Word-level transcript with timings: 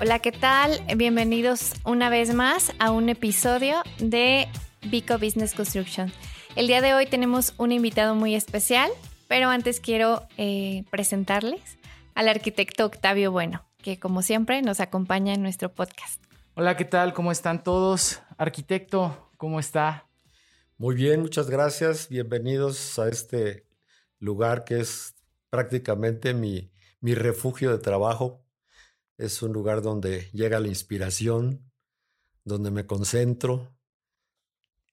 Hola, 0.00 0.18
¿qué 0.18 0.32
tal? 0.32 0.82
Bienvenidos 0.96 1.72
una 1.84 2.10
vez 2.10 2.34
más 2.34 2.72
a 2.80 2.90
un 2.90 3.08
episodio 3.08 3.76
de 3.98 4.48
Vico 4.90 5.18
Business 5.18 5.54
Construction. 5.54 6.12
El 6.56 6.66
día 6.66 6.80
de 6.80 6.94
hoy 6.94 7.06
tenemos 7.06 7.54
un 7.58 7.70
invitado 7.70 8.16
muy 8.16 8.34
especial, 8.34 8.90
pero 9.28 9.50
antes 9.50 9.78
quiero 9.78 10.26
eh, 10.36 10.82
presentarles 10.90 11.78
al 12.16 12.28
arquitecto 12.28 12.84
Octavio 12.84 13.30
Bueno, 13.30 13.64
que 13.82 14.00
como 14.00 14.22
siempre 14.22 14.62
nos 14.62 14.80
acompaña 14.80 15.32
en 15.32 15.42
nuestro 15.42 15.72
podcast. 15.72 16.20
Hola, 16.54 16.76
¿qué 16.76 16.84
tal? 16.84 17.14
¿Cómo 17.14 17.30
están 17.30 17.62
todos? 17.62 18.20
Arquitecto, 18.36 19.30
¿cómo 19.36 19.60
está? 19.60 20.08
Muy 20.76 20.96
bien, 20.96 21.20
muchas 21.20 21.48
gracias. 21.48 22.08
Bienvenidos 22.08 22.98
a 22.98 23.08
este 23.08 23.64
lugar 24.18 24.64
que 24.64 24.80
es 24.80 25.14
prácticamente 25.50 26.34
mi, 26.34 26.72
mi 27.00 27.14
refugio 27.14 27.70
de 27.70 27.78
trabajo 27.78 28.43
es 29.16 29.42
un 29.42 29.52
lugar 29.52 29.82
donde 29.82 30.30
llega 30.32 30.60
la 30.60 30.68
inspiración, 30.68 31.70
donde 32.44 32.70
me 32.70 32.86
concentro. 32.86 33.76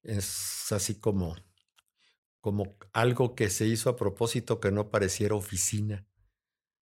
Es 0.04 0.72
así 0.72 1.00
como, 1.00 1.36
como 2.40 2.78
algo 2.94 3.36
que 3.36 3.50
se 3.50 3.66
hizo 3.66 3.90
a 3.90 3.96
propósito 3.96 4.60
que 4.60 4.72
no 4.72 4.90
pareciera 4.90 5.36
oficina. 5.36 6.08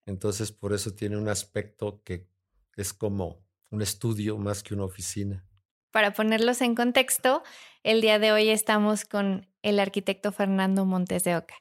Entonces, 0.06 0.52
por 0.52 0.74
eso 0.74 0.94
tiene 0.94 1.18
un 1.18 1.30
aspecto 1.30 2.02
que 2.04 2.28
es 2.76 2.94
como 2.94 3.46
un 3.70 3.82
estudio 3.82 4.38
más 4.38 4.64
que 4.64 4.74
una 4.74 4.86
oficina. 4.86 5.46
Para 5.92 6.14
ponerlos 6.14 6.62
en 6.62 6.76
contexto, 6.76 7.44
el 7.84 8.02
día 8.02 8.20
de 8.20 8.32
hoy 8.32 8.50
estamos 8.50 9.06
con 9.06 9.48
el 9.62 9.80
arquitecto 9.80 10.32
Fernando 10.32 10.86
Montes 10.86 11.24
de 11.24 11.36
Oca. 11.36 11.56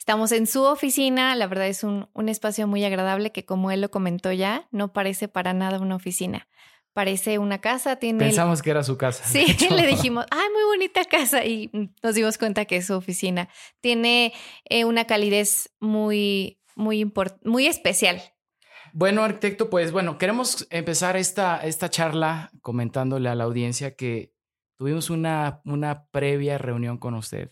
Estamos 0.00 0.32
en 0.32 0.46
su 0.46 0.62
oficina, 0.62 1.36
la 1.36 1.46
verdad 1.46 1.66
es 1.66 1.84
un, 1.84 2.08
espacio 2.26 2.66
muy 2.66 2.82
agradable 2.84 3.32
que 3.32 3.44
como 3.44 3.70
él 3.70 3.82
lo 3.82 3.90
comentó 3.90 4.32
ya, 4.32 4.66
no 4.70 4.94
parece 4.94 5.28
para 5.28 5.52
nada 5.52 5.78
una 5.78 5.94
oficina. 5.94 6.48
Parece 6.94 7.38
una 7.38 7.60
casa, 7.60 7.96
tiene... 7.96 8.18
Pensamos 8.18 8.62
que 8.62 8.70
era 8.70 8.82
su 8.82 8.96
casa. 8.96 9.22
Sí, 9.24 9.44
le 9.70 9.86
dijimos, 9.86 10.24
ay, 10.30 10.48
muy 10.54 10.64
bonita 10.64 11.04
casa 11.04 11.44
y 11.44 11.70
nos 12.02 12.14
dimos 12.14 12.38
cuenta 12.38 12.64
que 12.64 12.76
es 12.76 12.86
su 12.86 12.94
oficina. 12.94 13.50
Tiene 13.82 14.32
eh, 14.64 14.86
una 14.86 15.04
calidez 15.04 15.70
muy, 15.80 16.58
muy, 16.74 17.12
muy 17.44 17.66
especial. 17.66 18.22
Bueno, 18.94 19.22
arquitecto, 19.22 19.68
pues 19.68 19.92
bueno, 19.92 20.16
queremos 20.16 20.66
empezar 20.70 21.18
esta, 21.18 21.58
esta 21.58 21.90
charla 21.90 22.50
comentándole 22.62 23.28
a 23.28 23.34
la 23.34 23.44
audiencia 23.44 23.94
que 23.96 24.32
tuvimos 24.76 25.10
una, 25.10 25.60
una 25.66 26.06
previa 26.06 26.56
reunión 26.56 26.96
con 26.96 27.12
usted 27.12 27.50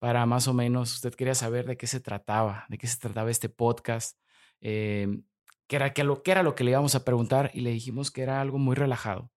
para 0.00 0.24
más 0.24 0.48
o 0.48 0.54
menos, 0.54 0.94
usted 0.94 1.14
quería 1.14 1.34
saber 1.34 1.66
de 1.66 1.76
qué 1.76 1.86
se 1.86 2.00
trataba, 2.00 2.64
de 2.70 2.78
qué 2.78 2.86
se 2.86 2.98
trataba 2.98 3.30
este 3.30 3.50
podcast, 3.50 4.18
eh, 4.62 5.20
qué, 5.68 5.76
era, 5.76 5.92
qué, 5.92 6.04
lo, 6.04 6.22
era 6.24 6.42
lo 6.42 6.54
que 6.54 6.64
le 6.64 6.70
íbamos 6.72 6.94
a 6.94 7.04
preguntar 7.04 7.50
y 7.52 7.60
le 7.60 7.70
dijimos 7.70 8.10
que 8.10 8.22
era 8.22 8.40
algo 8.40 8.58
muy 8.58 8.74
relajado, 8.74 9.30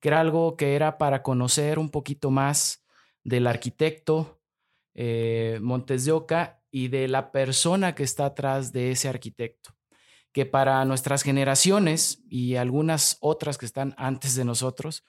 que 0.00 0.08
era 0.08 0.18
algo 0.18 0.56
que 0.56 0.74
era 0.74 0.98
para 0.98 1.22
conocer 1.22 1.78
un 1.78 1.88
poquito 1.88 2.32
más 2.32 2.84
del 3.22 3.46
arquitecto 3.46 4.42
eh, 4.94 5.60
Montes 5.62 6.04
de 6.04 6.10
Oca 6.10 6.60
y 6.72 6.88
de 6.88 7.06
la 7.06 7.30
persona 7.30 7.94
que 7.94 8.02
está 8.02 8.26
atrás 8.26 8.72
de 8.72 8.90
ese 8.90 9.08
arquitecto, 9.08 9.70
que 10.32 10.46
para 10.46 10.84
nuestras 10.84 11.22
generaciones 11.22 12.24
y 12.28 12.56
algunas 12.56 13.18
otras 13.20 13.56
que 13.56 13.66
están 13.66 13.94
antes 13.96 14.34
de 14.34 14.44
nosotros, 14.44 15.04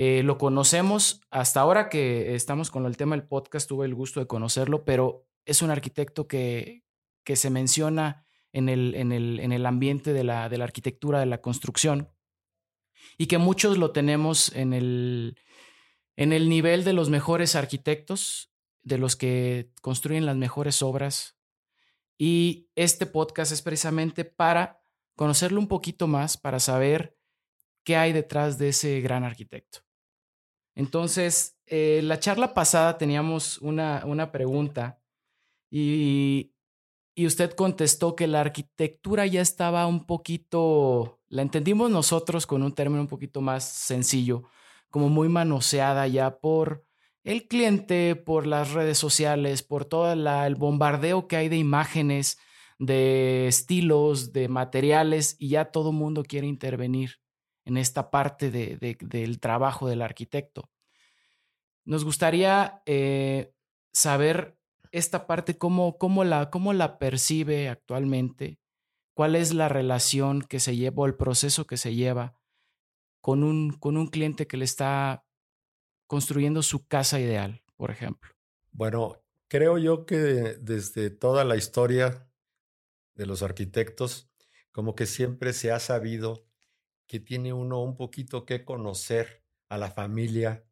eh, 0.00 0.22
lo 0.22 0.38
conocemos 0.38 1.22
hasta 1.28 1.58
ahora 1.58 1.88
que 1.88 2.36
estamos 2.36 2.70
con 2.70 2.86
el 2.86 2.96
tema 2.96 3.16
del 3.16 3.26
podcast, 3.26 3.68
tuve 3.68 3.84
el 3.84 3.96
gusto 3.96 4.20
de 4.20 4.28
conocerlo, 4.28 4.84
pero 4.84 5.26
es 5.44 5.60
un 5.60 5.72
arquitecto 5.72 6.28
que, 6.28 6.84
que 7.24 7.34
se 7.34 7.50
menciona 7.50 8.24
en 8.52 8.68
el, 8.68 8.94
en 8.94 9.10
el, 9.10 9.40
en 9.40 9.50
el 9.50 9.66
ambiente 9.66 10.12
de 10.12 10.22
la, 10.22 10.48
de 10.48 10.56
la 10.56 10.62
arquitectura, 10.62 11.18
de 11.18 11.26
la 11.26 11.40
construcción, 11.40 12.12
y 13.16 13.26
que 13.26 13.38
muchos 13.38 13.76
lo 13.76 13.90
tenemos 13.90 14.54
en 14.54 14.72
el, 14.72 15.36
en 16.14 16.32
el 16.32 16.48
nivel 16.48 16.84
de 16.84 16.92
los 16.92 17.10
mejores 17.10 17.56
arquitectos, 17.56 18.52
de 18.84 18.98
los 18.98 19.16
que 19.16 19.72
construyen 19.82 20.26
las 20.26 20.36
mejores 20.36 20.80
obras. 20.80 21.40
Y 22.16 22.70
este 22.76 23.04
podcast 23.04 23.50
es 23.50 23.62
precisamente 23.62 24.24
para 24.24 24.80
conocerlo 25.16 25.58
un 25.58 25.66
poquito 25.66 26.06
más, 26.06 26.36
para 26.36 26.60
saber 26.60 27.18
qué 27.82 27.96
hay 27.96 28.12
detrás 28.12 28.58
de 28.58 28.68
ese 28.68 29.00
gran 29.00 29.24
arquitecto. 29.24 29.87
Entonces, 30.78 31.58
eh, 31.66 32.02
la 32.04 32.20
charla 32.20 32.54
pasada 32.54 32.98
teníamos 32.98 33.58
una, 33.58 34.04
una 34.06 34.30
pregunta 34.30 35.00
y, 35.68 36.52
y 37.16 37.26
usted 37.26 37.50
contestó 37.54 38.14
que 38.14 38.28
la 38.28 38.42
arquitectura 38.42 39.26
ya 39.26 39.40
estaba 39.40 39.88
un 39.88 40.06
poquito, 40.06 41.18
la 41.26 41.42
entendimos 41.42 41.90
nosotros 41.90 42.46
con 42.46 42.62
un 42.62 42.72
término 42.76 43.00
un 43.00 43.08
poquito 43.08 43.40
más 43.40 43.64
sencillo, 43.64 44.44
como 44.88 45.08
muy 45.08 45.28
manoseada 45.28 46.06
ya 46.06 46.38
por 46.38 46.84
el 47.24 47.48
cliente, 47.48 48.14
por 48.14 48.46
las 48.46 48.70
redes 48.70 48.98
sociales, 48.98 49.64
por 49.64 49.84
todo 49.84 50.12
el 50.12 50.54
bombardeo 50.54 51.26
que 51.26 51.38
hay 51.38 51.48
de 51.48 51.56
imágenes, 51.56 52.38
de 52.78 53.48
estilos, 53.48 54.32
de 54.32 54.46
materiales, 54.46 55.34
y 55.40 55.48
ya 55.48 55.72
todo 55.72 55.90
mundo 55.90 56.22
quiere 56.22 56.46
intervenir 56.46 57.18
en 57.68 57.76
esta 57.76 58.10
parte 58.10 58.50
del 58.50 59.40
trabajo 59.40 59.88
del 59.88 60.00
arquitecto. 60.00 60.70
Nos 61.84 62.02
gustaría 62.02 62.82
eh, 62.86 63.52
saber 63.92 64.58
esta 64.90 65.26
parte, 65.26 65.58
cómo, 65.58 65.98
cómo, 65.98 66.24
la, 66.24 66.48
cómo 66.48 66.72
la 66.72 66.98
percibe 66.98 67.68
actualmente, 67.68 68.58
cuál 69.12 69.36
es 69.36 69.52
la 69.52 69.68
relación 69.68 70.40
que 70.40 70.60
se 70.60 70.76
lleva 70.76 71.02
o 71.02 71.06
el 71.06 71.14
proceso 71.14 71.66
que 71.66 71.76
se 71.76 71.94
lleva 71.94 72.40
con 73.20 73.44
un, 73.44 73.72
con 73.72 73.98
un 73.98 74.06
cliente 74.06 74.46
que 74.46 74.56
le 74.56 74.64
está 74.64 75.26
construyendo 76.06 76.62
su 76.62 76.86
casa 76.86 77.20
ideal, 77.20 77.62
por 77.76 77.90
ejemplo. 77.90 78.30
Bueno, 78.72 79.22
creo 79.48 79.76
yo 79.76 80.06
que 80.06 80.16
desde 80.16 81.10
toda 81.10 81.44
la 81.44 81.56
historia 81.56 82.30
de 83.14 83.26
los 83.26 83.42
arquitectos, 83.42 84.30
como 84.72 84.94
que 84.94 85.04
siempre 85.04 85.52
se 85.52 85.70
ha 85.70 85.80
sabido 85.80 86.47
que 87.08 87.18
tiene 87.18 87.52
uno 87.52 87.82
un 87.82 87.96
poquito 87.96 88.44
que 88.44 88.64
conocer 88.64 89.42
a 89.68 89.78
la 89.78 89.90
familia 89.90 90.64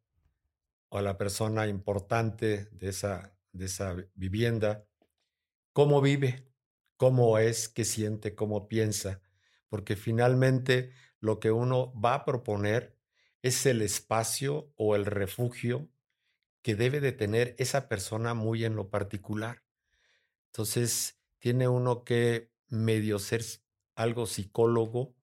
o 0.89 0.99
a 0.99 1.01
la 1.01 1.17
persona 1.17 1.67
importante 1.67 2.65
de 2.71 2.89
esa, 2.89 3.37
de 3.51 3.65
esa 3.65 3.95
vivienda, 4.13 4.87
cómo 5.73 5.99
vive, 5.99 6.47
cómo 6.95 7.39
es, 7.39 7.67
qué 7.67 7.83
siente, 7.83 8.35
cómo 8.35 8.69
piensa, 8.69 9.21
porque 9.67 9.95
finalmente 9.95 10.91
lo 11.19 11.39
que 11.39 11.51
uno 11.51 11.91
va 11.99 12.13
a 12.13 12.25
proponer 12.25 12.97
es 13.41 13.65
el 13.65 13.81
espacio 13.81 14.71
o 14.77 14.95
el 14.95 15.05
refugio 15.05 15.89
que 16.61 16.75
debe 16.75 16.99
de 16.99 17.13
tener 17.13 17.55
esa 17.57 17.89
persona 17.89 18.35
muy 18.35 18.63
en 18.63 18.75
lo 18.75 18.89
particular. 18.89 19.63
Entonces, 20.47 21.19
tiene 21.39 21.67
uno 21.67 22.03
que 22.03 22.51
medio 22.67 23.19
ser 23.19 23.43
algo 23.95 24.25
psicólogo 24.25 25.16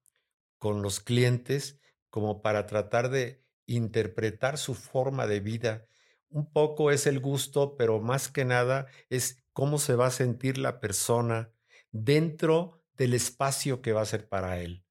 con 0.64 0.80
los 0.80 1.00
clientes 1.00 1.78
como 2.08 2.40
para 2.40 2.64
tratar 2.64 3.10
de 3.10 3.44
interpretar 3.66 4.56
su 4.56 4.74
forma 4.74 5.26
de 5.26 5.40
vida. 5.40 5.86
Un 6.30 6.50
poco 6.50 6.90
es 6.90 7.06
el 7.06 7.20
gusto, 7.20 7.76
pero 7.76 8.00
más 8.00 8.30
que 8.30 8.46
nada 8.46 8.86
es 9.10 9.44
cómo 9.52 9.76
se 9.76 9.94
va 9.94 10.06
a 10.06 10.10
sentir 10.10 10.56
la 10.56 10.80
persona 10.80 11.52
dentro 11.92 12.82
del 12.94 13.12
espacio 13.12 13.82
que 13.82 13.92
va 13.92 14.00
a 14.00 14.06
ser 14.06 14.26
para 14.26 14.58
él. 14.62 14.86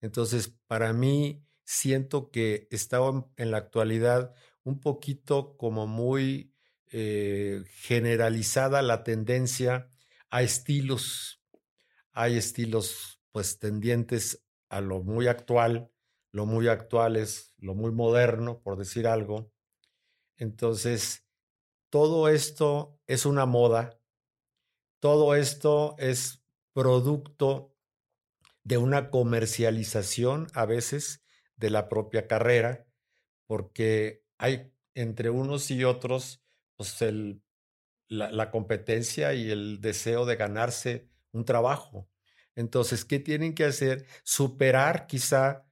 Entonces, 0.00 0.56
para 0.66 0.94
mí, 0.94 1.44
siento 1.62 2.30
que 2.30 2.66
está 2.70 2.98
en 3.36 3.50
la 3.50 3.58
actualidad 3.58 4.32
un 4.64 4.80
poquito 4.80 5.58
como 5.58 5.86
muy 5.86 6.54
eh, 6.90 7.64
generalizada 7.66 8.80
la 8.80 9.04
tendencia 9.04 9.90
a 10.30 10.40
estilos. 10.40 11.42
Hay 12.12 12.38
estilos 12.38 13.20
pues 13.30 13.58
tendientes 13.58 14.42
a 14.68 14.80
lo 14.80 15.02
muy 15.02 15.28
actual, 15.28 15.90
lo 16.32 16.46
muy 16.46 16.68
actual 16.68 17.16
es 17.16 17.54
lo 17.58 17.74
muy 17.74 17.90
moderno, 17.90 18.60
por 18.60 18.76
decir 18.76 19.06
algo. 19.06 19.50
Entonces, 20.36 21.26
todo 21.90 22.28
esto 22.28 23.00
es 23.06 23.26
una 23.26 23.46
moda, 23.46 23.98
todo 25.00 25.34
esto 25.34 25.96
es 25.98 26.44
producto 26.72 27.74
de 28.62 28.78
una 28.78 29.10
comercialización 29.10 30.48
a 30.54 30.66
veces 30.66 31.24
de 31.56 31.70
la 31.70 31.88
propia 31.88 32.26
carrera, 32.26 32.86
porque 33.46 34.22
hay 34.36 34.72
entre 34.94 35.30
unos 35.30 35.70
y 35.70 35.84
otros 35.84 36.42
pues 36.76 36.98
la 38.08 38.50
competencia 38.50 39.34
y 39.34 39.50
el 39.50 39.80
deseo 39.80 40.26
de 40.26 40.36
ganarse 40.36 41.08
un 41.32 41.44
trabajo. 41.44 42.08
Entonces, 42.58 43.04
¿qué 43.04 43.20
tienen 43.20 43.54
que 43.54 43.64
hacer? 43.64 44.06
Superar 44.24 45.06
quizá 45.06 45.64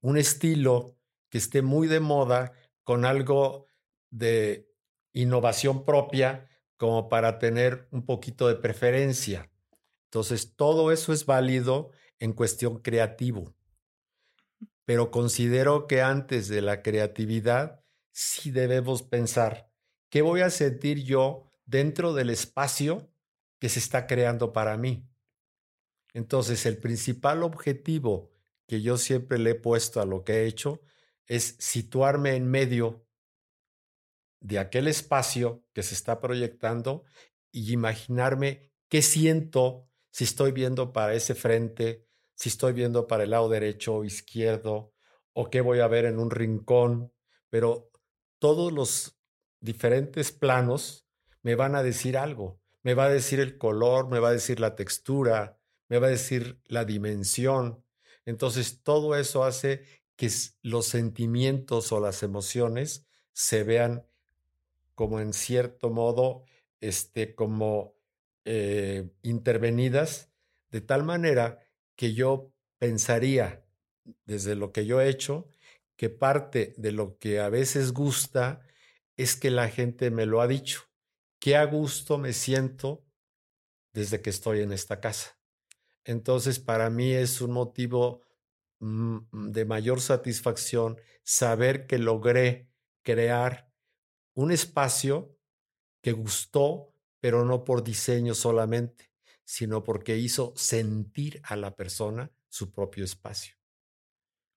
un 0.00 0.16
estilo 0.18 0.96
que 1.30 1.38
esté 1.38 1.62
muy 1.62 1.86
de 1.88 2.00
moda 2.00 2.52
con 2.82 3.04
algo 3.04 3.66
de 4.10 4.68
innovación 5.12 5.84
propia 5.84 6.48
como 6.78 7.08
para 7.10 7.38
tener 7.38 7.88
un 7.92 8.06
poquito 8.06 8.48
de 8.48 8.56
preferencia. 8.56 9.50
Entonces, 10.06 10.56
todo 10.56 10.92
eso 10.92 11.12
es 11.12 11.26
válido 11.26 11.90
en 12.20 12.32
cuestión 12.32 12.80
creativo. 12.80 13.54
pero 14.84 15.10
considero 15.10 15.86
que 15.86 16.02
antes 16.02 16.48
de 16.48 16.62
la 16.62 16.82
creatividad 16.82 17.84
sí 18.12 18.50
debemos 18.50 19.02
pensar 19.02 19.70
qué 20.10 20.22
voy 20.22 20.40
a 20.40 20.50
sentir 20.50 21.04
yo 21.04 21.44
dentro 21.64 22.12
del 22.14 22.30
espacio 22.30 23.10
que 23.60 23.68
se 23.68 23.78
está 23.78 24.06
creando 24.06 24.52
para 24.52 24.76
mí. 24.76 25.09
Entonces, 26.14 26.66
el 26.66 26.78
principal 26.78 27.42
objetivo 27.42 28.32
que 28.66 28.82
yo 28.82 28.96
siempre 28.96 29.38
le 29.38 29.50
he 29.50 29.54
puesto 29.54 30.00
a 30.00 30.06
lo 30.06 30.24
que 30.24 30.32
he 30.34 30.46
hecho 30.46 30.80
es 31.26 31.56
situarme 31.58 32.36
en 32.36 32.48
medio 32.48 33.06
de 34.40 34.58
aquel 34.58 34.88
espacio 34.88 35.64
que 35.72 35.82
se 35.82 35.94
está 35.94 36.20
proyectando 36.20 37.04
y 37.52 37.72
imaginarme 37.72 38.72
qué 38.88 39.02
siento 39.02 39.88
si 40.10 40.24
estoy 40.24 40.52
viendo 40.52 40.92
para 40.92 41.14
ese 41.14 41.34
frente, 41.34 42.06
si 42.34 42.48
estoy 42.48 42.72
viendo 42.72 43.06
para 43.06 43.24
el 43.24 43.30
lado 43.30 43.48
derecho 43.48 43.96
o 43.96 44.04
izquierdo, 44.04 44.92
o 45.32 45.50
qué 45.50 45.60
voy 45.60 45.80
a 45.80 45.88
ver 45.88 46.04
en 46.04 46.18
un 46.18 46.30
rincón, 46.30 47.12
pero 47.48 47.90
todos 48.38 48.72
los 48.72 49.20
diferentes 49.60 50.32
planos 50.32 51.06
me 51.42 51.54
van 51.54 51.74
a 51.74 51.82
decir 51.82 52.16
algo. 52.16 52.60
Me 52.82 52.94
va 52.94 53.04
a 53.04 53.10
decir 53.10 53.40
el 53.40 53.58
color, 53.58 54.08
me 54.08 54.20
va 54.20 54.30
a 54.30 54.32
decir 54.32 54.58
la 54.58 54.74
textura, 54.74 55.59
me 55.90 55.98
va 55.98 56.06
a 56.06 56.10
decir 56.10 56.58
la 56.66 56.86
dimensión. 56.86 57.84
Entonces, 58.24 58.82
todo 58.82 59.16
eso 59.16 59.44
hace 59.44 59.84
que 60.16 60.30
los 60.62 60.86
sentimientos 60.86 61.92
o 61.92 62.00
las 62.00 62.22
emociones 62.22 63.06
se 63.32 63.64
vean 63.64 64.06
como 64.94 65.20
en 65.20 65.32
cierto 65.32 65.90
modo, 65.90 66.44
este, 66.80 67.34
como 67.34 67.96
eh, 68.44 69.10
intervenidas, 69.22 70.30
de 70.70 70.80
tal 70.80 71.04
manera 71.04 71.58
que 71.96 72.14
yo 72.14 72.52
pensaría, 72.78 73.64
desde 74.24 74.54
lo 74.54 74.72
que 74.72 74.86
yo 74.86 75.00
he 75.00 75.08
hecho, 75.08 75.48
que 75.96 76.08
parte 76.08 76.74
de 76.76 76.92
lo 76.92 77.18
que 77.18 77.40
a 77.40 77.48
veces 77.48 77.92
gusta 77.92 78.60
es 79.16 79.36
que 79.36 79.50
la 79.50 79.68
gente 79.68 80.10
me 80.10 80.24
lo 80.24 80.40
ha 80.40 80.46
dicho. 80.46 80.82
Qué 81.40 81.56
a 81.56 81.64
gusto 81.64 82.16
me 82.16 82.32
siento 82.32 83.04
desde 83.92 84.22
que 84.22 84.30
estoy 84.30 84.60
en 84.60 84.72
esta 84.72 85.00
casa. 85.00 85.39
Entonces, 86.04 86.58
para 86.58 86.90
mí 86.90 87.12
es 87.12 87.40
un 87.40 87.52
motivo 87.52 88.22
mm, 88.80 89.50
de 89.50 89.64
mayor 89.64 90.00
satisfacción 90.00 90.98
saber 91.22 91.86
que 91.86 91.98
logré 91.98 92.68
crear 93.02 93.70
un 94.34 94.52
espacio 94.52 95.36
que 96.02 96.12
gustó, 96.12 96.94
pero 97.20 97.44
no 97.44 97.64
por 97.64 97.84
diseño 97.84 98.34
solamente, 98.34 99.10
sino 99.44 99.82
porque 99.82 100.16
hizo 100.16 100.52
sentir 100.56 101.40
a 101.44 101.56
la 101.56 101.76
persona 101.76 102.32
su 102.48 102.72
propio 102.72 103.04
espacio. 103.04 103.56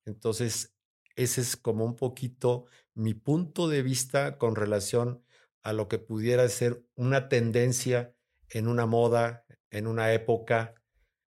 Entonces, 0.06 0.76
ese 1.16 1.42
es 1.42 1.58
como 1.58 1.86
un 1.86 1.96
poquito 1.96 2.66
mi 2.94 3.14
punto 3.14 3.68
de 3.68 3.82
vista 3.82 4.38
con 4.38 4.56
relación 4.56 5.24
a 5.62 5.74
lo 5.74 5.88
que 5.88 6.00
pudiera 6.00 6.48
ser 6.50 6.86
una 6.96 7.30
tendencia 7.30 8.16
en 8.50 8.68
una 8.68 8.86
moda, 8.86 9.46
en 9.70 9.88
una 9.88 10.14
época. 10.14 10.76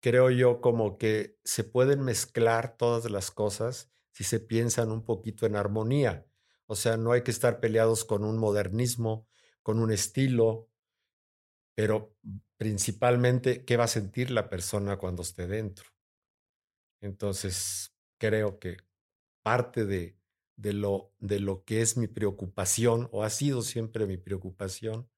Creo 0.03 0.29
yo 0.29 0.59
como 0.59 0.97
que 0.97 1.39
se 1.45 1.63
pueden 1.63 2.01
mezclar 2.01 2.75
todas 2.75 3.09
las 3.09 3.31
cosas 3.31 3.89
si 4.11 4.25
se 4.25 4.41
piensan 4.41 4.91
un 4.91 5.05
poquito 5.05 5.45
en 5.45 5.55
armonía. 5.55 6.27
O 6.65 6.75
sea, 6.75 6.97
no 6.97 7.13
hay 7.13 7.23
que 7.23 7.31
estar 7.31 7.61
peleados 7.61 8.03
con 8.03 8.25
un 8.25 8.37
modernismo, 8.37 9.29
con 9.61 9.79
un 9.79 9.93
estilo, 9.93 10.69
pero 11.73 12.17
principalmente 12.57 13.63
qué 13.63 13.77
va 13.77 13.85
a 13.85 13.87
sentir 13.87 14.29
la 14.29 14.49
persona 14.49 14.97
cuando 14.97 15.21
esté 15.21 15.47
dentro. 15.47 15.85
Entonces, 16.99 17.95
creo 18.17 18.59
que 18.59 18.75
parte 19.41 19.85
de, 19.85 20.17
de, 20.57 20.73
lo, 20.73 21.13
de 21.19 21.39
lo 21.39 21.63
que 21.63 21.81
es 21.81 21.95
mi 21.95 22.07
preocupación, 22.07 23.07
o 23.13 23.23
ha 23.23 23.29
sido 23.29 23.61
siempre 23.61 24.05
mi 24.05 24.17
preocupación, 24.17 25.09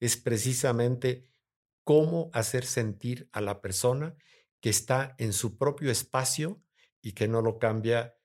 es 0.00 0.16
precisamente 0.16 1.33
cómo 1.84 2.30
hacer 2.32 2.64
sentir 2.64 3.28
a 3.32 3.40
la 3.40 3.60
persona 3.60 4.16
que 4.60 4.70
está 4.70 5.14
en 5.18 5.32
su 5.32 5.58
propio 5.58 5.90
espacio 5.90 6.62
y 7.02 7.12
que 7.12 7.28
no 7.28 7.42
lo 7.42 7.58
cambia 7.58 8.16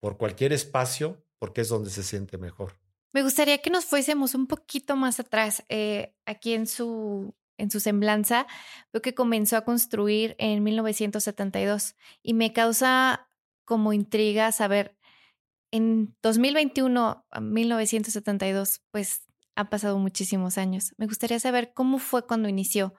por 0.00 0.16
cualquier 0.16 0.52
espacio 0.52 1.24
porque 1.38 1.62
es 1.62 1.68
donde 1.68 1.90
se 1.90 2.04
siente 2.04 2.38
mejor. 2.38 2.78
Me 3.12 3.22
gustaría 3.22 3.58
que 3.58 3.70
nos 3.70 3.84
fuésemos 3.84 4.34
un 4.34 4.46
poquito 4.46 4.96
más 4.96 5.20
atrás. 5.20 5.64
Eh, 5.68 6.14
aquí 6.24 6.54
en 6.54 6.66
su, 6.66 7.34
en 7.58 7.70
su 7.70 7.80
semblanza, 7.80 8.46
veo 8.92 9.02
que 9.02 9.14
comenzó 9.14 9.56
a 9.56 9.64
construir 9.64 10.34
en 10.38 10.62
1972 10.62 11.96
y 12.22 12.34
me 12.34 12.52
causa 12.52 13.28
como 13.64 13.92
intriga 13.92 14.52
saber, 14.52 14.96
en 15.70 16.14
2021 16.22 17.26
a 17.30 17.40
1972, 17.40 18.82
pues 18.90 19.22
ha 19.54 19.70
pasado 19.70 19.98
muchísimos 19.98 20.58
años. 20.58 20.94
Me 20.96 21.06
gustaría 21.06 21.38
saber 21.38 21.72
cómo 21.74 21.98
fue 21.98 22.26
cuando 22.26 22.48
inició, 22.48 22.94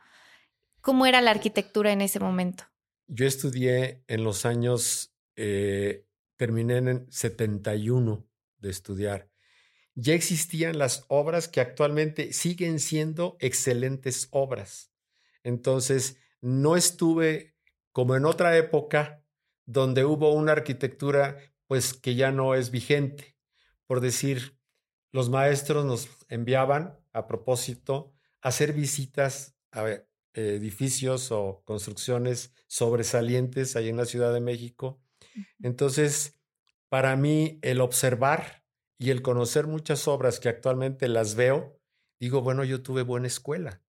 cómo 0.81 1.05
era 1.05 1.21
la 1.21 1.31
arquitectura 1.31 1.91
en 1.91 2.01
ese 2.01 2.19
momento. 2.19 2.65
Yo 3.07 3.25
estudié 3.25 4.03
en 4.07 4.23
los 4.23 4.45
años, 4.45 5.13
eh, 5.35 6.05
terminé 6.37 6.77
en 6.77 7.11
71 7.11 8.25
de 8.59 8.69
estudiar 8.69 9.33
ya 9.95 10.13
existían 10.13 10.77
las 10.77 11.05
obras 11.07 11.47
que 11.47 11.61
actualmente 11.61 12.33
siguen 12.33 12.79
siendo 12.79 13.37
excelentes 13.39 14.27
obras. 14.31 14.91
Entonces, 15.43 16.17
no 16.41 16.75
estuve 16.75 17.55
como 17.91 18.15
en 18.15 18.25
otra 18.25 18.57
época 18.57 19.23
donde 19.65 20.03
hubo 20.03 20.33
una 20.33 20.53
arquitectura 20.53 21.37
pues 21.67 21.93
que 21.93 22.15
ya 22.15 22.31
no 22.31 22.55
es 22.55 22.71
vigente. 22.71 23.37
Por 23.85 24.01
decir, 24.01 24.57
los 25.13 25.29
maestros 25.29 25.85
nos 25.85 26.09
enviaban 26.27 26.99
a 27.13 27.27
propósito 27.27 28.11
a 28.41 28.49
hacer 28.49 28.73
visitas 28.73 29.55
a 29.71 29.85
edificios 30.33 31.31
o 31.31 31.61
construcciones 31.63 32.51
sobresalientes 32.67 33.75
ahí 33.75 33.89
en 33.89 33.97
la 33.97 34.05
Ciudad 34.05 34.33
de 34.33 34.41
México. 34.41 34.99
Entonces, 35.61 36.39
para 36.89 37.15
mí 37.15 37.59
el 37.61 37.79
observar 37.79 38.63
y 38.97 39.11
el 39.11 39.21
conocer 39.21 39.67
muchas 39.67 40.07
obras 40.07 40.39
que 40.39 40.49
actualmente 40.49 41.07
las 41.07 41.35
veo, 41.35 41.79
digo, 42.19 42.41
bueno, 42.41 42.63
yo 42.63 42.81
tuve 42.81 43.03
buena 43.03 43.27
escuela, 43.27 43.83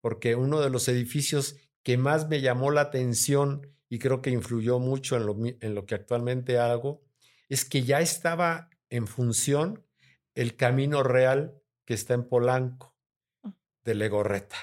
porque 0.00 0.34
uno 0.34 0.60
de 0.60 0.70
los 0.70 0.88
edificios 0.88 1.56
que 1.84 1.96
más 1.96 2.28
me 2.28 2.40
llamó 2.40 2.70
la 2.72 2.80
atención 2.82 3.72
y 3.88 4.00
creo 4.00 4.22
que 4.22 4.30
influyó 4.30 4.80
mucho 4.80 5.16
en 5.16 5.26
lo, 5.26 5.36
en 5.38 5.74
lo 5.74 5.86
que 5.86 5.94
actualmente 5.94 6.58
hago, 6.58 7.04
es 7.48 7.64
que 7.64 7.82
ya 7.82 8.00
estaba 8.00 8.70
en 8.88 9.06
función 9.06 9.84
el 10.34 10.56
camino 10.56 11.02
real 11.02 11.62
que 11.84 11.94
está 11.94 12.14
en 12.14 12.28
Polanco 12.28 12.94
mm. 13.42 13.48
de 13.84 13.94
Legorreta. 13.94 14.56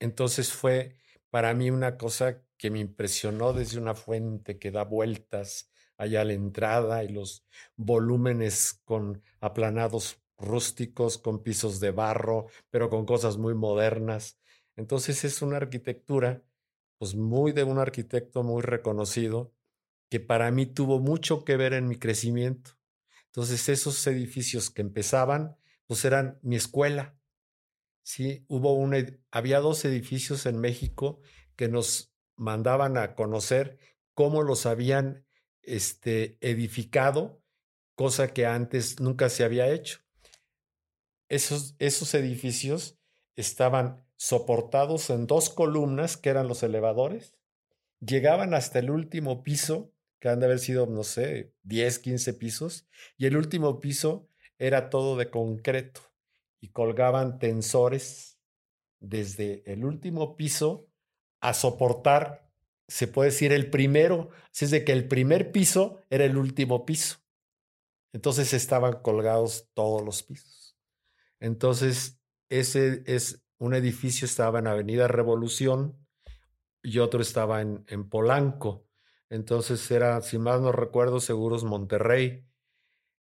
Entonces 0.00 0.52
fue 0.52 0.96
para 1.30 1.54
mí 1.54 1.70
una 1.70 1.96
cosa 1.96 2.42
que 2.56 2.70
me 2.70 2.78
impresionó 2.80 3.52
desde 3.52 3.78
una 3.78 3.94
fuente 3.94 4.58
que 4.58 4.70
da 4.70 4.84
vueltas 4.84 5.70
allá 5.98 6.22
a 6.22 6.24
la 6.24 6.32
entrada 6.32 7.04
y 7.04 7.08
los 7.08 7.44
volúmenes 7.76 8.80
con 8.84 9.22
aplanados 9.40 10.22
rústicos, 10.38 11.18
con 11.18 11.42
pisos 11.42 11.80
de 11.80 11.90
barro, 11.90 12.46
pero 12.70 12.90
con 12.90 13.06
cosas 13.06 13.38
muy 13.38 13.54
modernas. 13.54 14.38
Entonces 14.76 15.24
es 15.24 15.40
una 15.42 15.56
arquitectura, 15.56 16.42
pues 16.98 17.14
muy 17.14 17.52
de 17.52 17.64
un 17.64 17.78
arquitecto 17.78 18.42
muy 18.42 18.62
reconocido, 18.62 19.52
que 20.10 20.20
para 20.20 20.50
mí 20.50 20.66
tuvo 20.66 20.98
mucho 20.98 21.44
que 21.44 21.56
ver 21.56 21.72
en 21.72 21.88
mi 21.88 21.96
crecimiento. 21.96 22.72
Entonces 23.36 23.68
esos 23.68 24.06
edificios 24.06 24.70
que 24.70 24.80
empezaban, 24.80 25.58
pues 25.86 26.06
eran 26.06 26.38
mi 26.40 26.56
escuela. 26.56 27.18
Sí, 28.02 28.46
hubo 28.48 28.82
había 29.30 29.60
dos 29.60 29.84
edificios 29.84 30.46
en 30.46 30.58
México 30.58 31.20
que 31.54 31.68
nos 31.68 32.14
mandaban 32.36 32.96
a 32.96 33.14
conocer 33.14 33.78
cómo 34.14 34.42
los 34.42 34.64
habían 34.64 35.26
este, 35.60 36.38
edificado, 36.40 37.42
cosa 37.94 38.32
que 38.32 38.46
antes 38.46 39.00
nunca 39.00 39.28
se 39.28 39.44
había 39.44 39.68
hecho. 39.68 39.98
Esos, 41.28 41.76
esos 41.78 42.14
edificios 42.14 42.98
estaban 43.34 44.02
soportados 44.16 45.10
en 45.10 45.26
dos 45.26 45.50
columnas, 45.50 46.16
que 46.16 46.30
eran 46.30 46.48
los 46.48 46.62
elevadores, 46.62 47.36
llegaban 48.00 48.54
hasta 48.54 48.78
el 48.78 48.90
último 48.90 49.42
piso, 49.42 49.92
que 50.20 50.28
han 50.28 50.40
de 50.40 50.46
haber 50.46 50.58
sido, 50.58 50.86
no 50.86 51.04
sé, 51.04 51.52
10, 51.62 51.98
15 51.98 52.34
pisos, 52.34 52.88
y 53.16 53.26
el 53.26 53.36
último 53.36 53.80
piso 53.80 54.28
era 54.58 54.90
todo 54.90 55.16
de 55.16 55.30
concreto 55.30 56.00
y 56.60 56.68
colgaban 56.68 57.38
tensores 57.38 58.38
desde 58.98 59.62
el 59.70 59.84
último 59.84 60.36
piso 60.36 60.88
a 61.40 61.52
soportar 61.52 62.46
se 62.88 63.08
puede 63.08 63.30
decir 63.30 63.52
el 63.52 63.70
primero, 63.70 64.30
es 64.58 64.70
de 64.70 64.84
que 64.84 64.92
el 64.92 65.08
primer 65.08 65.52
piso 65.52 66.00
era 66.08 66.24
el 66.24 66.36
último 66.36 66.86
piso. 66.86 67.18
Entonces 68.12 68.52
estaban 68.52 69.00
colgados 69.02 69.68
todos 69.74 70.02
los 70.02 70.22
pisos. 70.22 70.76
Entonces, 71.40 72.20
ese 72.48 73.02
es 73.06 73.44
un 73.58 73.74
edificio 73.74 74.24
estaba 74.24 74.60
en 74.60 74.68
Avenida 74.68 75.08
Revolución 75.08 75.98
y 76.82 76.98
otro 76.98 77.20
estaba 77.20 77.60
en, 77.60 77.84
en 77.88 78.08
Polanco. 78.08 78.85
Entonces 79.28 79.90
era, 79.90 80.20
si 80.22 80.38
más 80.38 80.60
no 80.60 80.72
recuerdo, 80.72 81.20
Seguros 81.20 81.64
Monterrey. 81.64 82.46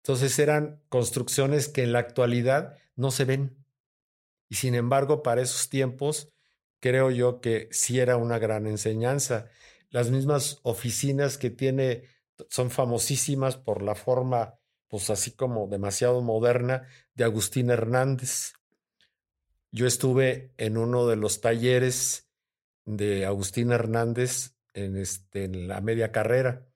Entonces 0.03 0.37
eran 0.39 0.81
construcciones 0.89 1.69
que 1.69 1.83
en 1.83 1.93
la 1.93 1.99
actualidad 1.99 2.77
no 2.95 3.11
se 3.11 3.25
ven. 3.25 3.65
Y 4.49 4.55
sin 4.55 4.75
embargo, 4.75 5.23
para 5.23 5.41
esos 5.41 5.69
tiempos, 5.69 6.29
creo 6.79 7.09
yo 7.09 7.39
que 7.39 7.69
sí 7.71 7.99
era 7.99 8.17
una 8.17 8.37
gran 8.37 8.67
enseñanza. 8.67 9.49
Las 9.89 10.11
mismas 10.11 10.59
oficinas 10.63 11.37
que 11.37 11.49
tiene 11.49 12.03
son 12.49 12.69
famosísimas 12.69 13.57
por 13.57 13.81
la 13.81 13.95
forma, 13.95 14.59
pues 14.89 15.09
así 15.09 15.31
como 15.31 15.67
demasiado 15.67 16.21
moderna, 16.21 16.87
de 17.15 17.23
Agustín 17.23 17.69
Hernández. 17.69 18.53
Yo 19.71 19.87
estuve 19.87 20.53
en 20.57 20.77
uno 20.77 21.07
de 21.07 21.15
los 21.15 21.41
talleres 21.41 22.27
de 22.85 23.25
Agustín 23.25 23.71
Hernández 23.71 24.52
en, 24.73 24.97
este, 24.97 25.45
en 25.45 25.67
la 25.67 25.81
media 25.81 26.11
carrera. 26.11 26.67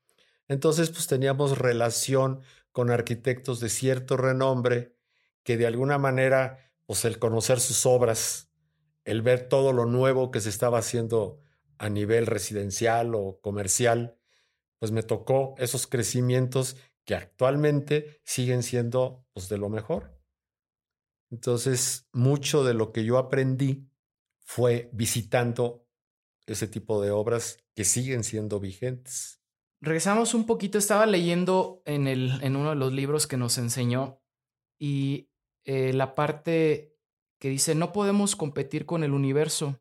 Entonces, 0.48 0.90
pues 0.90 1.08
teníamos 1.08 1.58
relación 1.58 2.42
con 2.72 2.90
arquitectos 2.92 3.60
de 3.60 3.70
cierto 3.70 4.18
renombre 4.18 4.96
que 5.44 5.58
de 5.58 5.68
alguna 5.68 5.98
manera, 5.98 6.72
pues 6.86 7.06
el 7.06 7.20
conocer 7.20 7.60
sus 7.60 7.86
obras, 7.86 8.52
el 9.04 9.22
ver 9.22 9.48
todo 9.48 9.74
lo 9.74 9.86
nuevo 9.86 10.32
que 10.32 10.42
se 10.42 10.50
estaba 10.50 10.80
haciendo 10.80 11.40
a 11.78 11.90
nivel 11.90 12.26
residencial 12.26 13.16
o 13.16 13.40
comercial, 13.42 14.18
pues 14.80 14.92
me 14.92 15.04
tocó 15.04 15.56
esos 15.58 15.88
crecimientos 15.88 16.78
que 17.06 17.16
actualmente 17.16 18.22
siguen 18.24 18.64
siendo 18.64 19.26
pues, 19.34 19.50
de 19.50 19.58
lo 19.58 19.70
mejor. 19.70 20.20
Entonces, 21.30 22.08
mucho 22.12 22.64
de 22.64 22.74
lo 22.74 22.92
que 22.92 23.04
yo 23.04 23.18
aprendí 23.18 23.90
fue 24.40 24.90
visitando 24.94 25.87
ese 26.48 26.68
tipo 26.68 27.02
de 27.02 27.12
obras 27.12 27.60
que 27.76 27.84
siguen 27.84 28.24
siendo 28.24 28.60
vigentes. 28.60 29.42
Regresamos 29.80 30.34
un 30.34 30.46
poquito, 30.46 30.78
estaba 30.78 31.06
leyendo 31.06 31.84
en, 31.86 32.08
el, 32.08 32.42
en 32.42 32.56
uno 32.56 32.70
de 32.72 32.76
los 32.76 32.94
libros 32.94 33.28
que 33.28 33.38
nos 33.38 33.58
enseñó 33.58 34.20
y 34.80 35.30
eh, 35.66 35.94
la 35.94 36.16
parte 36.16 36.96
que 37.40 37.50
dice, 37.50 37.76
no 37.76 37.92
podemos 37.92 38.36
competir 38.36 38.86
con 38.86 39.04
el 39.04 39.12
universo, 39.12 39.80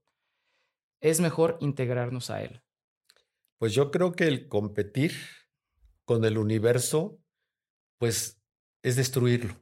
es 1.01 1.21
mejor 1.21 1.57
integrarnos 1.61 2.31
a 2.31 2.43
él. 2.43 2.63
Pues 3.59 3.73
yo 3.73 3.91
creo 3.91 4.13
que 4.13 4.27
el 4.27 4.49
competir 4.49 5.13
con 6.05 6.25
el 6.25 6.37
universo, 6.37 7.19
pues 7.99 8.43
es 8.83 8.97
destruirlo. 8.97 9.55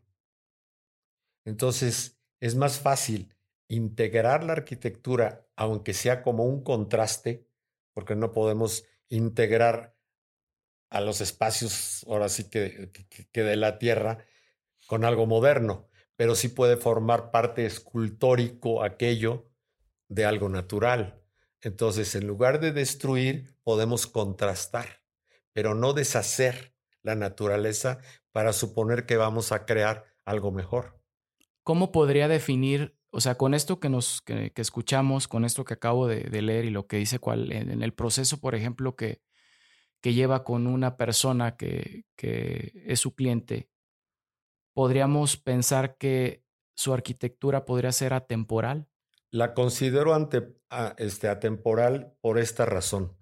Entonces, 1.45 2.19
es 2.41 2.57
más 2.57 2.81
fácil 2.81 3.34
integrar 3.69 4.45
la 4.45 4.53
arquitectura, 4.53 5.47
aunque 5.57 5.95
sea 5.95 6.23
como 6.23 6.45
un 6.45 6.63
contraste, 6.63 7.49
porque 7.93 8.15
no 8.17 8.33
podemos 8.33 8.85
integrar 9.09 9.97
a 10.91 11.01
los 11.01 11.21
espacios, 11.21 12.05
ahora 12.09 12.29
sí 12.29 12.49
que, 12.51 12.91
que, 13.33 13.43
de 13.43 13.57
la 13.57 13.79
Tierra, 13.79 14.25
con 14.87 15.05
algo 15.05 15.27
moderno, 15.27 15.89
pero 16.17 16.35
sí 16.35 16.49
puede 16.49 16.77
formar 16.77 17.31
parte 17.31 17.67
escultórico 17.67 18.83
aquello 18.83 19.51
de 20.09 20.25
algo 20.25 20.49
natural. 20.49 21.23
Entonces, 21.63 22.15
en 22.15 22.27
lugar 22.27 22.61
de 22.61 22.73
destruir, 22.73 23.57
podemos 23.65 24.07
contrastar, 24.07 25.03
pero 25.53 25.75
no 25.75 25.95
deshacer 25.95 26.75
la 27.03 27.15
naturaleza 27.15 27.99
para 28.33 28.53
suponer 28.53 29.07
que 29.07 29.17
vamos 29.17 29.53
a 29.53 29.67
crear 29.67 30.05
algo 30.25 30.53
mejor. 30.53 31.01
¿Cómo 31.63 31.93
podría 31.93 32.29
definir, 32.29 32.94
o 33.15 33.21
sea, 33.21 33.37
con 33.37 33.55
esto 33.55 33.79
que 33.79 33.89
nos 33.89 34.23
que, 34.23 34.51
escuchamos, 34.57 35.29
con 35.29 35.45
esto 35.45 35.65
que 35.65 35.75
acabo 35.75 36.09
de, 36.09 36.43
leer 36.43 36.65
y 36.65 36.71
lo 36.71 36.89
que 36.89 36.97
dice 36.97 37.21
cuál, 37.21 37.53
en, 37.53 37.81
el 37.81 37.95
proceso, 37.95 38.41
por 38.41 38.57
ejemplo, 38.57 38.97
que, 38.97 39.23
que 40.01 40.15
lleva 40.15 40.43
con 40.43 40.67
una 40.67 40.97
persona 40.97 41.57
que, 41.57 42.07
que 42.17 42.73
es 42.87 42.99
su 42.99 43.15
cliente, 43.15 43.71
podríamos 44.73 45.37
pensar 45.37 45.97
que 45.97 46.43
su 46.75 46.93
arquitectura 46.93 47.65
podría 47.65 47.93
ser 47.93 48.15
atemporal? 48.15 48.89
La 49.31 49.55
considero 49.55 50.13
ante, 50.13 50.57
este, 50.99 51.29
atemporal 51.29 52.17
por 52.21 52.41
esta 52.41 52.67
razón. 52.67 53.17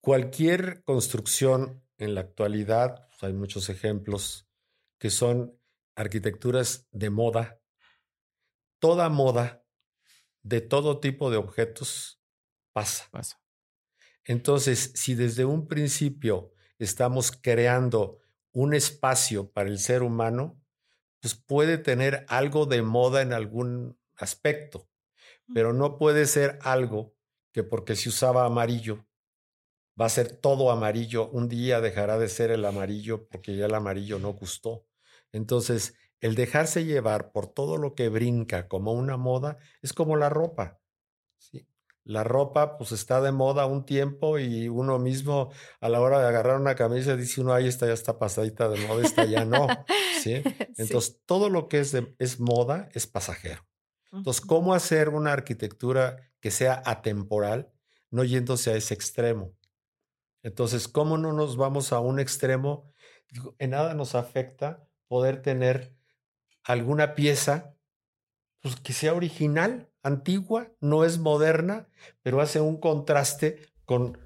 Cualquier 0.00 0.84
construcción 0.84 1.82
en 1.98 2.14
la 2.14 2.20
actualidad, 2.20 3.08
pues, 3.08 3.24
hay 3.24 3.32
muchos 3.32 3.68
ejemplos, 3.68 4.46
que 4.98 5.10
son 5.10 5.58
arquitecturas 5.96 6.86
de 6.92 7.10
moda, 7.10 7.59
toda 8.80 9.08
moda 9.08 9.64
de 10.42 10.60
todo 10.60 10.98
tipo 10.98 11.30
de 11.30 11.36
objetos 11.36 12.20
pasa. 12.72 13.06
pasa. 13.10 13.40
Entonces, 14.24 14.92
si 14.94 15.14
desde 15.14 15.44
un 15.44 15.68
principio 15.68 16.52
estamos 16.78 17.30
creando 17.30 18.18
un 18.52 18.74
espacio 18.74 19.50
para 19.50 19.68
el 19.68 19.78
ser 19.78 20.02
humano, 20.02 20.60
pues 21.20 21.34
puede 21.34 21.78
tener 21.78 22.24
algo 22.28 22.66
de 22.66 22.82
moda 22.82 23.22
en 23.22 23.32
algún 23.32 23.98
aspecto, 24.16 24.88
pero 25.54 25.72
no 25.72 25.98
puede 25.98 26.26
ser 26.26 26.58
algo 26.62 27.14
que 27.52 27.62
porque 27.62 27.96
se 27.96 28.08
usaba 28.08 28.44
amarillo, 28.44 29.06
va 30.00 30.06
a 30.06 30.10
ser 30.10 30.36
todo 30.36 30.70
amarillo, 30.70 31.28
un 31.30 31.48
día 31.48 31.80
dejará 31.80 32.18
de 32.18 32.28
ser 32.28 32.50
el 32.50 32.64
amarillo 32.64 33.28
porque 33.28 33.56
ya 33.56 33.66
el 33.66 33.74
amarillo 33.74 34.18
no 34.18 34.32
gustó. 34.32 34.86
Entonces, 35.32 35.94
el 36.20 36.34
dejarse 36.34 36.84
llevar 36.84 37.32
por 37.32 37.46
todo 37.46 37.76
lo 37.76 37.94
que 37.94 38.08
brinca 38.08 38.68
como 38.68 38.92
una 38.92 39.16
moda 39.16 39.58
es 39.82 39.92
como 39.92 40.16
la 40.16 40.28
ropa. 40.28 40.80
¿sí? 41.38 41.66
La 42.04 42.24
ropa 42.24 42.76
pues 42.76 42.92
está 42.92 43.20
de 43.20 43.32
moda 43.32 43.66
un 43.66 43.84
tiempo 43.84 44.38
y 44.38 44.68
uno 44.68 44.98
mismo 44.98 45.50
a 45.80 45.88
la 45.88 46.00
hora 46.00 46.20
de 46.20 46.28
agarrar 46.28 46.60
una 46.60 46.74
camisa 46.74 47.16
dice 47.16 47.40
uno, 47.40 47.52
ahí 47.52 47.66
esta 47.66 47.86
ya 47.86 47.92
está 47.92 48.18
pasadita 48.18 48.68
de 48.68 48.86
moda, 48.86 49.02
esta 49.02 49.24
ya 49.24 49.44
no. 49.44 49.66
¿sí? 50.20 50.42
Entonces, 50.76 51.20
todo 51.26 51.48
lo 51.48 51.68
que 51.68 51.80
es, 51.80 51.96
es 52.18 52.40
moda 52.40 52.88
es 52.92 53.06
pasajero. 53.06 53.66
Entonces, 54.12 54.44
¿cómo 54.44 54.74
hacer 54.74 55.10
una 55.10 55.32
arquitectura 55.32 56.16
que 56.40 56.50
sea 56.50 56.82
atemporal, 56.84 57.70
no 58.10 58.24
yéndose 58.24 58.72
a 58.72 58.76
ese 58.76 58.92
extremo? 58.92 59.54
Entonces, 60.42 60.88
¿cómo 60.88 61.16
no 61.16 61.32
nos 61.32 61.56
vamos 61.56 61.92
a 61.92 62.00
un 62.00 62.18
extremo? 62.18 62.92
En 63.58 63.70
nada 63.70 63.94
nos 63.94 64.14
afecta 64.14 64.86
poder 65.06 65.42
tener 65.42 65.94
alguna 66.64 67.14
pieza 67.14 67.76
pues, 68.60 68.76
que 68.76 68.92
sea 68.92 69.14
original, 69.14 69.90
antigua, 70.02 70.72
no 70.80 71.04
es 71.04 71.18
moderna, 71.18 71.88
pero 72.22 72.40
hace 72.40 72.60
un 72.60 72.78
contraste 72.78 73.60
con 73.84 74.18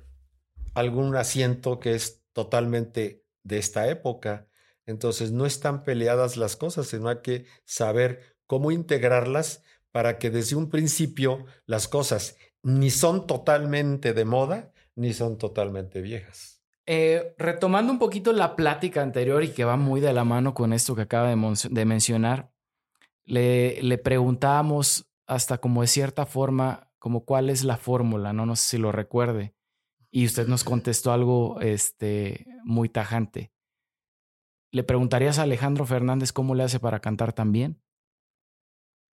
algún 0.75 1.14
asiento 1.17 1.81
que 1.81 1.95
es 1.95 2.25
totalmente 2.33 3.25
de 3.43 3.59
esta 3.59 3.88
época. 3.88 4.49
Entonces, 4.87 5.31
no 5.33 5.47
están 5.47 5.85
peleadas 5.85 6.37
las 6.37 6.57
cosas, 6.57 6.88
sino 6.88 7.09
hay 7.09 7.21
que 7.23 7.47
saber 7.64 8.37
cómo 8.47 8.71
integrarlas 8.71 9.62
para 9.93 10.19
que 10.19 10.31
desde 10.31 10.57
un 10.57 10.69
principio 10.69 11.47
las 11.67 11.88
cosas 11.88 12.37
ni 12.62 12.91
son 12.91 13.26
totalmente 13.26 14.12
de 14.12 14.25
moda, 14.25 14.73
ni 14.97 15.12
son 15.12 15.38
totalmente 15.38 16.00
viejas. 16.00 16.54
Eh, 16.87 17.35
retomando 17.38 17.93
un 17.93 17.99
poquito 17.99 18.33
la 18.33 18.57
plática 18.57 19.03
anterior 19.03 19.43
y 19.43 19.53
que 19.53 19.64
va 19.64 19.76
muy 19.76 20.00
de 20.00 20.12
la 20.12 20.25
mano 20.25 20.53
con 20.53 20.73
esto 20.73 20.95
que 20.95 21.03
acaba 21.03 21.29
de, 21.29 21.85
mencionar, 21.85 22.53
le, 23.25 23.83
le 23.83 23.97
preguntábamos 23.97 25.11
hasta 25.26 25.59
como 25.59 25.81
de 25.81 25.87
cierta 25.87 26.26
forma, 26.26 26.93
como 26.99 27.25
cuál 27.25 27.49
es 27.49 27.64
la 27.64 27.79
fórmula, 27.79 28.33
¿no? 28.33 28.45
No 28.45 28.57
sé 28.57 28.69
si 28.69 28.79
lo 28.79 28.93
recuerde. 28.93 29.55
Y 30.11 30.26
usted 30.26 30.47
nos 30.47 30.62
contestó 30.62 31.12
algo 31.12 31.61
este, 31.61 32.47
muy 32.64 32.88
tajante. 32.88 33.53
¿Le 34.71 34.85
preguntarías 34.85 35.38
a 35.38 35.43
Alejandro 35.43 35.87
Fernández 35.87 36.33
cómo 36.33 36.55
le 36.55 36.64
hace 36.64 36.81
para 36.81 37.00
cantar 37.00 37.33
tan 37.33 37.53
bien? 37.53 37.83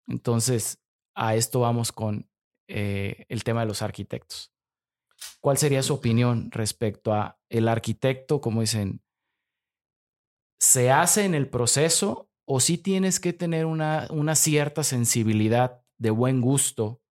Entonces, 0.06 0.82
a 1.14 1.34
esto 1.34 1.60
vamos 1.60 1.92
con 1.92 2.30
eh, 2.68 3.26
el 3.28 3.42
tema 3.42 3.60
de 3.60 3.66
los 3.66 3.82
arquitectos. 3.82 4.55
¿Cuál 5.40 5.58
sería 5.58 5.82
su 5.82 5.94
opinión 5.94 6.50
respecto 6.50 7.12
a 7.12 7.38
el 7.48 7.68
arquitecto, 7.68 8.40
como 8.40 8.60
dicen, 8.60 9.02
se 10.60 10.90
hace 10.90 11.24
en 11.24 11.34
el 11.34 11.48
proceso 11.48 12.30
o 12.46 12.60
si 12.60 12.78
tienes 12.78 13.20
que 13.20 13.32
tener 13.32 13.66
una, 13.66 14.06
una 14.10 14.34
cierta 14.34 14.82
sensibilidad 14.82 15.82
de 15.98 16.10
buen 16.10 16.40
gusto 16.40 17.02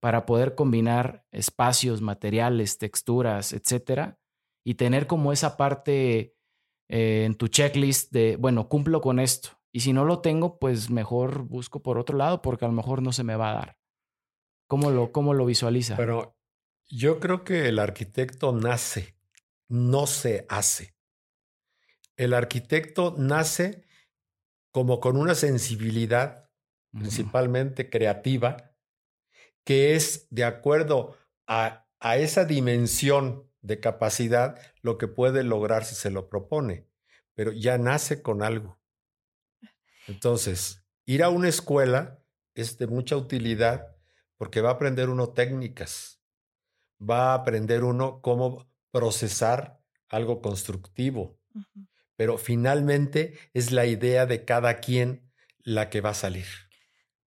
para 0.00 0.26
poder 0.26 0.54
combinar 0.54 1.24
espacios, 1.30 2.00
materiales, 2.00 2.78
texturas, 2.78 3.52
etcétera, 3.52 4.18
y 4.64 4.74
tener 4.74 5.06
como 5.06 5.32
esa 5.32 5.56
parte 5.56 6.36
eh, 6.88 7.24
en 7.24 7.34
tu 7.36 7.48
checklist 7.48 8.12
de, 8.12 8.36
bueno, 8.36 8.68
cumplo 8.68 9.00
con 9.00 9.18
esto. 9.18 9.50
Y 9.72 9.80
si 9.80 9.92
no 9.92 10.04
lo 10.04 10.20
tengo, 10.20 10.58
pues 10.58 10.90
mejor 10.90 11.42
busco 11.44 11.82
por 11.82 11.98
otro 11.98 12.18
lado 12.18 12.42
porque 12.42 12.64
a 12.64 12.68
lo 12.68 12.74
mejor 12.74 13.00
no 13.00 13.12
se 13.12 13.24
me 13.24 13.36
va 13.36 13.50
a 13.50 13.54
dar. 13.54 13.78
¿Cómo 14.68 14.90
lo, 14.90 15.12
cómo 15.12 15.34
lo 15.34 15.46
visualiza? 15.46 15.96
Pero 15.96 16.36
yo 16.92 17.20
creo 17.20 17.42
que 17.42 17.68
el 17.68 17.78
arquitecto 17.78 18.52
nace, 18.52 19.16
no 19.66 20.06
se 20.06 20.44
hace. 20.50 20.94
El 22.16 22.34
arquitecto 22.34 23.14
nace 23.16 23.86
como 24.72 25.00
con 25.00 25.16
una 25.16 25.34
sensibilidad, 25.34 26.50
principalmente 26.90 27.88
creativa, 27.88 28.74
que 29.64 29.94
es 29.94 30.26
de 30.30 30.44
acuerdo 30.44 31.16
a, 31.46 31.88
a 31.98 32.18
esa 32.18 32.44
dimensión 32.44 33.50
de 33.62 33.80
capacidad 33.80 34.60
lo 34.82 34.98
que 34.98 35.08
puede 35.08 35.44
lograr 35.44 35.86
si 35.86 35.94
se 35.94 36.10
lo 36.10 36.28
propone, 36.28 36.90
pero 37.32 37.52
ya 37.52 37.78
nace 37.78 38.20
con 38.20 38.42
algo. 38.42 38.78
Entonces, 40.08 40.84
ir 41.06 41.22
a 41.22 41.30
una 41.30 41.48
escuela 41.48 42.22
es 42.54 42.76
de 42.76 42.86
mucha 42.86 43.16
utilidad 43.16 43.96
porque 44.36 44.60
va 44.60 44.70
a 44.70 44.74
aprender 44.74 45.08
uno 45.08 45.30
técnicas, 45.30 46.21
va 47.02 47.32
a 47.32 47.34
aprender 47.34 47.84
uno 47.84 48.20
cómo 48.20 48.66
procesar 48.90 49.80
algo 50.08 50.42
constructivo, 50.42 51.38
pero 52.16 52.38
finalmente 52.38 53.38
es 53.54 53.72
la 53.72 53.86
idea 53.86 54.26
de 54.26 54.44
cada 54.44 54.78
quien 54.80 55.32
la 55.64 55.90
que 55.90 56.00
va 56.00 56.10
a 56.10 56.14
salir. 56.14 56.46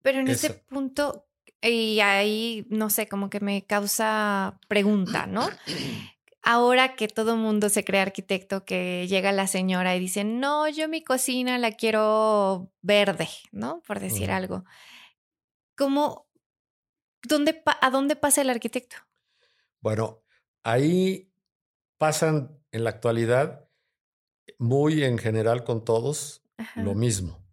Pero 0.02 0.20
en 0.20 0.28
ese 0.28 0.54
punto, 0.54 1.28
y 1.62 2.00
ahí, 2.00 2.68
no 2.70 2.90
sé, 2.90 3.08
como 3.08 3.30
que 3.30 3.40
me 3.40 3.66
causa 3.66 4.60
pregunta, 4.68 5.26
¿no? 5.26 5.50
Ahora 6.48 6.96
que 6.96 7.08
todo 7.08 7.38
mundo 7.38 7.70
se 7.70 7.84
cree 7.84 8.02
arquitecto, 8.02 8.66
que 8.66 9.08
llega 9.08 9.32
la 9.32 9.48
señora 9.48 9.96
y 9.96 10.00
dice, 10.00 10.24
no, 10.24 10.70
yo 10.70 10.88
mi 10.88 11.04
cocina 11.04 11.58
la 11.58 11.72
quiero 11.72 12.72
verde, 12.84 13.28
¿no? 13.52 13.82
Por 13.88 14.00
decir 14.00 14.30
algo. 14.30 14.64
¿Cómo, 15.76 16.28
dónde, 17.24 17.64
a 17.82 17.90
dónde 17.90 18.16
pasa 18.16 18.44
el 18.44 18.52
arquitecto? 18.52 18.98
Bueno, 19.86 20.24
ahí 20.64 21.32
pasan 22.00 22.60
en 22.72 22.86
la 22.86 22.90
actualidad, 22.90 23.70
muy 24.58 25.04
en 25.04 25.20
general 25.20 25.64
con 25.64 25.86
todos, 25.86 26.44
lo 26.76 26.96
mismo. 26.96 27.48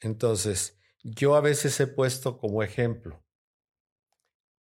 Entonces, 0.00 0.76
yo 1.04 1.36
a 1.36 1.40
veces 1.40 1.78
he 1.78 1.86
puesto 1.86 2.36
como 2.36 2.64
ejemplo, 2.64 3.24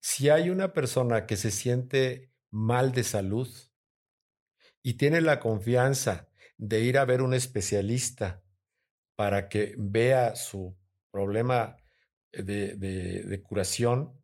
si 0.00 0.30
hay 0.30 0.50
una 0.50 0.72
persona 0.72 1.26
que 1.26 1.36
se 1.36 1.52
siente 1.52 2.32
mal 2.50 2.90
de 2.90 3.04
salud 3.04 3.48
y 4.82 4.94
tiene 4.94 5.20
la 5.20 5.38
confianza 5.38 6.28
de 6.56 6.80
ir 6.80 6.98
a 6.98 7.04
ver 7.04 7.22
un 7.22 7.34
especialista 7.34 8.42
para 9.14 9.48
que 9.48 9.76
vea 9.78 10.34
su 10.34 10.76
problema 11.12 11.76
de, 12.32 12.74
de, 12.74 13.42
curación, 13.44 14.20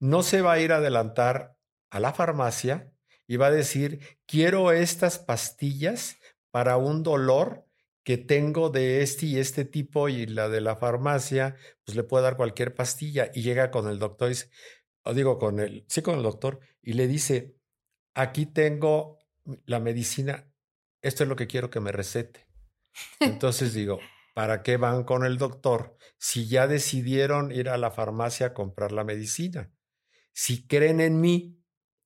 no 0.00 0.24
se 0.24 0.42
va 0.42 0.54
a 0.54 0.58
ir 0.58 0.72
a 0.72 0.78
adelantar 0.78 1.61
a 1.92 2.00
la 2.00 2.14
farmacia 2.14 2.90
y 3.26 3.36
va 3.36 3.48
a 3.48 3.50
decir, 3.50 4.18
quiero 4.26 4.72
estas 4.72 5.18
pastillas 5.18 6.16
para 6.50 6.78
un 6.78 7.02
dolor 7.02 7.66
que 8.02 8.16
tengo 8.16 8.70
de 8.70 9.02
este 9.02 9.26
y 9.26 9.38
este 9.38 9.66
tipo 9.66 10.08
y 10.08 10.26
la 10.26 10.48
de 10.48 10.62
la 10.62 10.74
farmacia, 10.74 11.54
pues 11.84 11.94
le 11.94 12.02
puede 12.02 12.24
dar 12.24 12.36
cualquier 12.36 12.74
pastilla 12.74 13.30
y 13.34 13.42
llega 13.42 13.70
con 13.70 13.88
el 13.88 13.98
doctor 13.98 14.32
y 14.32 14.36
o 15.04 15.12
digo 15.12 15.38
con 15.38 15.60
el, 15.60 15.84
sí 15.86 16.00
con 16.00 16.16
el 16.16 16.22
doctor 16.22 16.60
y 16.80 16.94
le 16.94 17.06
dice, 17.06 17.56
aquí 18.14 18.46
tengo 18.46 19.18
la 19.66 19.78
medicina, 19.78 20.50
esto 21.02 21.24
es 21.24 21.28
lo 21.28 21.36
que 21.36 21.46
quiero 21.46 21.68
que 21.68 21.80
me 21.80 21.92
recete. 21.92 22.48
Entonces 23.20 23.74
digo, 23.74 24.00
¿para 24.34 24.62
qué 24.62 24.78
van 24.78 25.04
con 25.04 25.26
el 25.26 25.36
doctor 25.36 25.96
si 26.16 26.48
ya 26.48 26.66
decidieron 26.66 27.52
ir 27.52 27.68
a 27.68 27.76
la 27.76 27.90
farmacia 27.90 28.46
a 28.46 28.54
comprar 28.54 28.92
la 28.92 29.04
medicina? 29.04 29.70
Si 30.32 30.66
creen 30.66 31.00
en 31.00 31.20
mí, 31.20 31.61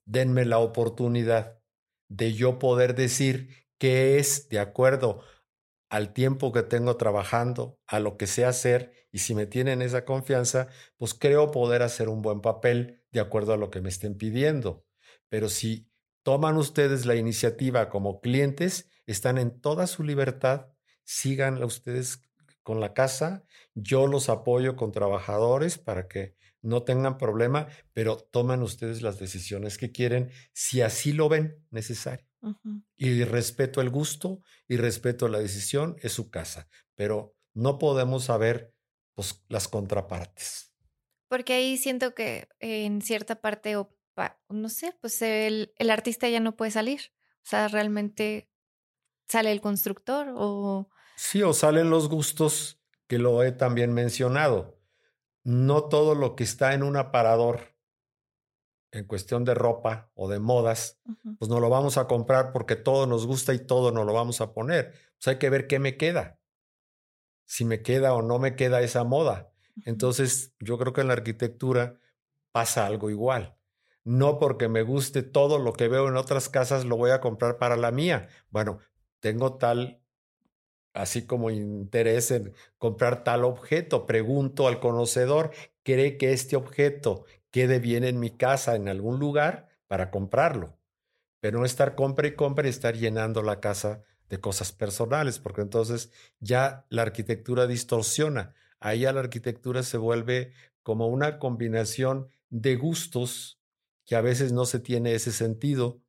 denme 0.06 0.44
la 0.44 0.58
oportunidad 0.58 1.60
de 2.08 2.32
yo 2.32 2.58
poder 2.58 2.94
decir 2.94 3.66
qué 3.78 4.18
es 4.18 4.48
de 4.48 4.58
acuerdo 4.58 5.22
al 5.88 6.12
tiempo 6.12 6.52
que 6.52 6.62
tengo 6.62 6.96
trabajando, 6.96 7.78
a 7.86 8.00
lo 8.00 8.16
que 8.16 8.26
sé 8.26 8.44
hacer, 8.44 8.92
y 9.12 9.18
si 9.18 9.34
me 9.34 9.46
tienen 9.46 9.82
esa 9.82 10.04
confianza, 10.04 10.68
pues 10.96 11.14
creo 11.14 11.50
poder 11.50 11.82
hacer 11.82 12.08
un 12.08 12.22
buen 12.22 12.40
papel 12.40 13.02
de 13.12 13.20
acuerdo 13.20 13.52
a 13.52 13.56
lo 13.56 13.70
que 13.70 13.80
me 13.80 13.88
estén 13.88 14.16
pidiendo. 14.16 14.84
Pero 15.28 15.48
si 15.48 15.90
toman 16.22 16.56
ustedes 16.56 17.06
la 17.06 17.14
iniciativa 17.14 17.88
como 17.88 18.20
clientes, 18.20 18.90
están 19.06 19.38
en 19.38 19.60
toda 19.60 19.86
su 19.86 20.02
libertad, 20.02 20.68
sigan 21.04 21.62
ustedes 21.62 22.22
con 22.62 22.80
la 22.80 22.94
casa, 22.94 23.44
yo 23.74 24.08
los 24.08 24.28
apoyo 24.28 24.74
con 24.74 24.90
trabajadores 24.90 25.78
para 25.78 26.08
que 26.08 26.34
no 26.66 26.82
tengan 26.82 27.16
problema, 27.16 27.68
pero 27.92 28.16
toman 28.16 28.62
ustedes 28.62 29.00
las 29.00 29.20
decisiones 29.20 29.78
que 29.78 29.92
quieren 29.92 30.32
si 30.52 30.82
así 30.82 31.12
lo 31.12 31.28
ven 31.28 31.64
necesario. 31.70 32.26
Y 32.96 33.24
respeto 33.24 33.80
el 33.80 33.90
gusto 33.90 34.40
y 34.68 34.76
respeto 34.76 35.28
la 35.28 35.38
decisión, 35.38 35.96
es 36.00 36.12
su 36.12 36.30
casa, 36.30 36.68
pero 36.94 37.36
no 37.54 37.78
podemos 37.78 38.24
saber 38.24 38.72
pues, 39.14 39.44
las 39.48 39.66
contrapartes. 39.66 40.74
Porque 41.28 41.54
ahí 41.54 41.76
siento 41.76 42.14
que 42.14 42.48
en 42.60 43.02
cierta 43.02 43.40
parte, 43.40 43.74
no 44.48 44.68
sé, 44.68 44.96
pues 45.00 45.22
el, 45.22 45.72
el 45.76 45.90
artista 45.90 46.28
ya 46.28 46.40
no 46.40 46.56
puede 46.56 46.70
salir. 46.70 47.00
O 47.44 47.48
sea, 47.48 47.68
realmente 47.68 48.48
sale 49.28 49.50
el 49.50 49.60
constructor 49.60 50.32
o... 50.34 50.88
Sí, 51.16 51.42
o 51.42 51.52
salen 51.52 51.90
los 51.90 52.08
gustos 52.08 52.80
que 53.08 53.18
lo 53.18 53.42
he 53.42 53.52
también 53.52 53.92
mencionado. 53.92 54.75
No 55.46 55.84
todo 55.84 56.16
lo 56.16 56.34
que 56.34 56.42
está 56.42 56.74
en 56.74 56.82
un 56.82 56.96
aparador 56.96 57.76
en 58.90 59.04
cuestión 59.04 59.44
de 59.44 59.54
ropa 59.54 60.10
o 60.16 60.28
de 60.28 60.40
modas, 60.40 61.00
pues 61.38 61.48
no 61.48 61.60
lo 61.60 61.70
vamos 61.70 61.98
a 61.98 62.08
comprar 62.08 62.50
porque 62.50 62.74
todo 62.74 63.06
nos 63.06 63.28
gusta 63.28 63.54
y 63.54 63.64
todo 63.64 63.92
nos 63.92 64.04
lo 64.04 64.12
vamos 64.12 64.40
a 64.40 64.52
poner. 64.52 64.90
Pues 65.14 65.28
hay 65.28 65.38
que 65.38 65.48
ver 65.48 65.68
qué 65.68 65.78
me 65.78 65.96
queda, 65.96 66.40
si 67.44 67.64
me 67.64 67.80
queda 67.80 68.12
o 68.14 68.22
no 68.22 68.40
me 68.40 68.56
queda 68.56 68.80
esa 68.80 69.04
moda. 69.04 69.52
Entonces, 69.84 70.52
yo 70.58 70.78
creo 70.78 70.92
que 70.92 71.02
en 71.02 71.06
la 71.06 71.12
arquitectura 71.12 72.00
pasa 72.50 72.84
algo 72.84 73.08
igual. 73.08 73.56
No 74.02 74.40
porque 74.40 74.66
me 74.66 74.82
guste 74.82 75.22
todo 75.22 75.60
lo 75.60 75.74
que 75.74 75.86
veo 75.86 76.08
en 76.08 76.16
otras 76.16 76.48
casas, 76.48 76.84
lo 76.84 76.96
voy 76.96 77.12
a 77.12 77.20
comprar 77.20 77.56
para 77.58 77.76
la 77.76 77.92
mía. 77.92 78.28
Bueno, 78.50 78.80
tengo 79.20 79.58
tal, 79.58 80.02
así 80.96 81.26
como 81.26 81.50
interés 81.50 82.30
en 82.30 82.52
comprar 82.78 83.24
tal 83.24 83.44
objeto. 83.44 84.06
Pregunto 84.06 84.66
al 84.68 84.80
conocedor, 84.80 85.52
¿cree 85.82 86.16
que 86.16 86.32
este 86.32 86.56
objeto 86.56 87.24
quede 87.56 87.78
bien 87.78 88.04
en 88.04 88.20
mi 88.20 88.28
casa, 88.28 88.76
en 88.76 88.86
algún 88.86 89.18
lugar, 89.18 89.68
para 89.86 90.10
comprarlo. 90.10 90.78
Pero 91.40 91.58
no 91.58 91.64
estar 91.64 91.94
compra 91.94 92.26
y 92.26 92.34
compra 92.34 92.66
y 92.66 92.70
estar 92.70 92.96
llenando 92.96 93.42
la 93.42 93.60
casa 93.60 94.02
de 94.28 94.40
cosas 94.40 94.72
personales, 94.72 95.38
porque 95.38 95.62
entonces 95.62 96.12
ya 96.38 96.84
la 96.90 97.00
arquitectura 97.00 97.66
distorsiona. 97.66 98.54
Ahí 98.78 99.00
la 99.00 99.20
arquitectura 99.20 99.82
se 99.82 99.96
vuelve 99.96 100.52
como 100.82 101.06
una 101.08 101.38
combinación 101.38 102.28
de 102.50 102.76
gustos 102.76 103.58
que 104.04 104.16
a 104.16 104.20
veces 104.20 104.52
no 104.52 104.66
se 104.66 104.78
tiene 104.78 105.14
ese 105.14 105.32
sentido, 105.32 106.02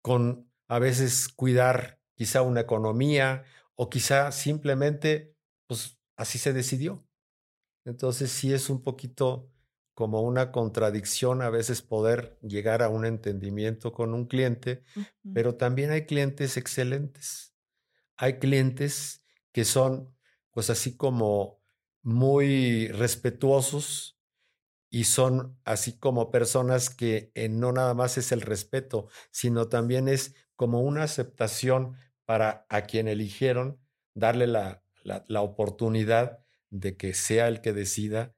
con 0.00 0.50
a 0.66 0.80
veces 0.80 1.28
cuidar 1.28 2.00
quizá 2.14 2.42
una 2.42 2.62
economía 2.62 3.44
o 3.74 3.90
quizá 3.90 4.32
simplemente, 4.32 5.36
pues 5.66 5.98
así 6.16 6.38
se 6.38 6.52
decidió. 6.52 7.06
Entonces 7.84 8.30
sí 8.30 8.52
es 8.52 8.70
un 8.70 8.82
poquito 8.82 9.50
como 9.94 10.22
una 10.22 10.52
contradicción 10.52 11.42
a 11.42 11.50
veces 11.50 11.82
poder 11.82 12.38
llegar 12.42 12.82
a 12.82 12.88
un 12.88 13.04
entendimiento 13.04 13.92
con 13.92 14.14
un 14.14 14.26
cliente, 14.26 14.84
pero 15.32 15.56
también 15.56 15.90
hay 15.90 16.06
clientes 16.06 16.56
excelentes. 16.56 17.54
Hay 18.16 18.38
clientes 18.38 19.24
que 19.52 19.64
son, 19.64 20.16
pues 20.50 20.70
así 20.70 20.96
como 20.96 21.60
muy 22.02 22.88
respetuosos 22.88 24.18
y 24.90 25.04
son 25.04 25.58
así 25.64 25.98
como 25.98 26.30
personas 26.30 26.90
que 26.90 27.32
eh, 27.34 27.48
no 27.48 27.72
nada 27.72 27.94
más 27.94 28.18
es 28.18 28.32
el 28.32 28.42
respeto, 28.42 29.08
sino 29.30 29.68
también 29.68 30.08
es 30.08 30.34
como 30.56 30.82
una 30.82 31.04
aceptación 31.04 31.96
para 32.24 32.66
a 32.68 32.82
quien 32.82 33.08
eligieron, 33.08 33.80
darle 34.14 34.46
la, 34.46 34.84
la 35.04 35.40
oportunidad 35.42 36.44
de 36.70 36.96
que 36.96 37.14
sea 37.14 37.48
el 37.48 37.60
que 37.60 37.72
decida 37.72 38.34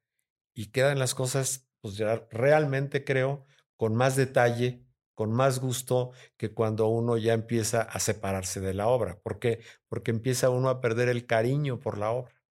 y 0.54 0.66
quedan 0.72 0.98
las 0.98 1.14
cosas, 1.14 1.68
pues 1.80 1.96
ya 1.96 2.26
realmente 2.30 3.04
creo, 3.04 3.46
con 3.76 3.94
más 3.94 4.16
detalle, 4.16 4.84
con 5.14 5.32
más 5.32 5.60
gusto 5.60 6.12
que 6.36 6.52
cuando 6.54 6.88
uno 6.88 7.16
ya 7.16 7.34
empieza 7.34 7.82
a 7.82 8.00
separarse 8.00 8.60
de 8.60 8.74
la 8.74 8.88
obra. 8.88 9.20
¿Por 9.20 9.38
qué? 9.38 9.60
Porque 9.88 10.10
empieza 10.10 10.50
uno 10.50 10.68
a 10.68 10.80
perder 10.80 11.08
el 11.08 11.26
cariño 11.26 11.80
por 11.80 11.98
la 11.98 12.10
obra. 12.10 12.42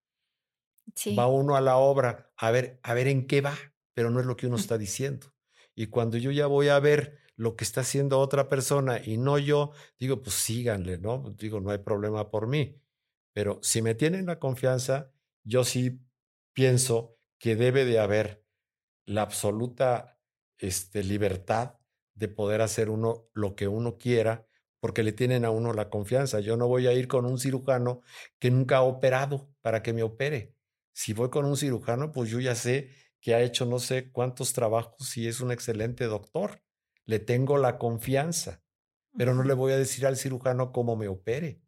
Va 1.18 1.28
uno 1.28 1.56
a 1.56 1.62
la 1.62 1.78
obra 1.78 2.32
a 2.38 2.52
ver, 2.52 2.80
a 2.84 2.94
ver 2.94 3.08
en 3.08 3.28
qué 3.28 3.42
va, 3.42 3.58
pero 3.94 4.10
no 4.10 4.20
es 4.20 4.26
lo 4.26 4.36
que 4.36 4.48
uno 4.48 4.56
está 4.56 4.78
diciendo. 4.78 5.34
Y 5.76 5.88
cuando 5.88 6.18
yo 6.18 6.32
ya 6.32 6.48
voy 6.48 6.70
a 6.70 6.80
ver 6.80 7.20
lo 7.36 7.56
que 7.56 7.64
está 7.64 7.82
haciendo 7.82 8.20
otra 8.20 8.50
persona 8.50 9.02
y 9.04 9.18
no 9.18 9.38
yo, 9.40 9.72
digo, 10.00 10.22
pues 10.22 10.36
síganle, 10.36 10.98
¿no? 11.00 11.34
Digo, 11.38 11.60
no 11.60 11.72
hay 11.72 11.80
problema 11.80 12.30
por 12.32 12.48
mí. 12.48 12.82
Pero 13.34 13.60
si 13.64 13.82
me 13.82 13.96
tienen 13.96 14.28
la 14.28 14.40
confianza, 14.40 15.12
yo 15.44 15.64
sí 15.64 16.02
pienso 16.54 17.18
que 17.40 17.56
debe 17.56 17.86
de 17.86 18.00
haber 18.00 18.46
la 19.06 19.24
absoluta 19.24 20.20
este, 20.60 21.04
libertad 21.04 21.76
de 22.16 22.28
poder 22.28 22.62
hacer 22.62 22.90
uno 22.90 23.30
lo 23.34 23.56
que 23.56 23.68
uno 23.68 23.98
quiera, 23.98 24.48
porque 24.80 25.04
le 25.04 25.14
tienen 25.14 25.46
a 25.46 25.52
uno 25.52 25.74
la 25.74 25.90
confianza. 25.90 26.40
Yo 26.40 26.58
no 26.58 26.68
voy 26.68 26.88
a 26.88 26.94
ir 26.94 27.08
con 27.08 27.26
un 27.26 27.40
cirujano 27.40 28.02
que 28.40 28.52
nunca 28.52 28.78
ha 28.78 28.84
operado 28.84 29.50
para 29.62 29.82
que 29.84 29.94
me 29.94 30.04
opere. 30.04 30.56
Si 30.94 31.14
voy 31.14 31.30
con 31.30 31.46
un 31.46 31.58
cirujano, 31.58 32.12
pues 32.12 32.30
yo 32.30 32.40
ya 32.40 32.56
sé 32.56 32.90
que 33.20 33.34
ha 33.34 33.42
hecho 33.42 33.66
no 33.66 33.80
sé 33.80 34.12
cuántos 34.12 34.54
trabajos 34.54 35.18
y 35.18 35.28
es 35.28 35.42
un 35.42 35.52
excelente 35.52 36.06
doctor. 36.06 36.63
Le 37.06 37.20
tengo 37.20 37.58
la 37.58 37.78
confianza, 37.78 38.64
pero 39.18 39.34
no 39.34 39.44
le 39.44 39.54
voy 39.54 39.74
a 39.74 39.78
decir 39.78 40.06
al 40.06 40.18
cirujano 40.18 40.72
cómo 40.72 40.96
me 40.96 41.08
opere. 41.08 41.62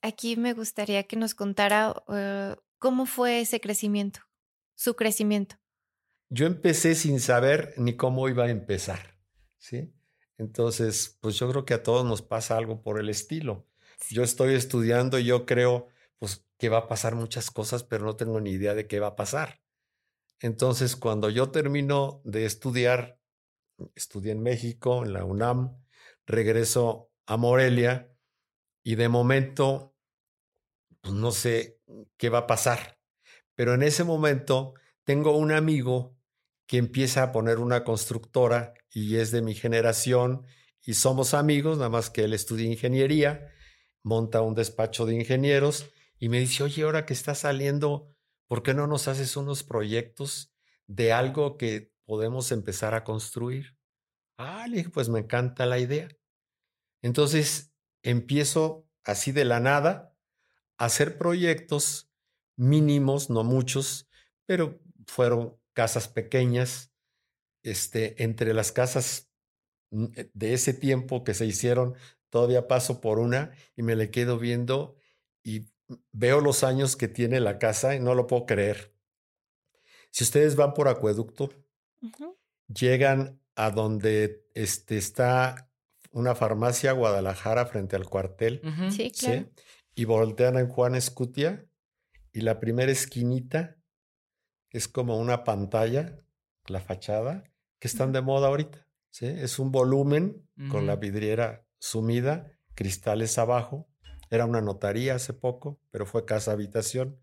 aquí 0.00 0.36
me 0.36 0.52
gustaría 0.54 1.04
que 1.04 1.16
nos 1.16 1.34
contara 1.34 1.94
eh, 2.08 2.56
cómo 2.78 3.06
fue 3.06 3.40
ese 3.40 3.60
crecimiento, 3.60 4.20
su 4.74 4.94
crecimiento. 4.94 5.56
Yo 6.30 6.46
empecé 6.46 6.94
sin 6.94 7.20
saber 7.20 7.74
ni 7.76 7.96
cómo 7.96 8.28
iba 8.28 8.44
a 8.44 8.50
empezar, 8.50 9.18
¿sí? 9.58 9.92
Entonces, 10.38 11.18
pues 11.20 11.36
yo 11.36 11.48
creo 11.50 11.64
que 11.64 11.74
a 11.74 11.82
todos 11.82 12.04
nos 12.04 12.22
pasa 12.22 12.56
algo 12.56 12.82
por 12.82 12.98
el 12.98 13.08
estilo. 13.08 13.68
Yo 14.10 14.22
estoy 14.22 14.54
estudiando 14.54 15.18
y 15.18 15.24
yo 15.24 15.46
creo, 15.46 15.88
pues, 16.18 16.44
que 16.58 16.68
va 16.68 16.78
a 16.78 16.88
pasar 16.88 17.14
muchas 17.14 17.50
cosas, 17.50 17.84
pero 17.84 18.04
no 18.04 18.16
tengo 18.16 18.40
ni 18.40 18.50
idea 18.50 18.74
de 18.74 18.86
qué 18.86 18.98
va 18.98 19.08
a 19.08 19.16
pasar. 19.16 19.60
Entonces, 20.40 20.96
cuando 20.96 21.30
yo 21.30 21.50
termino 21.50 22.20
de 22.24 22.44
estudiar, 22.44 23.20
estudié 23.94 24.32
en 24.32 24.42
México, 24.42 25.04
en 25.04 25.12
la 25.12 25.24
UNAM, 25.24 25.76
regreso 26.26 27.10
a 27.26 27.36
Morelia 27.36 28.14
y 28.82 28.96
de 28.96 29.08
momento, 29.08 29.94
pues 31.00 31.14
no 31.14 31.30
sé 31.30 31.80
qué 32.16 32.28
va 32.28 32.38
a 32.38 32.46
pasar. 32.46 32.98
Pero 33.54 33.74
en 33.74 33.82
ese 33.82 34.04
momento 34.04 34.74
tengo 35.04 35.36
un 35.36 35.52
amigo 35.52 36.16
que 36.66 36.78
empieza 36.78 37.22
a 37.22 37.32
poner 37.32 37.58
una 37.58 37.84
constructora 37.84 38.74
y 38.90 39.16
es 39.16 39.30
de 39.30 39.42
mi 39.42 39.54
generación 39.54 40.46
y 40.84 40.94
somos 40.94 41.34
amigos, 41.34 41.78
nada 41.78 41.90
más 41.90 42.10
que 42.10 42.24
él 42.24 42.32
estudia 42.34 42.66
ingeniería, 42.66 43.52
monta 44.02 44.42
un 44.42 44.54
despacho 44.54 45.06
de 45.06 45.14
ingenieros 45.14 45.90
y 46.18 46.28
me 46.28 46.40
dice, 46.40 46.64
oye, 46.64 46.82
ahora 46.82 47.06
que 47.06 47.12
está 47.12 47.34
saliendo, 47.34 48.14
¿por 48.48 48.62
qué 48.62 48.74
no 48.74 48.86
nos 48.86 49.06
haces 49.08 49.36
unos 49.36 49.62
proyectos 49.62 50.54
de 50.86 51.12
algo 51.12 51.56
que 51.56 51.91
podemos 52.04 52.52
empezar 52.52 52.94
a 52.94 53.04
construir? 53.04 53.76
Ah, 54.36 54.66
le 54.68 54.78
dije, 54.78 54.90
pues 54.90 55.08
me 55.08 55.20
encanta 55.20 55.66
la 55.66 55.78
idea. 55.78 56.08
Entonces 57.02 57.72
empiezo 58.02 58.88
así 59.04 59.32
de 59.32 59.44
la 59.44 59.60
nada 59.60 60.16
a 60.78 60.86
hacer 60.86 61.18
proyectos 61.18 62.10
mínimos, 62.56 63.30
no 63.30 63.44
muchos, 63.44 64.08
pero 64.46 64.80
fueron 65.06 65.58
casas 65.72 66.08
pequeñas. 66.08 66.90
Este, 67.64 68.20
entre 68.24 68.54
las 68.54 68.72
casas 68.72 69.30
mm, 69.90 70.06
eh, 70.16 70.30
de 70.34 70.54
ese 70.54 70.74
tiempo 70.74 71.22
que 71.22 71.34
se 71.34 71.46
hicieron, 71.46 71.94
todavía 72.28 72.66
paso 72.66 73.00
por 73.00 73.18
una 73.20 73.52
y 73.76 73.82
me 73.82 73.94
le 73.94 74.10
quedo 74.10 74.38
viendo 74.38 74.96
y 75.44 75.68
veo 76.12 76.40
los 76.40 76.64
años 76.64 76.96
que 76.96 77.08
tiene 77.08 77.40
la 77.40 77.58
casa 77.58 77.94
y 77.94 78.00
no 78.00 78.14
lo 78.14 78.26
puedo 78.26 78.46
creer. 78.46 78.94
Si 80.10 80.24
ustedes 80.24 80.56
van 80.56 80.74
por 80.74 80.88
acueducto, 80.88 81.50
llegan 82.72 83.40
a 83.54 83.70
donde 83.70 84.46
este, 84.54 84.96
está 84.96 85.70
una 86.10 86.34
farmacia 86.34 86.92
Guadalajara 86.92 87.66
frente 87.66 87.96
al 87.96 88.08
cuartel. 88.08 88.60
Sí, 88.90 89.10
claro. 89.10 89.48
Y 89.94 90.04
voltean 90.04 90.56
en 90.58 90.68
Juan 90.68 90.94
Escutia 90.94 91.66
y 92.32 92.40
la 92.40 92.60
primera 92.60 92.90
esquinita 92.90 93.76
es 94.70 94.88
como 94.88 95.18
una 95.18 95.44
pantalla, 95.44 96.18
la 96.66 96.80
fachada, 96.80 97.44
que 97.78 97.88
están 97.88 98.12
de 98.12 98.22
moda 98.22 98.48
ahorita. 98.48 98.86
¿sí? 99.10 99.26
Es 99.26 99.58
un 99.58 99.70
volumen 99.70 100.48
con 100.70 100.86
la 100.86 100.96
vidriera 100.96 101.66
sumida, 101.78 102.58
cristales 102.74 103.38
abajo. 103.38 103.88
Era 104.30 104.46
una 104.46 104.62
notaría 104.62 105.14
hace 105.14 105.34
poco, 105.34 105.78
pero 105.90 106.06
fue 106.06 106.24
casa 106.24 106.52
habitación. 106.52 107.18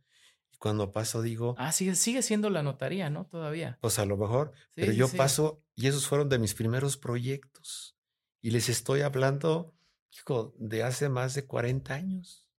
Cuando 0.60 0.92
paso 0.92 1.22
digo... 1.22 1.56
Ah, 1.58 1.72
sigue, 1.72 1.96
sigue 1.96 2.22
siendo 2.22 2.50
la 2.50 2.62
notaría, 2.62 3.10
¿no? 3.10 3.26
Todavía. 3.26 3.80
Pues 3.82 3.98
a 3.98 4.06
lo 4.06 4.18
mejor. 4.18 4.52
pero 4.76 4.92
yo 4.92 5.08
paso 5.08 5.64
y 5.74 5.88
esos 5.88 6.06
fueron 6.06 6.28
de 6.28 6.38
mis 6.38 6.54
primeros 6.54 6.98
proyectos. 6.98 7.98
Y 8.42 8.52
les 8.52 8.68
estoy 8.68 9.02
hablando, 9.02 9.74
hijo, 10.12 10.54
de 10.58 10.84
hace 10.84 11.08
más 11.08 11.34
de 11.34 11.46
40 11.46 11.94
años. 11.94 12.50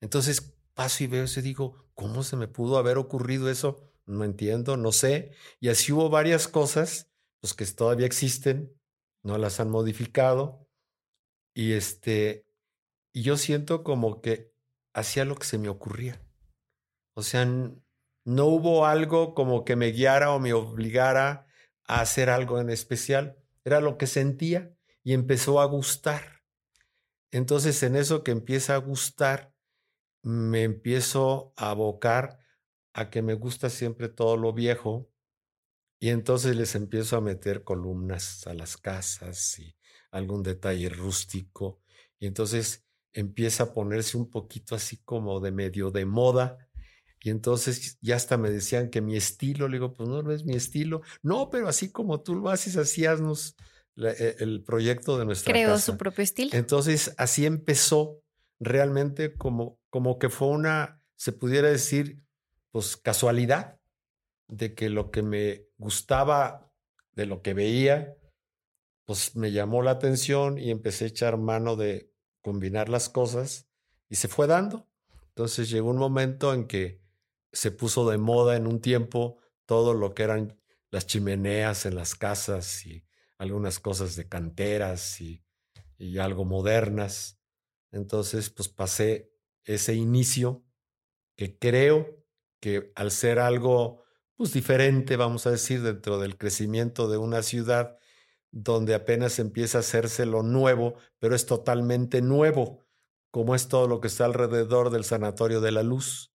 Entonces 0.00 0.56
paso 0.74 1.04
y 1.04 1.06
veo 1.06 1.24
eso 1.24 1.38
y 1.38 1.44
digo, 1.44 1.88
¿cómo 1.94 2.24
se 2.24 2.36
me 2.36 2.48
pudo 2.48 2.76
haber 2.76 2.98
ocurrido 2.98 3.48
eso? 3.48 3.92
No 4.04 4.24
entiendo, 4.24 4.76
no 4.76 4.90
sé. 4.90 5.32
Y 5.60 5.68
así 5.68 5.92
hubo 5.92 6.10
varias 6.10 6.48
cosas, 6.48 7.08
pues 7.40 7.54
que 7.54 7.64
todavía 7.66 8.06
existen, 8.06 8.76
no 9.22 9.38
las 9.38 9.60
han 9.60 9.70
modificado. 9.70 10.68
Y 11.54 11.72
este, 11.72 12.48
y 13.12 13.22
yo 13.22 13.36
siento 13.36 13.84
como 13.84 14.20
que 14.20 14.52
hacía 14.92 15.24
lo 15.24 15.36
que 15.36 15.46
se 15.46 15.58
me 15.58 15.68
ocurría. 15.68 16.20
O 17.14 17.22
sea, 17.22 17.44
no 17.44 18.46
hubo 18.46 18.86
algo 18.86 19.34
como 19.34 19.64
que 19.64 19.76
me 19.76 19.92
guiara 19.92 20.32
o 20.32 20.40
me 20.40 20.52
obligara 20.52 21.46
a 21.86 22.00
hacer 22.00 22.30
algo 22.30 22.60
en 22.60 22.70
especial. 22.70 23.38
Era 23.64 23.80
lo 23.80 23.98
que 23.98 24.06
sentía 24.06 24.76
y 25.02 25.12
empezó 25.12 25.60
a 25.60 25.64
gustar. 25.66 26.42
Entonces, 27.30 27.82
en 27.82 27.96
eso 27.96 28.22
que 28.22 28.30
empieza 28.30 28.74
a 28.74 28.78
gustar, 28.78 29.54
me 30.22 30.62
empiezo 30.62 31.52
a 31.56 31.70
abocar 31.70 32.38
a 32.94 33.10
que 33.10 33.22
me 33.22 33.34
gusta 33.34 33.70
siempre 33.70 34.08
todo 34.08 34.36
lo 34.36 34.52
viejo 34.52 35.10
y 36.00 36.10
entonces 36.10 36.56
les 36.56 36.74
empiezo 36.74 37.16
a 37.16 37.20
meter 37.20 37.64
columnas 37.64 38.46
a 38.46 38.54
las 38.54 38.76
casas 38.76 39.58
y 39.58 39.76
algún 40.10 40.42
detalle 40.42 40.88
rústico 40.88 41.80
y 42.18 42.26
entonces 42.26 42.84
empieza 43.12 43.64
a 43.64 43.72
ponerse 43.74 44.16
un 44.16 44.30
poquito 44.30 44.74
así 44.74 44.98
como 44.98 45.40
de 45.40 45.50
medio 45.50 45.90
de 45.90 46.06
moda 46.06 46.63
y 47.24 47.30
entonces 47.30 47.96
ya 48.02 48.16
hasta 48.16 48.36
me 48.36 48.50
decían 48.50 48.90
que 48.90 49.00
mi 49.00 49.16
estilo, 49.16 49.66
le 49.66 49.78
digo, 49.78 49.94
pues 49.94 50.06
no, 50.10 50.22
no 50.22 50.30
es 50.30 50.44
mi 50.44 50.54
estilo, 50.56 51.00
no, 51.22 51.48
pero 51.48 51.68
así 51.68 51.90
como 51.90 52.20
tú 52.20 52.34
lo 52.34 52.50
haces, 52.50 52.76
así 52.76 53.06
haznos 53.06 53.56
e, 53.96 54.36
el 54.40 54.62
proyecto 54.62 55.18
de 55.18 55.24
nuestra 55.24 55.50
Creó 55.50 55.78
su 55.78 55.96
propio 55.96 56.22
estilo. 56.22 56.50
Entonces 56.52 57.14
así 57.16 57.46
empezó 57.46 58.20
realmente 58.60 59.32
como, 59.38 59.80
como 59.88 60.18
que 60.18 60.28
fue 60.28 60.48
una, 60.48 61.00
se 61.16 61.32
pudiera 61.32 61.70
decir, 61.70 62.20
pues 62.70 62.98
casualidad 62.98 63.80
de 64.46 64.74
que 64.74 64.90
lo 64.90 65.10
que 65.10 65.22
me 65.22 65.64
gustaba 65.78 66.70
de 67.12 67.24
lo 67.24 67.40
que 67.40 67.54
veía, 67.54 68.18
pues 69.06 69.34
me 69.34 69.50
llamó 69.50 69.80
la 69.80 69.92
atención 69.92 70.58
y 70.58 70.70
empecé 70.70 71.04
a 71.06 71.08
echar 71.08 71.38
mano 71.38 71.76
de 71.76 72.12
combinar 72.42 72.90
las 72.90 73.08
cosas 73.08 73.66
y 74.10 74.16
se 74.16 74.28
fue 74.28 74.46
dando. 74.46 74.86
Entonces 75.28 75.70
llegó 75.70 75.88
un 75.88 75.96
momento 75.96 76.52
en 76.52 76.66
que 76.66 77.02
se 77.54 77.70
puso 77.70 78.08
de 78.10 78.18
moda 78.18 78.56
en 78.56 78.66
un 78.66 78.80
tiempo 78.80 79.38
todo 79.66 79.94
lo 79.94 80.14
que 80.14 80.24
eran 80.24 80.60
las 80.90 81.06
chimeneas 81.06 81.86
en 81.86 81.94
las 81.94 82.14
casas 82.14 82.84
y 82.86 83.04
algunas 83.38 83.80
cosas 83.80 84.16
de 84.16 84.28
canteras 84.28 85.20
y, 85.20 85.44
y 85.96 86.18
algo 86.18 86.44
modernas. 86.44 87.40
Entonces, 87.90 88.50
pues 88.50 88.68
pasé 88.68 89.32
ese 89.64 89.94
inicio 89.94 90.64
que 91.36 91.58
creo 91.58 92.24
que 92.60 92.92
al 92.94 93.10
ser 93.10 93.38
algo 93.38 94.04
pues 94.36 94.52
diferente, 94.52 95.16
vamos 95.16 95.46
a 95.46 95.50
decir, 95.50 95.82
dentro 95.82 96.18
del 96.18 96.36
crecimiento 96.36 97.08
de 97.08 97.18
una 97.18 97.42
ciudad 97.42 97.98
donde 98.50 98.94
apenas 98.94 99.38
empieza 99.38 99.78
a 99.78 99.80
hacerse 99.80 100.26
lo 100.26 100.42
nuevo, 100.42 100.94
pero 101.18 101.34
es 101.34 101.46
totalmente 101.46 102.22
nuevo, 102.22 102.84
como 103.30 103.54
es 103.54 103.68
todo 103.68 103.88
lo 103.88 104.00
que 104.00 104.08
está 104.08 104.24
alrededor 104.24 104.90
del 104.90 105.04
Sanatorio 105.04 105.60
de 105.60 105.72
la 105.72 105.82
Luz. 105.82 106.32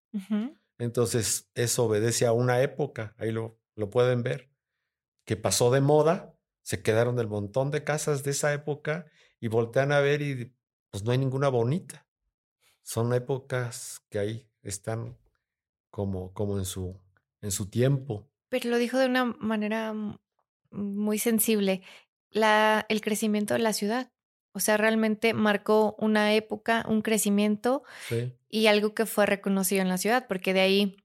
Entonces, 0.79 1.51
eso 1.55 1.85
obedece 1.85 2.25
a 2.25 2.31
una 2.31 2.61
época, 2.61 3.13
ahí 3.17 3.31
lo, 3.31 3.59
lo 3.75 3.89
pueden 3.89 4.23
ver, 4.23 4.49
que 5.25 5.35
pasó 5.35 5.71
de 5.71 5.81
moda, 5.81 6.35
se 6.63 6.81
quedaron 6.81 7.19
el 7.19 7.27
montón 7.27 7.69
de 7.69 7.83
casas 7.83 8.23
de 8.23 8.31
esa 8.31 8.53
época 8.53 9.05
y 9.39 9.47
voltean 9.47 9.91
a 9.91 9.99
ver 9.99 10.21
y 10.21 10.55
pues 10.89 11.03
no 11.03 11.11
hay 11.11 11.17
ninguna 11.17 11.49
bonita. 11.49 12.07
Son 12.81 13.13
épocas 13.13 14.01
que 14.09 14.19
ahí 14.19 14.49
están 14.63 15.17
como, 15.89 16.33
como 16.33 16.57
en, 16.57 16.65
su, 16.65 16.99
en 17.41 17.51
su 17.51 17.69
tiempo. 17.69 18.29
Pero 18.49 18.69
lo 18.69 18.77
dijo 18.77 18.97
de 18.97 19.05
una 19.05 19.25
manera 19.25 19.93
muy 20.71 21.19
sensible, 21.19 21.83
la, 22.29 22.85
el 22.89 23.01
crecimiento 23.01 23.53
de 23.53 23.59
la 23.59 23.73
ciudad. 23.73 24.11
O 24.51 24.59
sea, 24.59 24.77
realmente 24.77 25.33
marcó 25.33 25.95
una 25.99 26.33
época, 26.33 26.85
un 26.87 27.01
crecimiento 27.01 27.83
y 28.49 28.67
algo 28.67 28.93
que 28.93 29.05
fue 29.05 29.25
reconocido 29.25 29.81
en 29.81 29.89
la 29.89 29.97
ciudad, 29.97 30.25
porque 30.27 30.53
de 30.53 30.61
ahí, 30.61 30.97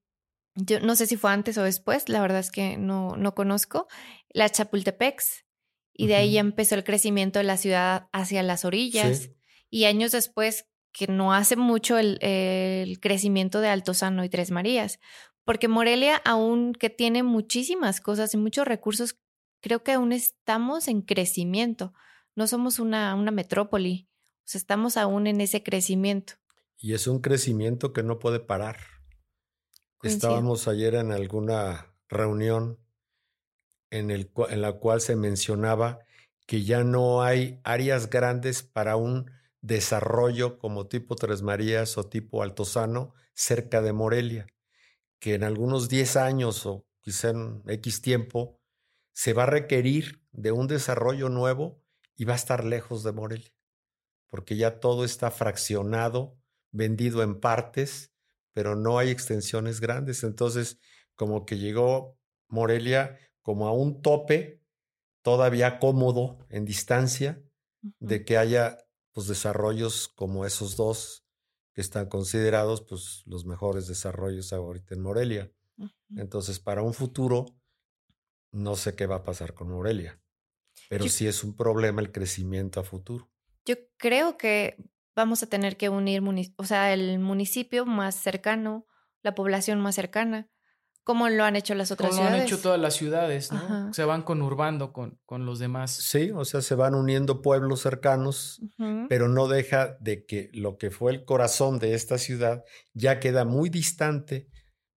yo 0.54 0.80
no 0.80 0.96
sé 0.96 1.06
si 1.06 1.16
fue 1.16 1.30
antes 1.30 1.58
o 1.58 1.62
después, 1.62 2.08
la 2.08 2.20
verdad 2.20 2.38
es 2.38 2.50
que 2.50 2.76
no, 2.76 3.16
no 3.16 3.34
conozco, 3.34 3.86
la 4.30 4.48
Chapultepex, 4.48 5.44
y 5.92 6.06
de 6.08 6.16
ahí 6.16 6.32
ya 6.32 6.40
empezó 6.40 6.74
el 6.74 6.84
crecimiento 6.84 7.38
de 7.38 7.44
la 7.44 7.56
ciudad 7.56 8.08
hacia 8.12 8.42
las 8.42 8.64
orillas 8.64 9.30
y 9.70 9.84
años 9.84 10.12
después, 10.12 10.66
que 10.92 11.06
no 11.06 11.32
hace 11.32 11.56
mucho 11.56 11.98
el, 11.98 12.18
el 12.22 13.00
crecimiento 13.00 13.60
de 13.60 13.68
Altozano 13.68 14.24
y 14.24 14.28
Tres 14.28 14.50
Marías, 14.50 15.00
porque 15.44 15.68
Morelia, 15.68 16.16
aún 16.24 16.72
que 16.72 16.90
tiene 16.90 17.22
muchísimas 17.22 18.00
cosas 18.00 18.32
y 18.34 18.38
muchos 18.38 18.66
recursos, 18.66 19.18
creo 19.60 19.82
que 19.82 19.92
aún 19.92 20.12
estamos 20.12 20.88
en 20.88 21.02
crecimiento. 21.02 21.92
No 22.36 22.46
somos 22.46 22.78
una, 22.78 23.14
una 23.14 23.30
metrópoli, 23.30 24.08
o 24.38 24.42
sea, 24.44 24.58
estamos 24.58 24.96
aún 24.96 25.26
en 25.26 25.40
ese 25.40 25.62
crecimiento. 25.62 26.34
Y 26.78 26.94
es 26.94 27.06
un 27.06 27.20
crecimiento 27.20 27.92
que 27.92 28.02
no 28.02 28.18
puede 28.18 28.40
parar. 28.40 28.76
Estábamos 30.02 30.68
ayer 30.68 30.96
en 30.96 31.12
alguna 31.12 31.94
reunión 32.08 32.78
en, 33.90 34.10
el, 34.10 34.30
en 34.50 34.60
la 34.60 34.74
cual 34.74 35.00
se 35.00 35.16
mencionaba 35.16 36.00
que 36.46 36.62
ya 36.62 36.84
no 36.84 37.22
hay 37.22 37.60
áreas 37.64 38.10
grandes 38.10 38.62
para 38.62 38.96
un 38.96 39.30
desarrollo 39.62 40.58
como 40.58 40.88
tipo 40.88 41.16
Tres 41.16 41.40
Marías 41.40 41.96
o 41.96 42.04
tipo 42.04 42.42
Altozano 42.42 43.14
cerca 43.32 43.80
de 43.80 43.94
Morelia, 43.94 44.46
que 45.18 45.34
en 45.34 45.42
algunos 45.42 45.88
10 45.88 46.16
años 46.16 46.66
o 46.66 46.86
quizá 47.00 47.30
en 47.30 47.62
X 47.66 48.02
tiempo 48.02 48.60
se 49.12 49.32
va 49.32 49.44
a 49.44 49.46
requerir 49.46 50.22
de 50.32 50.52
un 50.52 50.66
desarrollo 50.66 51.30
nuevo 51.30 51.83
y 52.16 52.24
va 52.24 52.34
a 52.34 52.36
estar 52.36 52.64
lejos 52.64 53.02
de 53.02 53.12
Morelia, 53.12 53.52
porque 54.26 54.56
ya 54.56 54.80
todo 54.80 55.04
está 55.04 55.30
fraccionado, 55.30 56.36
vendido 56.70 57.22
en 57.22 57.40
partes, 57.40 58.12
pero 58.52 58.76
no 58.76 58.98
hay 58.98 59.10
extensiones 59.10 59.80
grandes. 59.80 60.24
Entonces, 60.24 60.78
como 61.14 61.44
que 61.44 61.58
llegó 61.58 62.18
Morelia 62.48 63.18
como 63.42 63.68
a 63.68 63.72
un 63.72 64.00
tope 64.00 64.62
todavía 65.22 65.78
cómodo 65.78 66.38
en 66.48 66.64
distancia 66.64 67.42
de 67.98 68.24
que 68.24 68.38
haya 68.38 68.78
pues, 69.12 69.26
desarrollos 69.26 70.08
como 70.08 70.46
esos 70.46 70.76
dos 70.76 71.24
que 71.72 71.80
están 71.80 72.08
considerados 72.08 72.82
pues, 72.82 73.22
los 73.26 73.44
mejores 73.44 73.86
desarrollos 73.86 74.52
ahorita 74.52 74.94
en 74.94 75.02
Morelia. 75.02 75.52
Entonces, 76.16 76.60
para 76.60 76.82
un 76.82 76.94
futuro, 76.94 77.46
no 78.52 78.76
sé 78.76 78.94
qué 78.94 79.06
va 79.06 79.16
a 79.16 79.24
pasar 79.24 79.54
con 79.54 79.70
Morelia, 79.70 80.20
pero 80.88 81.08
sí 81.08 81.26
es 81.26 81.44
un 81.44 81.56
problema 81.56 82.00
el 82.00 82.12
crecimiento 82.12 82.80
a 82.80 82.84
futuro. 82.84 83.30
Yo 83.64 83.76
creo 83.96 84.36
que 84.36 84.76
vamos 85.14 85.42
a 85.42 85.46
tener 85.46 85.76
que 85.76 85.88
unir, 85.88 86.22
o 86.56 86.64
sea, 86.64 86.92
el 86.92 87.18
municipio 87.18 87.86
más 87.86 88.14
cercano, 88.14 88.86
la 89.22 89.34
población 89.34 89.80
más 89.80 89.94
cercana, 89.94 90.48
como 91.04 91.28
lo 91.28 91.44
han 91.44 91.54
hecho 91.54 91.74
las 91.74 91.90
otras 91.90 92.10
como 92.10 92.22
ciudades. 92.22 92.38
lo 92.38 92.42
han 92.42 92.46
hecho 92.46 92.62
todas 92.62 92.80
las 92.80 92.94
ciudades, 92.94 93.52
¿no? 93.52 93.92
Se 93.92 94.04
van 94.04 94.22
conurbando 94.22 94.92
con, 94.92 95.20
con 95.26 95.44
los 95.44 95.58
demás. 95.58 95.92
Sí, 95.92 96.30
o 96.34 96.46
sea, 96.46 96.62
se 96.62 96.74
van 96.74 96.94
uniendo 96.94 97.42
pueblos 97.42 97.80
cercanos, 97.80 98.62
pero 99.08 99.28
no 99.28 99.46
deja 99.46 99.98
de 100.00 100.24
que 100.24 100.50
lo 100.54 100.78
que 100.78 100.90
fue 100.90 101.12
el 101.12 101.24
corazón 101.26 101.78
de 101.78 101.94
esta 101.94 102.16
ciudad 102.16 102.64
ya 102.94 103.20
queda 103.20 103.44
muy 103.44 103.68
distante. 103.68 104.48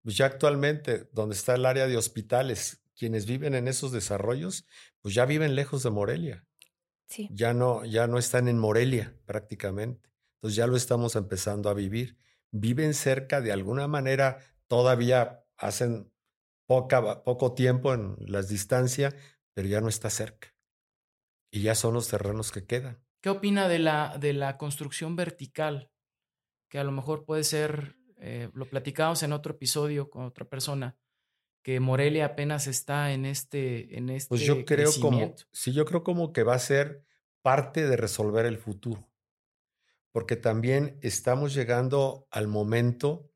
Pues 0.03 0.15
ya 0.15 0.27
actualmente, 0.27 1.09
donde 1.11 1.35
está 1.35 1.55
el 1.55 1.65
área 1.65 1.87
de 1.87 1.97
hospitales, 1.97 2.83
quienes 2.95 3.25
viven 3.25 3.55
en 3.55 3.67
esos 3.67 3.91
desarrollos, 3.91 4.67
pues 5.05 5.13
ya 5.13 5.27
viven 5.27 5.53
lejos 5.53 5.83
de 5.83 5.91
Morelia. 5.91 6.47
Sí. 7.05 7.29
Ya 7.31 7.53
no, 7.53 7.85
ya 7.85 8.07
no 8.07 8.17
están 8.17 8.47
en 8.47 8.57
Morelia 8.57 9.15
prácticamente. 9.27 10.09
Entonces 10.37 10.55
ya 10.55 10.65
lo 10.65 10.75
estamos 10.75 11.15
empezando 11.15 11.69
a 11.69 11.75
vivir. 11.75 12.17
Viven 12.49 12.95
cerca 12.95 13.39
de 13.39 13.51
alguna 13.51 13.87
manera 13.87 14.39
todavía 14.65 15.45
hacen 15.57 16.11
poca, 16.65 17.23
poco 17.23 17.53
tiempo 17.53 17.93
en 17.93 18.15
las 18.17 18.49
distancias, 18.49 19.13
pero 19.53 19.67
ya 19.67 19.79
no 19.79 19.89
está 19.89 20.09
cerca. 20.09 20.55
Y 21.51 21.61
ya 21.61 21.75
son 21.75 21.93
los 21.93 22.07
terrenos 22.07 22.51
que 22.51 22.65
quedan. 22.65 23.05
¿Qué 23.21 23.29
opina 23.29 23.67
de 23.67 23.77
la, 23.77 24.17
de 24.17 24.33
la 24.33 24.57
construcción 24.57 25.15
vertical? 25.15 25.91
Que 26.67 26.79
a 26.79 26.83
lo 26.83 26.91
mejor 26.91 27.25
puede 27.25 27.43
ser, 27.43 27.95
eh, 28.17 28.49
lo 28.55 28.67
platicamos 28.67 29.21
en 29.21 29.33
otro 29.33 29.53
episodio 29.53 30.09
con 30.09 30.25
otra 30.25 30.45
persona, 30.45 30.97
que 31.65 31.79
Morelia 31.79 32.25
apenas 32.25 32.67
está 32.67 33.11
en 33.11 33.25
este, 33.25 33.97
en 33.97 34.11
este 34.11 34.29
Pues 34.29 34.41
yo 34.41 34.65
creo 34.65 34.91
como, 35.01 35.33
sí, 35.51 35.73
yo 35.73 35.83
creo 35.85 36.03
como 36.03 36.31
que 36.31 36.43
va 36.43 36.53
a 36.53 36.59
ser 36.59 37.03
parte 37.41 37.87
de 37.87 37.97
resolver 37.97 38.45
el 38.45 38.59
futuro. 38.59 39.09
Porque 40.11 40.35
también 40.35 40.99
estamos 41.01 41.55
llegando 41.55 42.27
al 42.29 42.47
momento 42.47 43.31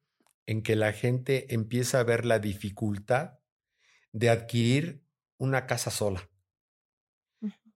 en 0.45 0.61
que 0.61 0.75
la 0.75 0.93
gente 0.93 1.55
empieza 1.55 1.99
a 1.99 2.03
ver 2.03 2.23
la 2.23 2.37
dificultad 2.37 3.39
de 4.11 4.29
adquirir 4.29 5.03
una 5.39 5.65
casa 5.65 5.89
sola. 5.89 6.29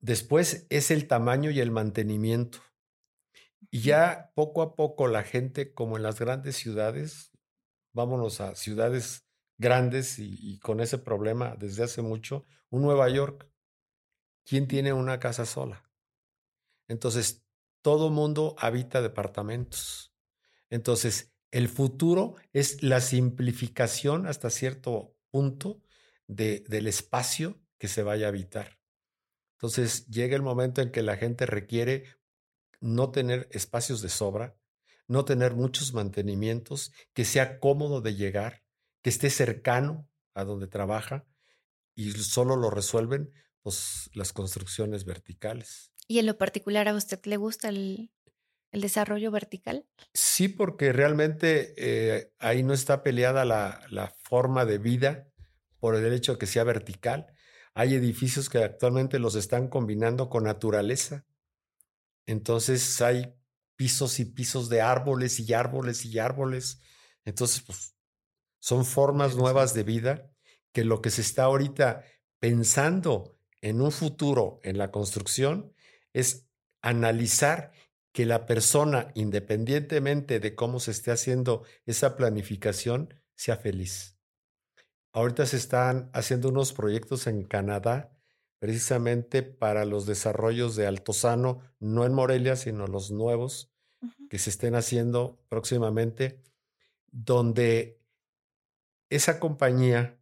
Después 0.01 0.67
es 0.69 0.91
el 0.91 1.07
tamaño 1.07 1.49
y 1.49 1.61
el 1.61 1.71
mantenimiento. 1.71 2.59
Y 3.71 3.81
ya 3.81 4.31
poco 4.35 4.61
a 4.61 4.75
poco 4.75 5.07
la 5.07 5.23
gente, 5.23 5.73
como 5.73 5.97
en 5.97 6.03
las 6.03 6.19
grandes 6.19 6.57
ciudades, 6.57 7.31
vámonos 7.91 8.39
a 8.39 8.53
ciudades 8.53 9.25
grandes 9.63 10.19
y, 10.19 10.59
con 10.59 10.81
ese 10.81 10.99
problema 10.99 11.55
desde 11.57 11.83
hace 11.83 12.01
mucho, 12.01 12.43
un 12.69 12.83
Nueva 12.83 13.09
York. 13.09 13.49
¿Quién 14.45 14.67
tiene 14.67 14.91
una 14.93 15.19
casa 15.19 15.45
sola? 15.45 15.89
Entonces, 16.87 17.43
todo 17.81 18.09
mundo 18.09 18.55
habita 18.59 19.01
departamentos. 19.01 20.13
Entonces, 20.69 21.33
el 21.49 21.69
futuro 21.69 22.35
es 22.51 22.83
la 22.83 22.99
simplificación 22.99 24.27
hasta 24.27 24.49
cierto 24.49 25.15
punto 25.31 25.81
de, 26.27 26.63
del 26.67 26.87
espacio 26.87 27.61
que 27.77 27.87
se 27.87 28.03
vaya 28.03 28.25
a 28.25 28.29
habitar. 28.29 28.79
Entonces 29.57 30.07
llega 30.07 30.35
el 30.35 30.41
momento 30.41 30.81
en 30.81 30.91
que 30.91 31.03
la 31.03 31.15
gente 31.15 31.45
requiere 31.45 32.05
no 32.81 33.11
tener 33.11 33.47
espacios 33.51 34.01
de 34.01 34.09
sobra, 34.09 34.57
no 35.07 35.23
tener 35.23 35.53
muchos 35.53 35.93
mantenimientos, 35.93 36.91
que 37.13 37.23
sea 37.23 37.59
cómodo 37.59 38.01
de 38.01 38.15
llegar, 38.15 38.62
que 39.03 39.09
esté 39.09 39.29
cercano 39.29 40.09
a 40.33 40.45
donde 40.45 40.67
trabaja 40.67 41.27
y 41.93 42.11
solo 42.11 42.55
lo 42.55 42.71
resuelven 42.71 43.31
pues, 43.61 44.09
las 44.13 44.33
construcciones 44.33 45.05
verticales. 45.05 45.91
¿Y 46.07 46.19
en 46.19 46.25
lo 46.25 46.37
particular 46.37 46.87
a 46.87 46.95
usted 46.95 47.19
le 47.25 47.37
gusta 47.37 47.69
el, 47.69 48.11
el 48.71 48.81
desarrollo 48.81 49.29
vertical? 49.29 49.85
Sí, 50.13 50.47
porque 50.47 50.91
realmente 50.91 51.73
eh, 51.77 52.33
ahí 52.39 52.63
no 52.63 52.73
está 52.73 53.03
peleada 53.03 53.45
la, 53.45 53.85
la, 53.89 54.07
forma 54.23 54.65
de 54.65 54.79
vida 54.79 55.27
por 55.79 55.95
el 55.95 56.11
hecho 56.13 56.33
de 56.33 56.37
que 56.39 56.47
sea 56.47 56.63
vertical. 56.63 57.27
Hay 57.73 57.93
edificios 57.93 58.49
que 58.49 58.63
actualmente 58.63 59.19
los 59.19 59.35
están 59.35 59.67
combinando 59.67 60.29
con 60.29 60.45
naturaleza. 60.45 61.25
Entonces 62.25 63.01
hay 63.01 63.33
pisos 63.75 64.19
y 64.19 64.25
pisos 64.25 64.69
de 64.69 64.81
árboles 64.81 65.39
y 65.39 65.53
árboles 65.53 66.05
y 66.05 66.19
árboles. 66.19 66.81
Entonces, 67.25 67.63
pues, 67.65 67.95
son 68.63 68.85
formas 68.85 69.35
nuevas 69.35 69.73
de 69.73 69.83
vida 69.83 70.31
que 70.71 70.85
lo 70.85 71.01
que 71.01 71.09
se 71.09 71.19
está 71.19 71.43
ahorita 71.43 72.05
pensando 72.39 73.37
en 73.59 73.81
un 73.81 73.91
futuro 73.91 74.61
en 74.63 74.77
la 74.77 74.89
construcción 74.89 75.73
es 76.13 76.47
analizar 76.81 77.73
que 78.13 78.25
la 78.25 78.45
persona, 78.45 79.11
independientemente 79.15 80.39
de 80.39 80.55
cómo 80.55 80.79
se 80.79 80.91
esté 80.91 81.11
haciendo 81.11 81.63
esa 81.85 82.15
planificación, 82.15 83.21
sea 83.35 83.57
feliz. 83.57 84.17
Ahorita 85.11 85.45
se 85.45 85.57
están 85.57 86.09
haciendo 86.13 86.47
unos 86.47 86.71
proyectos 86.71 87.27
en 87.27 87.43
Canadá 87.43 88.17
precisamente 88.59 89.43
para 89.43 89.83
los 89.83 90.05
desarrollos 90.05 90.77
de 90.77 90.87
Altozano, 90.87 91.59
no 91.81 92.05
en 92.05 92.13
Morelia, 92.13 92.55
sino 92.55 92.87
los 92.87 93.11
nuevos 93.11 93.73
que 94.29 94.39
se 94.39 94.51
estén 94.51 94.75
haciendo 94.75 95.43
próximamente, 95.49 96.41
donde 97.11 98.02
esa 99.15 99.39
compañía 99.39 100.19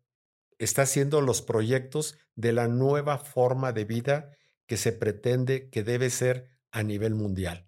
está 0.59 0.83
haciendo 0.83 1.21
los 1.21 1.41
proyectos 1.41 2.17
de 2.35 2.53
la 2.53 2.67
nueva 2.67 3.17
forma 3.17 3.71
de 3.71 3.85
vida 3.85 4.37
que 4.67 4.77
se 4.77 4.91
pretende 4.91 5.69
que 5.69 5.83
debe 5.83 6.09
ser 6.09 6.49
a 6.71 6.83
nivel 6.83 7.15
mundial. 7.15 7.67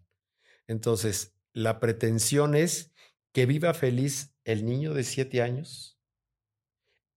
Entonces, 0.67 1.35
la 1.53 1.79
pretensión 1.79 2.55
es 2.55 2.93
que 3.31 3.45
viva 3.45 3.73
feliz 3.73 4.35
el 4.43 4.65
niño 4.65 4.93
de 4.93 5.03
7 5.03 5.41
años, 5.41 5.99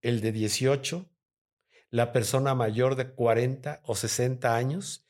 el 0.00 0.20
de 0.20 0.32
18, 0.32 1.10
la 1.90 2.12
persona 2.12 2.54
mayor 2.54 2.96
de 2.96 3.12
40 3.12 3.82
o 3.84 3.94
60 3.94 4.56
años. 4.56 5.04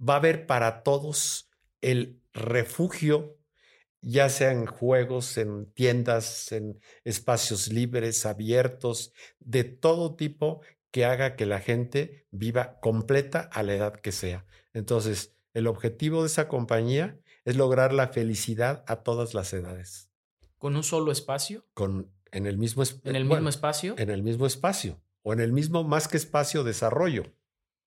Va 0.00 0.14
a 0.14 0.18
haber 0.18 0.46
para 0.46 0.82
todos 0.82 1.50
el 1.80 2.22
refugio, 2.32 3.38
ya 4.04 4.28
sea 4.28 4.52
en 4.52 4.66
juegos, 4.66 5.38
en 5.38 5.66
tiendas, 5.72 6.52
en 6.52 6.78
espacios 7.04 7.72
libres, 7.72 8.26
abiertos, 8.26 9.12
de 9.40 9.64
todo 9.64 10.14
tipo 10.14 10.60
que 10.90 11.04
haga 11.04 11.36
que 11.36 11.46
la 11.46 11.60
gente 11.60 12.26
viva 12.30 12.78
completa 12.80 13.40
a 13.52 13.62
la 13.62 13.74
edad 13.74 13.94
que 13.94 14.12
sea. 14.12 14.46
Entonces, 14.74 15.34
el 15.54 15.66
objetivo 15.66 16.20
de 16.22 16.26
esa 16.26 16.48
compañía 16.48 17.18
es 17.44 17.56
lograr 17.56 17.92
la 17.92 18.08
felicidad 18.08 18.84
a 18.86 18.96
todas 18.96 19.34
las 19.34 19.52
edades. 19.52 20.10
¿Con 20.58 20.76
un 20.76 20.84
solo 20.84 21.10
espacio? 21.10 21.66
Con, 21.74 22.12
en 22.30 22.46
el 22.46 22.58
mismo, 22.58 22.82
¿En 23.04 23.16
el 23.16 23.24
mismo 23.24 23.48
espacio. 23.48 23.94
En 23.98 24.10
el 24.10 24.22
mismo 24.22 24.46
espacio. 24.46 25.02
O 25.22 25.32
en 25.32 25.40
el 25.40 25.52
mismo, 25.52 25.82
más 25.82 26.08
que 26.08 26.16
espacio, 26.18 26.62
desarrollo. 26.62 27.24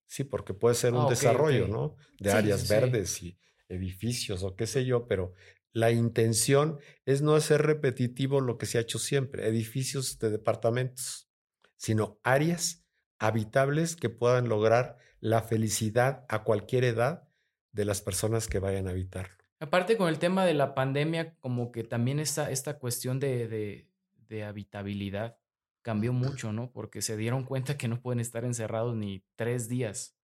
Sí, 0.08 0.24
porque 0.24 0.54
puede 0.54 0.76
ser 0.76 0.94
un 0.94 1.06
ah, 1.06 1.10
desarrollo, 1.10 1.68
¿no? 1.68 1.96
De 2.20 2.32
áreas 2.32 2.68
verdes 2.68 3.22
y 3.22 3.38
edificios 3.70 4.44
o 4.44 4.56
qué 4.56 4.66
sé 4.66 4.86
yo, 4.86 5.08
pero 5.08 5.34
la 5.78 5.92
intención 5.92 6.80
es 7.06 7.22
no 7.22 7.36
hacer 7.36 7.62
repetitivo 7.62 8.42
lo 8.42 8.58
que 8.58 8.66
se 8.66 8.80
ha 8.80 8.82
hecho 8.82 8.98
siempre, 8.98 9.48
edificios 9.48 10.18
de 10.18 10.32
departamentos, 10.32 11.30
sino 11.76 12.20
áreas 12.24 12.84
habitables 13.20 13.96
que 13.96 14.10
puedan 14.10 14.50
lograr 14.50 14.98
la 15.20 15.44
felicidad 15.44 16.26
a 16.30 16.44
cualquier 16.44 16.84
edad 16.84 17.30
de 17.74 17.86
las 17.86 18.02
personas 18.02 18.48
que 18.48 18.58
vayan 18.58 18.88
a 18.88 18.92
habitar. 18.92 19.38
Aparte 19.60 19.98
con 19.98 20.10
el 20.10 20.18
tema 20.18 20.46
de 20.46 20.56
la 20.56 20.74
pandemia, 20.74 21.36
como 21.36 21.72
que 21.72 21.84
también 21.84 22.20
está 22.20 22.50
esta 22.50 22.80
cuestión 22.80 23.20
de, 23.20 23.86
de, 24.28 24.44
habitabilidad 24.44 25.38
cambió 25.84 26.12
mucho, 26.12 26.52
¿no? 26.52 26.72
Porque 26.72 27.04
se 27.04 27.18
dieron 27.18 27.44
cuenta 27.44 27.78
que 27.78 27.88
no 27.88 28.02
pueden 28.02 28.20
estar 28.20 28.46
encerrados 28.46 28.96
ni 28.96 29.24
tres 29.36 29.70
días, 29.70 30.18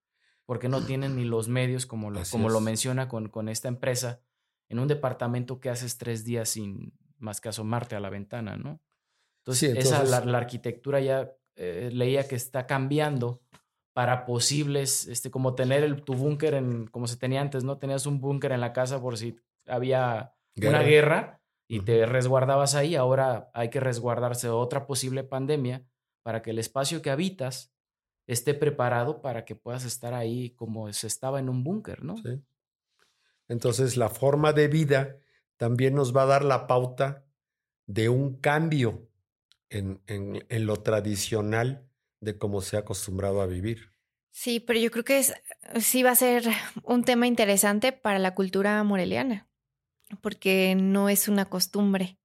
porque 0.46 0.68
no 0.68 0.84
tienen 0.84 1.16
ni 1.16 1.26
los 1.26 1.48
medios, 1.48 1.86
como 1.86 2.10
lo, 2.10 2.22
como 2.32 2.50
lo 2.50 2.60
menciona 2.60 3.08
con, 3.08 3.30
con 3.30 3.50
esta 3.50 3.68
empresa, 3.68 4.24
en 4.70 4.80
un 4.80 4.88
departamento 4.88 5.60
que 5.60 5.70
haces 5.70 5.98
tres 5.98 6.24
días 6.24 6.50
sin 6.50 6.94
más 7.18 7.42
que 7.42 7.50
asomarte 7.50 7.96
a 7.96 8.00
la 8.00 8.10
ventana, 8.10 8.58
¿no? 8.58 8.82
Entonces, 9.42 9.78
Esa, 9.78 10.04
la, 10.04 10.38
arquitectura 10.38 11.00
ya 11.00 11.32
eh, 11.56 11.90
leía 11.92 12.28
que 12.28 12.36
está 12.36 12.66
cambiando 12.66 13.42
para 13.94 14.26
posibles, 14.26 15.08
este, 15.08 15.30
como 15.30 15.54
tener 15.54 15.84
el, 15.84 16.02
tu 16.04 16.14
búnker 16.14 16.56
en, 16.56 16.88
como 16.88 17.08
se 17.08 17.18
tenía 17.18 17.42
antes, 17.42 17.64
¿no? 17.64 17.78
Tenías 17.78 18.06
un 18.06 18.20
búnker 18.20 18.52
en 18.52 18.62
la 18.62 18.74
casa 18.74 19.02
por 19.02 19.18
si 19.18 19.36
había 19.68 20.34
una 20.56 20.82
guerra 20.82 21.42
y 21.68 21.82
te 21.82 22.06
resguardabas 22.06 22.76
ahí, 22.76 22.96
ahora 22.96 23.50
hay 23.54 23.70
que 23.70 23.80
resguardarse 23.80 24.48
de 24.48 24.54
otra 24.54 24.86
posible 24.88 25.24
pandemia 25.24 25.86
para 26.24 26.42
que 26.42 26.52
el 26.52 26.60
espacio 26.60 27.02
que 27.02 27.12
habitas 27.12 27.74
esté 28.28 28.54
preparado 28.54 29.22
para 29.22 29.46
que 29.46 29.56
puedas 29.56 29.84
estar 29.86 30.14
ahí 30.14 30.52
como 30.52 30.92
se 30.94 31.08
estaba 31.08 31.40
en 31.40 31.50
un 31.50 31.64
búnker, 31.64 32.04
¿no? 32.04 32.18
Sí. 32.18 32.42
Entonces, 33.48 33.98
la 33.98 34.10
forma 34.10 34.54
de 34.54 34.68
vida 34.68 35.18
también 35.58 35.96
nos 35.96 36.16
va 36.16 36.24
a 36.24 36.28
dar 36.28 36.44
la 36.44 36.68
pauta 36.68 37.26
de 37.86 38.10
un 38.10 38.40
cambio 38.40 39.10
en, 39.70 40.02
en, 40.08 40.66
lo 40.66 40.78
tradicional 40.78 41.88
de 42.20 42.38
cómo 42.38 42.62
se 42.62 42.78
ha 42.78 42.82
acostumbrado 42.82 43.42
a 43.42 43.48
vivir. 43.48 43.92
Sí, 44.32 44.60
pero 44.60 44.80
yo 44.80 44.92
creo 44.92 45.04
que 45.04 45.20
es, 45.20 45.34
sí 45.80 46.04
va 46.04 46.12
a 46.12 46.16
ser 46.16 46.44
un 46.84 47.04
tema 47.04 47.28
interesante 47.28 47.92
para 47.92 48.20
la 48.20 48.34
cultura 48.34 48.84
moreliana, 48.84 49.48
porque 50.22 50.76
no 50.76 51.10
es 51.10 51.28
una 51.28 51.46
costumbre. 51.46 52.20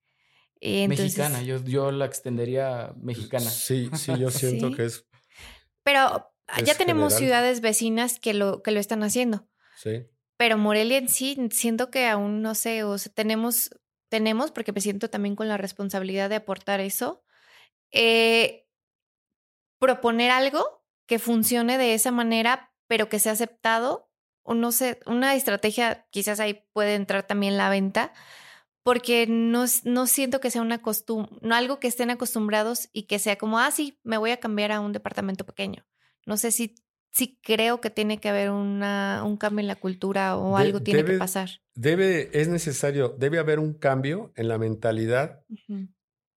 mexicana, 0.61 1.43
yo, 1.43 1.63
yo 1.65 1.91
la 1.91 2.07
extendería 2.07 2.95
mexicana. 2.97 3.51
Sí, 3.51 3.91
sí, 3.95 4.13
yo 4.19 4.31
siento 4.31 4.75
que 4.75 4.87
es. 4.87 5.07
Pero 5.83 6.33
ya 6.65 6.75
tenemos 6.77 7.15
ciudades 7.15 7.61
vecinas 7.61 8.21
que 8.21 8.35
lo, 8.35 8.63
que 8.63 8.71
lo 8.71 8.81
están 8.81 9.03
haciendo. 9.03 9.49
Sí. 9.77 10.07
Pero 10.39 10.57
Morelia 10.57 10.99
en 10.99 11.09
sí, 11.09 11.37
siento 11.51 11.91
que 11.91 12.07
aún 12.07 12.43
no 12.43 12.55
sé, 12.55 12.85
o 12.85 12.97
sea, 12.97 13.13
tenemos, 13.13 13.71
tenemos, 14.09 14.53
porque 14.53 14.73
me 14.73 14.81
siento 14.81 15.11
también 15.11 15.37
con 15.37 15.49
la 15.49 15.57
responsabilidad 15.57 16.31
de 16.31 16.37
aportar 16.37 16.81
eso, 16.81 17.25
eh, 17.91 18.67
proponer 19.81 20.31
algo 20.31 20.85
que 21.07 21.19
funcione 21.19 21.77
de 21.77 21.95
esa 21.95 22.13
manera, 22.13 22.73
pero 22.87 23.09
que 23.09 23.19
sea 23.19 23.33
aceptado, 23.33 24.09
o 24.45 24.55
no 24.55 24.71
sé, 24.71 25.01
una 25.07 25.35
estrategia, 25.35 26.07
quizás 26.11 26.39
ahí 26.39 26.65
puede 26.73 26.95
entrar 26.95 27.27
también 27.27 27.57
la 27.57 27.69
venta, 27.69 28.13
porque 28.85 29.27
no, 29.29 29.65
no 29.85 30.07
siento 30.07 30.41
que 30.41 30.51
sea 30.51 30.63
una 30.63 30.81
costumbre, 30.81 31.37
no 31.43 31.55
algo 31.57 31.81
que 31.81 31.89
estén 31.89 32.11
acostumbrados 32.11 32.89
y 32.93 33.03
que 33.05 33.19
sea 33.19 33.37
como, 33.37 33.59
ah, 33.59 33.71
sí, 33.73 33.99
me 34.05 34.19
voy 34.19 34.31
a 34.31 34.41
cambiar 34.41 34.71
a 34.71 34.81
un 34.81 34.93
departamento 34.93 35.45
pequeño. 35.45 35.85
No 36.27 36.37
sé 36.37 36.53
si, 36.53 36.77
si 37.11 37.39
creo 37.43 37.81
que 37.81 37.91
tiene 37.91 38.19
que 38.19 38.29
haber 38.29 38.51
una, 38.51 39.23
un 39.25 39.37
cambio 39.37 39.61
en 39.61 39.69
la 39.69 39.77
cultura 39.77 40.37
o 40.37 40.57
algo 40.57 40.83
tiene 40.83 41.05
que 41.05 41.19
pasar. 41.19 41.51
Debe, 41.75 42.31
es 42.33 42.49
necesario, 42.49 43.11
debe 43.11 43.39
haber 43.39 43.59
un 43.59 43.75
cambio 43.75 44.33
en 44.37 44.49
la 44.49 44.59
mentalidad 44.59 45.45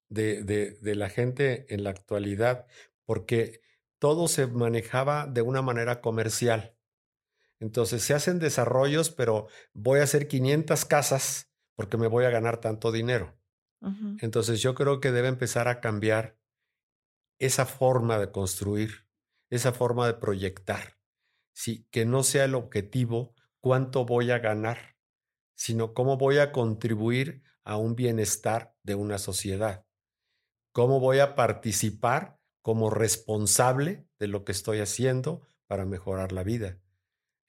de, 0.09 0.43
de, 0.43 0.95
la 0.95 1.09
gente 1.09 1.73
en 1.73 1.83
la 1.83 1.91
actualidad, 1.91 2.67
porque 3.05 3.61
todo 3.99 4.27
se 4.27 4.47
manejaba 4.47 5.27
de 5.27 5.41
una 5.41 5.61
manera 5.61 6.01
comercial. 6.01 6.75
Entonces 7.59 8.01
se 8.01 8.13
hacen 8.13 8.39
desarrollos, 8.39 9.11
pero 9.11 9.47
voy 9.73 9.99
a 9.99 10.03
hacer 10.03 10.27
500 10.27 10.85
casas 10.85 11.51
porque 11.75 11.97
me 11.97 12.07
voy 12.07 12.25
a 12.25 12.29
ganar 12.29 12.59
tanto 12.59 12.91
dinero. 12.91 13.37
Entonces 14.19 14.61
yo 14.61 14.75
creo 14.75 14.99
que 14.99 15.11
debe 15.11 15.27
empezar 15.27 15.67
a 15.67 15.79
cambiar 15.79 16.37
esa 17.39 17.65
forma 17.65 18.19
de 18.19 18.31
construir, 18.31 19.07
esa 19.51 19.71
forma 19.71 20.07
de 20.07 20.15
proyectar. 20.15 20.97
Sí, 21.53 21.87
que 21.91 22.05
no 22.05 22.23
sea 22.23 22.45
el 22.45 22.55
objetivo 22.55 23.35
cuánto 23.59 24.05
voy 24.05 24.31
a 24.31 24.39
ganar, 24.39 24.97
sino 25.53 25.93
cómo 25.93 26.17
voy 26.17 26.39
a 26.39 26.51
contribuir 26.51 27.43
a 27.63 27.77
un 27.77 27.95
bienestar 27.95 28.73
de 28.81 28.95
una 28.95 29.19
sociedad 29.19 29.85
cómo 30.71 30.99
voy 30.99 31.19
a 31.19 31.35
participar 31.35 32.39
como 32.61 32.89
responsable 32.89 34.07
de 34.19 34.27
lo 34.27 34.45
que 34.45 34.51
estoy 34.51 34.79
haciendo 34.79 35.47
para 35.67 35.85
mejorar 35.85 36.31
la 36.31 36.43
vida. 36.43 36.79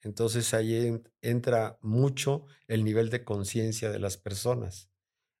Entonces 0.01 0.53
ahí 0.53 1.01
entra 1.21 1.77
mucho 1.81 2.45
el 2.67 2.83
nivel 2.83 3.09
de 3.09 3.23
conciencia 3.23 3.91
de 3.91 3.99
las 3.99 4.17
personas. 4.17 4.89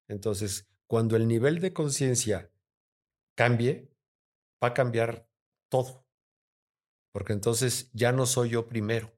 Entonces, 0.07 0.69
cuando 0.87 1.15
el 1.15 1.27
nivel 1.27 1.59
de 1.59 1.73
conciencia 1.73 2.51
cambie, 3.35 3.89
va 4.63 4.69
a 4.69 4.73
cambiar 4.73 5.27
todo. 5.69 6.02
Porque 7.13 7.31
entonces 7.31 7.89
ya 7.93 8.11
no 8.11 8.25
soy 8.25 8.49
yo 8.49 8.67
primero, 8.67 9.17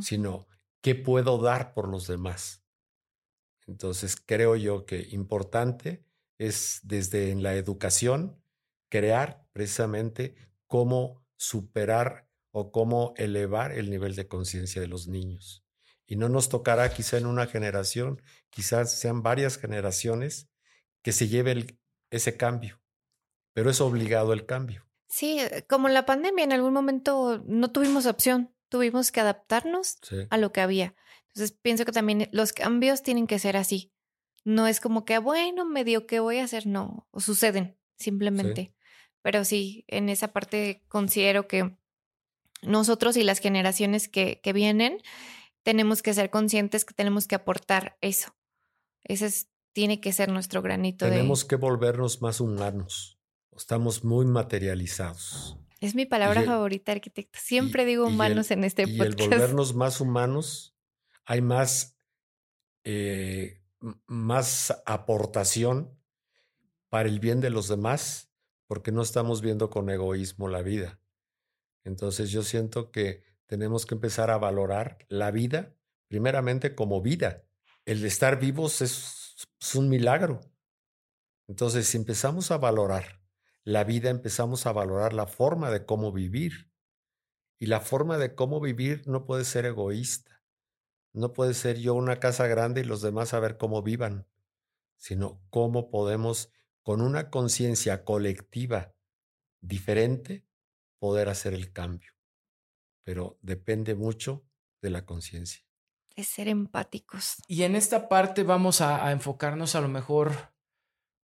sino 0.00 0.46
qué 0.80 0.94
puedo 0.94 1.38
dar 1.38 1.74
por 1.74 1.88
los 1.88 2.06
demás. 2.06 2.62
Entonces, 3.66 4.16
creo 4.16 4.54
yo 4.54 4.86
que 4.86 5.08
importante 5.10 6.04
es 6.38 6.80
desde 6.84 7.30
en 7.30 7.42
la 7.42 7.54
educación 7.54 8.40
crear 8.88 9.46
precisamente 9.52 10.36
cómo 10.66 11.26
superar 11.36 12.28
o 12.50 12.72
cómo 12.72 13.14
elevar 13.16 13.72
el 13.72 13.90
nivel 13.90 14.14
de 14.14 14.28
conciencia 14.28 14.80
de 14.80 14.88
los 14.88 15.08
niños. 15.08 15.64
Y 16.06 16.16
no 16.16 16.28
nos 16.28 16.48
tocará 16.48 16.92
quizá 16.92 17.18
en 17.18 17.26
una 17.26 17.46
generación, 17.46 18.22
quizás 18.50 18.92
sean 18.98 19.22
varias 19.22 19.58
generaciones 19.58 20.48
que 21.02 21.12
se 21.12 21.28
lleve 21.28 21.78
ese 22.10 22.36
cambio, 22.36 22.80
pero 23.52 23.70
es 23.70 23.80
obligado 23.80 24.32
el 24.32 24.46
cambio. 24.46 24.87
Sí, 25.08 25.40
eh, 25.40 25.64
como 25.68 25.88
la 25.88 26.06
pandemia, 26.06 26.44
en 26.44 26.52
algún 26.52 26.72
momento 26.72 27.42
no 27.46 27.70
tuvimos 27.70 28.06
opción, 28.06 28.54
tuvimos 28.68 29.10
que 29.10 29.20
adaptarnos 29.20 29.98
a 30.30 30.36
lo 30.36 30.52
que 30.52 30.60
había. 30.60 30.94
Entonces 31.28 31.56
pienso 31.60 31.84
que 31.84 31.92
también 31.92 32.28
los 32.32 32.52
cambios 32.52 33.02
tienen 33.02 33.26
que 33.26 33.38
ser 33.38 33.56
así. 33.56 33.92
No 34.44 34.66
es 34.66 34.80
como 34.80 35.04
que, 35.04 35.18
bueno, 35.18 35.64
medio 35.64 36.06
que 36.06 36.20
voy 36.20 36.38
a 36.38 36.44
hacer, 36.44 36.66
no, 36.66 37.06
o 37.10 37.20
suceden 37.20 37.78
simplemente. 37.96 38.74
Pero 39.22 39.44
sí, 39.44 39.84
en 39.88 40.08
esa 40.08 40.28
parte 40.28 40.84
considero 40.88 41.48
que 41.48 41.76
nosotros 42.62 43.16
y 43.16 43.24
las 43.24 43.40
generaciones 43.40 44.08
que, 44.08 44.40
que 44.42 44.52
vienen 44.52 45.02
tenemos 45.62 46.02
que 46.02 46.14
ser 46.14 46.30
conscientes 46.30 46.84
que 46.84 46.94
tenemos 46.94 47.26
que 47.26 47.34
aportar 47.34 47.98
eso. 48.00 48.34
Ese 49.04 49.48
tiene 49.72 50.00
que 50.00 50.12
ser 50.12 50.28
nuestro 50.28 50.62
granito. 50.62 51.06
Tenemos 51.06 51.44
que 51.44 51.56
volvernos 51.56 52.22
más 52.22 52.40
humanos. 52.40 53.17
Estamos 53.58 54.04
muy 54.04 54.24
materializados. 54.24 55.58
Es 55.80 55.94
mi 55.94 56.06
palabra 56.06 56.42
favorita, 56.42 56.92
arquitecto. 56.92 57.38
Siempre 57.40 57.84
digo 57.84 58.06
humanos 58.06 58.50
en 58.50 58.64
este 58.64 58.86
podcast. 58.86 59.20
Y 59.20 59.24
el 59.24 59.30
volvernos 59.30 59.74
más 59.74 60.00
humanos, 60.00 60.74
hay 61.24 61.40
más 61.40 61.98
eh, 62.84 63.60
más 64.06 64.82
aportación 64.86 65.96
para 66.88 67.08
el 67.08 67.20
bien 67.20 67.40
de 67.40 67.50
los 67.50 67.68
demás, 67.68 68.30
porque 68.66 68.92
no 68.92 69.02
estamos 69.02 69.40
viendo 69.40 69.70
con 69.70 69.90
egoísmo 69.90 70.48
la 70.48 70.62
vida. 70.62 71.00
Entonces 71.84 72.30
yo 72.30 72.42
siento 72.42 72.90
que 72.90 73.24
tenemos 73.46 73.86
que 73.86 73.94
empezar 73.94 74.30
a 74.30 74.38
valorar 74.38 74.98
la 75.08 75.30
vida, 75.30 75.74
primeramente 76.08 76.74
como 76.74 77.00
vida. 77.00 77.44
El 77.84 78.04
estar 78.04 78.38
vivos 78.38 78.80
es, 78.82 79.48
es 79.60 79.74
un 79.74 79.88
milagro. 79.88 80.40
Entonces, 81.46 81.86
si 81.86 81.96
empezamos 81.96 82.50
a 82.50 82.58
valorar 82.58 83.22
la 83.68 83.84
vida, 83.84 84.08
empezamos 84.08 84.64
a 84.64 84.72
valorar 84.72 85.12
la 85.12 85.26
forma 85.26 85.70
de 85.70 85.84
cómo 85.84 86.10
vivir. 86.10 86.70
Y 87.58 87.66
la 87.66 87.80
forma 87.80 88.16
de 88.16 88.34
cómo 88.34 88.60
vivir 88.60 89.06
no 89.06 89.26
puede 89.26 89.44
ser 89.44 89.66
egoísta. 89.66 90.42
No 91.12 91.34
puede 91.34 91.52
ser 91.52 91.78
yo 91.78 91.94
una 91.94 92.18
casa 92.18 92.46
grande 92.46 92.80
y 92.80 92.84
los 92.84 93.02
demás 93.02 93.34
a 93.34 93.40
ver 93.40 93.58
cómo 93.58 93.82
vivan, 93.82 94.26
sino 94.96 95.42
cómo 95.50 95.90
podemos, 95.90 96.50
con 96.82 97.02
una 97.02 97.28
conciencia 97.28 98.04
colectiva 98.04 98.94
diferente, 99.60 100.46
poder 100.98 101.28
hacer 101.28 101.52
el 101.52 101.70
cambio. 101.70 102.12
Pero 103.02 103.38
depende 103.42 103.94
mucho 103.94 104.46
de 104.80 104.88
la 104.88 105.04
conciencia. 105.04 105.62
De 106.16 106.24
ser 106.24 106.48
empáticos. 106.48 107.34
Y 107.46 107.64
en 107.64 107.76
esta 107.76 108.08
parte 108.08 108.44
vamos 108.44 108.80
a, 108.80 109.06
a, 109.06 109.12
enfocarnos 109.12 109.74
a 109.74 109.82
lo 109.82 109.88
mejor, 109.88 110.54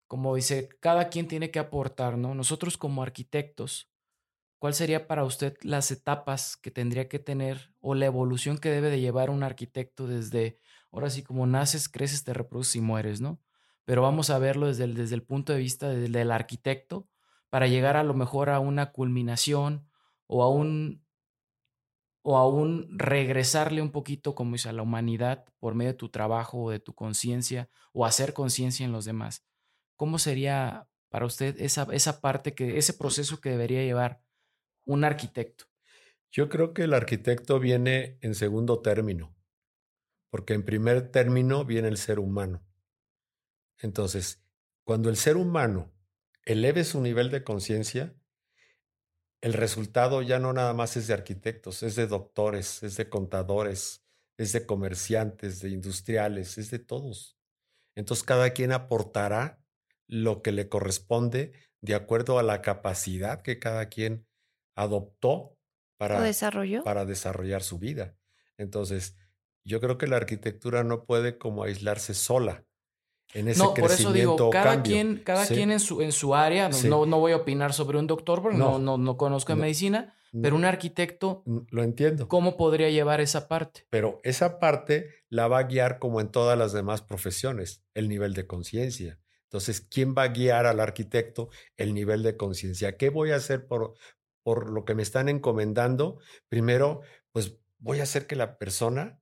como 0.06 0.34
dice, 0.34 0.68
cada 0.80 1.08
quien 1.08 1.28
tiene 1.28 1.50
que 1.50 1.58
aportar, 1.58 2.18
¿no? 2.18 2.34
Nosotros 2.34 2.76
como 2.78 3.02
arquitectos 3.02 3.90
¿Cuál 4.64 4.72
sería 4.72 5.06
para 5.06 5.24
usted 5.24 5.58
las 5.60 5.90
etapas 5.90 6.56
que 6.56 6.70
tendría 6.70 7.06
que 7.06 7.18
tener 7.18 7.74
o 7.80 7.94
la 7.94 8.06
evolución 8.06 8.56
que 8.56 8.70
debe 8.70 8.88
de 8.88 8.98
llevar 8.98 9.28
un 9.28 9.42
arquitecto 9.42 10.06
desde, 10.06 10.58
ahora 10.90 11.10
sí, 11.10 11.22
como 11.22 11.46
naces, 11.46 11.86
creces, 11.86 12.24
te 12.24 12.32
reproduces 12.32 12.76
y 12.76 12.80
mueres, 12.80 13.20
¿no? 13.20 13.42
Pero 13.84 14.00
vamos 14.00 14.30
a 14.30 14.38
verlo 14.38 14.68
desde 14.68 14.84
el, 14.84 14.94
desde 14.94 15.16
el 15.16 15.22
punto 15.22 15.52
de 15.52 15.58
vista 15.58 15.90
del, 15.90 16.30
arquitecto 16.30 17.06
para 17.50 17.66
llegar 17.66 17.98
a 17.98 18.04
lo 18.04 18.14
mejor 18.14 18.48
a 18.48 18.58
una 18.58 18.90
culminación 18.90 19.86
o 20.26 20.42
a 20.42 20.48
un, 20.48 21.04
o 22.22 22.38
a 22.38 22.48
un 22.48 22.88
regresarle 22.98 23.82
un 23.82 23.90
poquito, 23.90 24.34
como 24.34 24.52
dice, 24.52 24.70
a 24.70 24.72
la 24.72 24.80
humanidad 24.80 25.44
por 25.58 25.74
medio 25.74 25.92
de 25.92 25.98
tu 25.98 26.08
trabajo 26.08 26.62
o 26.62 26.70
de 26.70 26.80
tu 26.80 26.94
conciencia 26.94 27.68
o 27.92 28.06
hacer 28.06 28.32
conciencia 28.32 28.86
en 28.86 28.92
los 28.92 29.04
demás. 29.04 29.44
¿Cómo 29.96 30.18
sería 30.18 30.88
para 31.08 31.26
usted 31.26 31.60
esa, 31.60 31.86
esa 31.92 32.20
parte, 32.20 32.54
que, 32.54 32.78
ese 32.78 32.92
proceso 32.94 33.40
que 33.40 33.50
debería 33.50 33.82
llevar 33.82 34.22
un 34.84 35.04
arquitecto? 35.04 35.66
Yo 36.30 36.48
creo 36.48 36.74
que 36.74 36.82
el 36.82 36.94
arquitecto 36.94 37.60
viene 37.60 38.18
en 38.20 38.34
segundo 38.34 38.80
término, 38.80 39.36
porque 40.30 40.54
en 40.54 40.64
primer 40.64 41.10
término 41.10 41.64
viene 41.64 41.88
el 41.88 41.96
ser 41.96 42.18
humano. 42.18 42.66
Entonces, 43.78 44.44
cuando 44.82 45.10
el 45.10 45.16
ser 45.16 45.36
humano 45.36 45.92
eleve 46.44 46.84
su 46.84 47.00
nivel 47.00 47.30
de 47.30 47.44
conciencia, 47.44 48.14
el 49.40 49.52
resultado 49.52 50.22
ya 50.22 50.38
no 50.38 50.52
nada 50.52 50.72
más 50.74 50.96
es 50.96 51.06
de 51.06 51.14
arquitectos, 51.14 51.82
es 51.82 51.96
de 51.96 52.06
doctores, 52.06 52.82
es 52.82 52.96
de 52.96 53.08
contadores, 53.08 54.04
es 54.36 54.52
de 54.52 54.66
comerciantes, 54.66 55.60
de 55.60 55.70
industriales, 55.70 56.58
es 56.58 56.70
de 56.70 56.78
todos. 56.78 57.38
Entonces 57.94 58.24
cada 58.24 58.50
quien 58.50 58.72
aportará 58.72 59.63
lo 60.06 60.42
que 60.42 60.52
le 60.52 60.68
corresponde 60.68 61.52
de 61.80 61.94
acuerdo 61.94 62.38
a 62.38 62.42
la 62.42 62.62
capacidad 62.62 63.42
que 63.42 63.58
cada 63.58 63.88
quien 63.88 64.26
adoptó 64.76 65.56
para, 65.98 66.18
para 66.84 67.04
desarrollar 67.04 67.62
su 67.62 67.78
vida. 67.78 68.16
Entonces, 68.58 69.16
yo 69.64 69.80
creo 69.80 69.98
que 69.98 70.06
la 70.06 70.16
arquitectura 70.16 70.84
no 70.84 71.04
puede 71.04 71.38
como 71.38 71.64
aislarse 71.64 72.14
sola 72.14 72.64
en 73.32 73.48
ese 73.48 73.62
no, 73.62 73.74
por 73.74 73.90
eso 73.90 74.12
digo, 74.12 74.50
cada 74.50 74.82
quien, 74.82 75.22
cada 75.24 75.46
quien 75.46 75.72
en 75.72 75.80
su, 75.80 76.02
en 76.02 76.12
su 76.12 76.34
área, 76.34 76.68
no, 76.88 77.06
no 77.06 77.18
voy 77.18 77.32
a 77.32 77.36
opinar 77.36 77.72
sobre 77.72 77.98
un 77.98 78.06
doctor 78.06 78.42
porque 78.42 78.58
no, 78.58 78.78
no, 78.78 78.98
no, 78.98 79.16
conozco 79.16 79.54
de 79.54 79.60
medicina, 79.60 80.14
pero 80.40 80.54
un 80.54 80.64
arquitecto. 80.64 81.42
Lo 81.70 81.82
entiendo. 81.82 82.28
¿Cómo 82.28 82.56
podría 82.56 82.90
llevar 82.90 83.20
esa 83.20 83.48
parte? 83.48 83.86
Pero 83.90 84.20
esa 84.22 84.60
parte 84.60 85.10
la 85.28 85.48
va 85.48 85.58
a 85.58 85.62
guiar 85.64 85.98
como 85.98 86.20
en 86.20 86.28
todas 86.28 86.56
las 86.56 86.72
demás 86.72 87.02
profesiones, 87.02 87.82
el 87.94 88.08
nivel 88.08 88.34
de 88.34 88.46
conciencia. 88.46 89.18
Entonces, 89.54 89.86
¿quién 89.88 90.16
va 90.18 90.24
a 90.24 90.28
guiar 90.28 90.66
al 90.66 90.80
arquitecto 90.80 91.48
el 91.76 91.94
nivel 91.94 92.24
de 92.24 92.36
conciencia? 92.36 92.96
¿Qué 92.96 93.08
voy 93.08 93.30
a 93.30 93.36
hacer 93.36 93.68
por, 93.68 93.94
por 94.42 94.68
lo 94.68 94.84
que 94.84 94.96
me 94.96 95.04
están 95.04 95.28
encomendando? 95.28 96.18
Primero, 96.48 97.02
pues 97.30 97.56
voy 97.78 98.00
a 98.00 98.02
hacer 98.02 98.26
que 98.26 98.34
la 98.34 98.58
persona, 98.58 99.20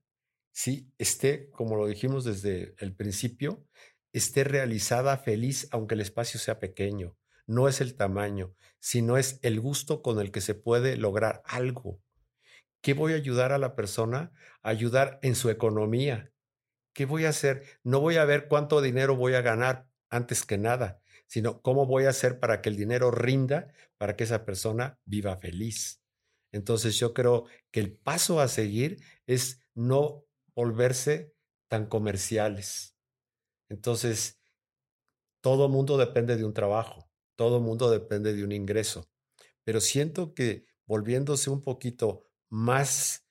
sí, 0.51 0.91
esté, 0.97 1.51
como 1.51 1.75
lo 1.75 1.85
dijimos 1.85 2.25
desde 2.25 2.73
el 2.79 2.95
principio, 2.95 3.63
esté 4.11 4.43
realizada 4.43 5.17
feliz 5.17 5.67
aunque 5.69 5.93
el 5.93 6.01
espacio 6.01 6.39
sea 6.39 6.57
pequeño. 6.57 7.15
No 7.45 7.67
es 7.67 7.79
el 7.79 7.95
tamaño, 7.95 8.55
sino 8.79 9.19
es 9.19 9.37
el 9.43 9.59
gusto 9.59 10.01
con 10.01 10.19
el 10.19 10.31
que 10.31 10.41
se 10.41 10.55
puede 10.55 10.97
lograr 10.97 11.43
algo. 11.45 12.01
¿Qué 12.81 12.95
voy 12.95 13.13
a 13.13 13.17
ayudar 13.17 13.51
a 13.51 13.59
la 13.59 13.75
persona? 13.75 14.31
ayudar 14.63 15.19
en 15.21 15.35
su 15.35 15.51
economía. 15.51 16.31
¿Qué 16.93 17.05
voy 17.05 17.25
a 17.25 17.29
hacer? 17.29 17.65
No 17.83 17.99
voy 17.99 18.15
a 18.15 18.25
ver 18.25 18.47
cuánto 18.47 18.81
dinero 18.81 19.15
voy 19.15 19.35
a 19.35 19.41
ganar 19.41 19.92
antes 20.13 20.45
que 20.45 20.57
nada, 20.57 21.01
sino 21.27 21.61
cómo 21.61 21.85
voy 21.85 22.05
a 22.05 22.09
hacer 22.09 22.39
para 22.39 22.61
que 22.61 22.69
el 22.69 22.77
dinero 22.77 23.11
rinda, 23.11 23.73
para 23.97 24.15
que 24.15 24.23
esa 24.23 24.45
persona 24.45 24.99
viva 25.05 25.35
feliz. 25.37 26.01
Entonces 26.51 26.97
yo 26.97 27.13
creo 27.13 27.45
que 27.71 27.79
el 27.79 27.91
paso 27.93 28.39
a 28.39 28.47
seguir 28.47 29.03
es 29.25 29.61
no 29.73 30.25
volverse 30.55 31.33
tan 31.67 31.87
comerciales 31.87 32.93
entonces, 33.73 34.39
todo 35.41 35.67
mundo 35.67 35.97
depende 35.97 36.37
de 36.37 36.45
un 36.45 36.53
trabajo, 36.53 37.09
todo 37.35 37.59
mundo 37.59 37.89
depende 37.89 38.33
de 38.33 38.43
un 38.43 38.51
ingreso, 38.51 39.09
pero 39.63 39.81
siento 39.81 40.35
que 40.35 40.67
volviéndose 40.85 41.49
un 41.49 41.61
poquito 41.61 42.29
más 42.49 43.25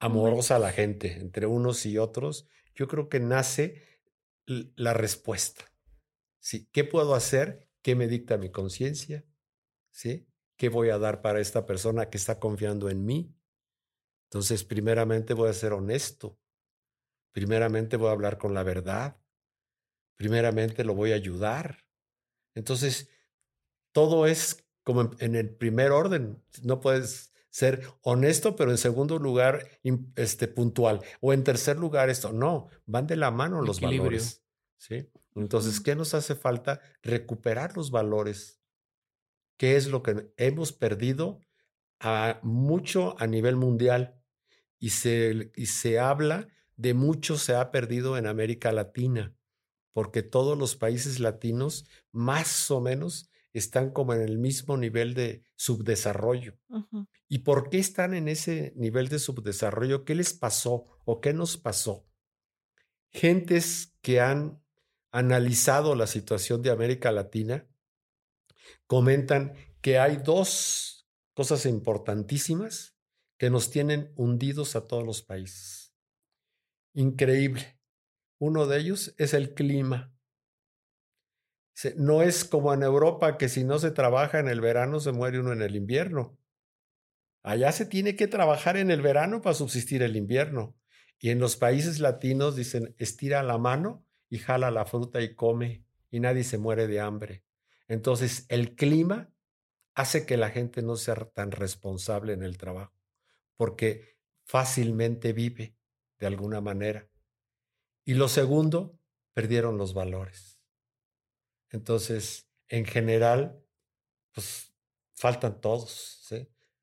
amorosa 0.00 0.56
a 0.56 0.58
la 0.58 0.72
gente 0.72 1.12
entre 1.20 1.46
unos 1.46 1.86
y 1.86 1.96
otros, 1.96 2.48
yo 2.74 2.88
creo 2.88 3.08
que 3.08 3.20
nace 3.20 3.84
la 4.46 4.94
respuesta. 4.94 5.72
¿Sí? 6.46 6.68
¿Qué 6.72 6.84
puedo 6.84 7.14
hacer? 7.14 7.68
¿Qué 7.82 7.94
me 7.96 8.06
dicta 8.06 8.36
mi 8.36 8.50
conciencia? 8.50 9.24
¿Sí? 9.90 10.28
¿Qué 10.56 10.68
voy 10.68 10.90
a 10.90 10.98
dar 10.98 11.20
para 11.20 11.40
esta 11.40 11.66
persona 11.66 12.08
que 12.08 12.18
está 12.18 12.38
confiando 12.38 12.88
en 12.88 13.04
mí? 13.04 13.34
Entonces, 14.28 14.64
primeramente 14.64 15.34
voy 15.34 15.48
a 15.48 15.52
ser 15.52 15.72
honesto. 15.72 16.38
Primeramente 17.32 17.96
voy 17.96 18.08
a 18.08 18.12
hablar 18.12 18.38
con 18.38 18.54
la 18.54 18.62
verdad 18.62 19.18
primeramente 20.16 20.82
lo 20.84 20.94
voy 20.94 21.12
a 21.12 21.16
ayudar. 21.16 21.84
Entonces, 22.54 23.10
todo 23.92 24.26
es 24.26 24.66
como 24.82 25.10
en, 25.18 25.36
el 25.36 25.54
primer 25.54 25.92
orden. 25.92 26.42
No 26.62 26.80
puedes 26.80 27.32
ser 27.50 27.82
honesto, 28.02 28.56
pero 28.56 28.70
en 28.70 28.78
segundo 28.78 29.18
lugar, 29.18 29.68
este, 30.16 30.48
puntual. 30.48 31.02
O 31.20 31.32
en 31.32 31.44
tercer 31.44 31.76
lugar, 31.76 32.10
esto. 32.10 32.32
No, 32.32 32.68
van 32.86 33.06
de 33.06 33.16
la 33.16 33.30
mano 33.30 33.62
los 33.62 33.80
valores. 33.80 34.42
¿sí? 34.78 35.10
Entonces, 35.36 35.80
¿qué 35.80 35.94
nos 35.94 36.14
hace 36.14 36.34
falta? 36.34 36.80
Recuperar 37.02 37.76
los 37.76 37.90
valores. 37.90 38.60
¿Qué 39.56 39.76
es 39.76 39.88
lo 39.88 40.02
que 40.02 40.32
hemos 40.36 40.72
perdido 40.72 41.40
a 42.00 42.40
mucho 42.42 43.18
a 43.20 43.26
nivel 43.26 43.56
mundial? 43.56 44.20
Y 44.78 44.90
se, 44.90 45.52
y 45.54 45.66
se 45.66 45.98
habla 45.98 46.48
de 46.76 46.92
mucho 46.92 47.38
se 47.38 47.54
ha 47.54 47.70
perdido 47.70 48.18
en 48.18 48.26
América 48.26 48.70
Latina 48.70 49.34
porque 49.96 50.22
todos 50.22 50.58
los 50.58 50.76
países 50.76 51.20
latinos 51.20 51.86
más 52.12 52.70
o 52.70 52.82
menos 52.82 53.30
están 53.54 53.92
como 53.92 54.12
en 54.12 54.20
el 54.20 54.36
mismo 54.36 54.76
nivel 54.76 55.14
de 55.14 55.42
subdesarrollo. 55.54 56.58
¿Y 57.28 57.38
por 57.38 57.70
qué 57.70 57.78
están 57.78 58.12
en 58.12 58.28
ese 58.28 58.74
nivel 58.76 59.08
de 59.08 59.18
subdesarrollo? 59.18 60.04
¿Qué 60.04 60.14
les 60.14 60.34
pasó 60.34 60.84
o 61.06 61.22
qué 61.22 61.32
nos 61.32 61.56
pasó? 61.56 62.06
Gentes 63.10 63.96
que 64.02 64.20
han 64.20 64.62
analizado 65.16 65.94
la 65.94 66.06
situación 66.06 66.60
de 66.60 66.70
América 66.70 67.10
Latina 67.10 67.66
comentan 68.86 69.54
que 69.80 69.98
hay 69.98 70.18
dos 70.18 71.08
cosas 71.32 71.64
importantísimas 71.64 72.98
que 73.38 73.48
nos 73.48 73.70
tienen 73.70 74.12
hundidos 74.16 74.76
a 74.76 74.86
todos 74.86 75.04
los 75.04 75.22
países. 75.22 75.94
Increíble. 76.92 77.80
Uno 78.38 78.66
de 78.66 78.78
ellos 78.78 79.14
es 79.16 79.32
el 79.32 79.54
clima. 79.54 80.14
No 81.96 82.20
es 82.20 82.44
como 82.44 82.74
en 82.74 82.82
Europa 82.82 83.38
que 83.38 83.48
si 83.48 83.64
no 83.64 83.78
se 83.78 83.92
trabaja 83.92 84.38
en 84.38 84.48
el 84.48 84.60
verano 84.60 85.00
se 85.00 85.12
muere 85.12 85.40
uno 85.40 85.54
en 85.54 85.62
el 85.62 85.76
invierno. 85.76 86.38
Allá 87.42 87.72
se 87.72 87.86
tiene 87.86 88.16
que 88.16 88.28
trabajar 88.28 88.76
en 88.76 88.90
el 88.90 89.00
verano 89.00 89.40
para 89.40 89.54
subsistir 89.54 90.02
el 90.02 90.14
invierno. 90.14 90.76
Y 91.18 91.30
en 91.30 91.38
los 91.38 91.56
países 91.56 92.00
latinos 92.00 92.54
dicen, 92.54 92.94
estira 92.98 93.42
la 93.42 93.56
mano 93.56 94.05
y 94.28 94.38
jala 94.38 94.70
la 94.70 94.84
fruta 94.84 95.20
y 95.20 95.34
come 95.34 95.84
y 96.10 96.20
nadie 96.20 96.44
se 96.44 96.58
muere 96.58 96.86
de 96.86 97.00
hambre. 97.00 97.44
Entonces, 97.88 98.46
el 98.48 98.74
clima 98.74 99.32
hace 99.94 100.26
que 100.26 100.36
la 100.36 100.50
gente 100.50 100.82
no 100.82 100.96
sea 100.96 101.14
tan 101.14 101.50
responsable 101.50 102.32
en 102.32 102.42
el 102.42 102.58
trabajo, 102.58 102.94
porque 103.56 104.18
fácilmente 104.44 105.32
vive 105.32 105.76
de 106.18 106.26
alguna 106.26 106.60
manera. 106.60 107.08
Y 108.04 108.14
lo 108.14 108.28
segundo, 108.28 108.98
perdieron 109.32 109.78
los 109.78 109.94
valores. 109.94 110.60
Entonces, 111.70 112.48
en 112.68 112.84
general, 112.84 113.62
pues 114.32 114.72
faltan 115.14 115.60
todos. 115.60 116.12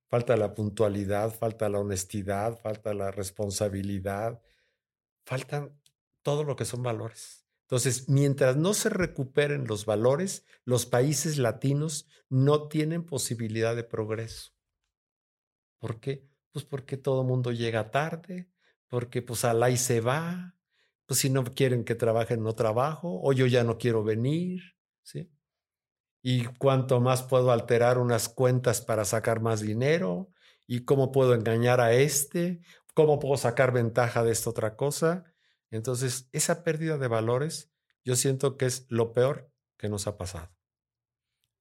Falta 0.08 0.38
la 0.38 0.54
puntualidad, 0.54 1.34
falta 1.34 1.70
la 1.70 1.80
honestidad, 1.80 2.60
falta 2.60 2.94
la 2.94 3.10
responsabilidad, 3.10 4.40
faltan 5.26 5.80
todo 6.24 6.44
lo 6.44 6.56
que 6.56 6.66
son 6.66 6.82
valores. 6.82 7.46
Entonces, 7.64 8.10
mientras 8.10 8.58
no 8.58 8.74
se 8.74 8.90
recuperen 8.90 9.66
los 9.68 9.86
valores, 9.86 10.46
los 10.66 10.86
países 10.86 11.38
latinos 11.38 12.08
no 12.30 12.68
tienen 12.68 13.06
posibilidad 13.06 13.76
de 13.76 13.84
progreso. 13.84 14.52
¿Por 15.80 16.00
qué? 16.00 16.28
Pues 16.52 16.66
porque 16.66 16.98
todo 16.98 17.24
mundo 17.24 17.52
llega 17.52 17.92
tarde, 17.92 18.50
porque 18.88 19.22
pues 19.22 19.46
al 19.46 19.64
ahí 19.64 19.78
se 19.78 20.02
va, 20.02 20.56
pues 21.06 21.20
si 21.20 21.30
no 21.30 21.44
quieren 21.44 21.84
que 21.84 21.96
trabaje, 21.96 22.38
no 22.38 22.54
trabajo, 22.54 23.20
o 23.22 23.34
yo 23.34 23.46
ya 23.48 23.64
no 23.64 23.78
quiero 23.78 24.04
venir, 24.04 24.62
¿sí? 25.02 25.32
Y 26.22 26.46
cuánto 26.58 27.02
más 27.02 27.24
puedo 27.24 27.52
alterar 27.52 27.98
unas 27.98 28.30
cuentas 28.30 28.82
para 28.82 29.04
sacar 29.04 29.42
más 29.42 29.62
dinero, 29.62 30.30
y 30.68 30.86
cómo 30.86 31.12
puedo 31.12 31.34
engañar 31.34 31.82
a 31.82 31.94
este, 31.94 32.62
cómo 32.94 33.20
puedo 33.20 33.38
sacar 33.38 33.72
ventaja 33.74 34.24
de 34.24 34.32
esta 34.32 34.50
otra 34.50 34.76
cosa. 34.76 35.33
Entonces, 35.74 36.30
esa 36.32 36.64
pérdida 36.64 37.00
de 37.00 37.08
valores, 37.08 37.72
yo 38.06 38.16
siento 38.16 38.58
que 38.58 38.66
es 38.66 38.86
lo 38.90 39.12
peor 39.12 39.52
que 39.78 39.90
nos 39.90 40.06
ha 40.06 40.18
pasado. 40.18 40.56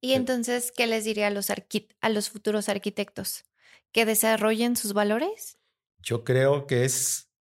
Y 0.01 0.13
entonces, 0.13 0.71
¿qué 0.71 0.85
les 0.85 1.03
diría 1.03 1.27
a 1.27 1.29
los, 1.31 1.49
a 1.49 2.09
los 2.09 2.29
futuros 2.29 2.69
arquitectos? 2.69 3.45
¿Que 3.91 4.05
desarrollen 4.05 4.75
sus 4.75 4.93
valores? 4.93 5.57
Yo 5.97 6.23
creo 6.23 6.67
que 6.67 6.85
es 6.85 7.31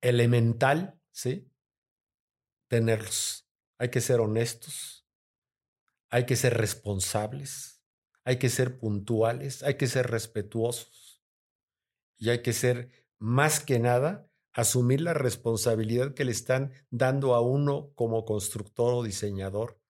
elemental 0.00 1.00
¿sí? 1.12 1.50
Tenerlos. 2.68 3.48
Hay 3.78 3.90
que 3.90 4.00
ser 4.00 4.20
honestos, 4.20 5.06
hay 6.10 6.26
que 6.26 6.36
ser 6.36 6.58
responsables, 6.58 7.82
hay 8.24 8.38
que 8.38 8.50
ser 8.50 8.78
puntuales, 8.78 9.62
hay 9.62 9.76
que 9.78 9.86
ser 9.86 10.10
respetuosos 10.10 11.22
y 12.18 12.28
hay 12.28 12.42
que 12.42 12.52
ser, 12.52 12.90
más 13.18 13.60
que 13.60 13.78
nada, 13.78 14.30
asumir 14.52 15.00
la 15.00 15.14
responsabilidad 15.14 16.14
que 16.14 16.24
le 16.24 16.32
están 16.32 16.72
dando 16.90 17.34
a 17.34 17.40
uno 17.40 17.92
como 17.94 18.24
constructor 18.24 18.94
o 18.94 19.02
diseñador 19.02 19.80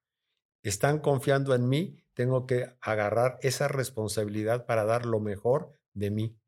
están 0.63 1.01
confiando 1.01 1.55
en 1.55 1.69
mí, 1.69 2.05
tengo 2.15 2.47
que 2.47 2.73
agarrar 2.81 3.39
esa 3.43 3.69
responsabilidad 3.69 4.67
para 4.67 4.85
dar 4.85 5.07
lo 5.07 5.19
mejor 5.19 5.73
de 5.93 6.11
mí. 6.11 6.39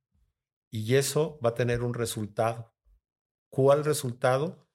Y 0.70 0.94
eso 0.96 1.38
va 1.44 1.50
a 1.50 1.54
tener 1.54 1.82
un 1.82 1.94
resultado. 1.94 2.74
¿Cuál 3.50 3.84
resultado? 3.84 4.68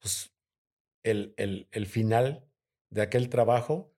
Pues 0.00 0.34
el, 1.02 1.34
el, 1.36 1.68
el 1.72 1.86
final 1.86 2.46
de 2.90 3.02
aquel 3.02 3.28
trabajo 3.28 3.94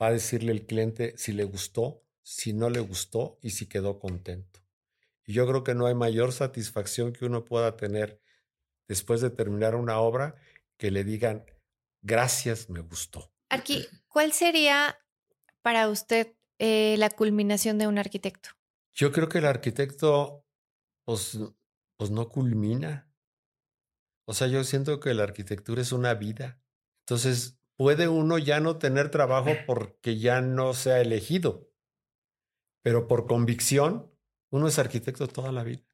va 0.00 0.08
a 0.08 0.12
decirle 0.12 0.52
el 0.52 0.66
cliente 0.66 1.14
si 1.16 1.32
le 1.32 1.44
gustó, 1.44 2.04
si 2.22 2.52
no 2.52 2.70
le 2.70 2.80
gustó 2.80 3.38
y 3.42 3.50
si 3.50 3.66
quedó 3.66 3.98
contento. 3.98 4.60
Y 5.24 5.34
yo 5.34 5.46
creo 5.46 5.64
que 5.64 5.74
no 5.74 5.86
hay 5.86 5.94
mayor 5.94 6.32
satisfacción 6.32 7.12
que 7.12 7.26
uno 7.26 7.44
pueda 7.44 7.76
tener 7.76 8.20
después 8.90 9.20
de 9.20 9.30
terminar 9.30 9.76
una 9.76 10.00
obra 10.00 10.34
que 10.76 10.90
le 10.90 11.04
digan, 11.04 11.44
gracias, 12.02 12.68
me 12.68 12.80
gustó. 12.80 13.32
Aquí, 13.48 13.86
¿cuál 14.08 14.32
sería 14.32 14.98
para 15.62 15.88
usted 15.88 16.34
eh, 16.58 16.96
la 16.98 17.08
culminación 17.08 17.78
de 17.78 17.86
un 17.86 17.98
arquitecto? 17.98 18.50
Yo 18.92 19.12
creo 19.12 19.28
que 19.28 19.38
el 19.38 19.46
arquitecto, 19.46 20.44
pues, 21.04 21.38
pues 21.96 22.10
no 22.10 22.28
culmina. 22.30 23.08
O 24.26 24.34
sea, 24.34 24.48
yo 24.48 24.64
siento 24.64 24.98
que 24.98 25.14
la 25.14 25.22
arquitectura 25.22 25.82
es 25.82 25.92
una 25.92 26.14
vida. 26.14 26.60
Entonces, 27.06 27.60
puede 27.76 28.08
uno 28.08 28.38
ya 28.38 28.58
no 28.58 28.78
tener 28.78 29.12
trabajo 29.12 29.50
porque 29.68 30.18
ya 30.18 30.40
no 30.40 30.74
se 30.74 30.90
ha 30.90 31.00
elegido, 31.00 31.70
pero 32.82 33.06
por 33.06 33.28
convicción, 33.28 34.12
uno 34.50 34.66
es 34.66 34.80
arquitecto 34.80 35.28
toda 35.28 35.52
la 35.52 35.62
vida. 35.62 35.86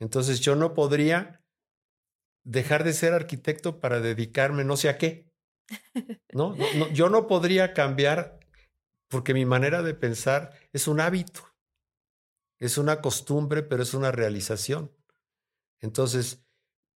Entonces, 0.00 0.40
yo 0.40 0.56
no 0.56 0.72
podría 0.72 1.44
dejar 2.44 2.84
de 2.84 2.92
ser 2.92 3.12
arquitecto 3.12 3.80
para 3.80 4.00
dedicarme 4.00 4.64
no 4.64 4.76
sé 4.76 4.88
a 4.88 4.98
qué. 4.98 5.28
¿no? 6.32 6.56
yo 6.92 7.10
no 7.10 7.26
podría 7.26 7.74
cambiar 7.74 8.38
porque 9.08 9.34
mi 9.34 9.44
manera 9.44 9.82
de 9.82 9.94
pensar 9.94 10.54
es 10.72 10.88
un 10.88 11.00
hábito, 11.00 11.42
es 12.58 12.78
una 12.78 13.00
costumbre, 13.00 13.62
pero 13.62 13.82
es 13.82 13.94
una 13.94 14.12
realización. 14.12 14.92
Entonces, 15.80 16.44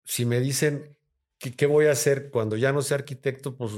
si 0.05 0.25
me 0.25 0.39
dicen, 0.39 0.97
¿qué, 1.39 1.55
qué 1.55 1.65
voy 1.65 1.85
a 1.85 1.91
hacer 1.91 2.31
cuando 2.31 2.57
ya 2.57 2.71
no 2.71 2.81
sea 2.81 2.97
arquitecto? 2.97 3.57
Pues, 3.57 3.73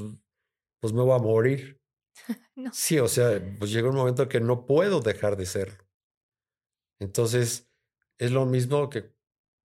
pues 0.80 0.94
me 0.94 1.02
voy 1.02 1.16
a 1.16 1.22
morir. 1.22 1.82
Sí, 2.74 3.00
o 3.00 3.08
sea, 3.08 3.42
pues 3.58 3.72
llega 3.72 3.90
un 3.90 3.96
momento 3.96 4.28
que 4.30 4.40
no 4.40 4.68
puedo 4.68 5.00
dejar 5.00 5.36
de 5.36 5.48
serlo. 5.48 5.84
Entonces, 7.00 7.72
es 8.20 8.32
lo 8.32 8.46
mismo 8.46 8.90
que 8.90 9.12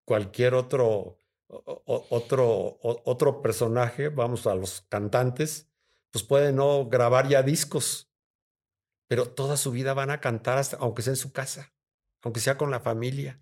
cualquier 0.07 0.55
otro 0.55 1.19
otro, 1.49 2.79
otro 2.81 3.43
personaje, 3.43 4.09
vamos 4.09 4.47
a 4.47 4.55
los 4.55 4.83
cantantes, 4.89 5.69
pues 6.11 6.25
puede 6.25 6.53
no 6.53 6.89
grabar 6.89 7.29
ya 7.29 7.43
discos, 7.43 8.11
pero 9.07 9.29
toda 9.29 9.57
su 9.57 9.71
vida 9.71 9.95
van 9.95 10.11
a 10.11 10.21
cantar, 10.21 10.59
hasta, 10.59 10.77
aunque 10.79 11.03
sea 11.03 11.13
en 11.13 11.17
su 11.17 11.33
casa, 11.33 11.73
aunque 12.23 12.41
sea 12.41 12.57
con 12.57 12.71
la 12.71 12.81
familia. 12.81 13.41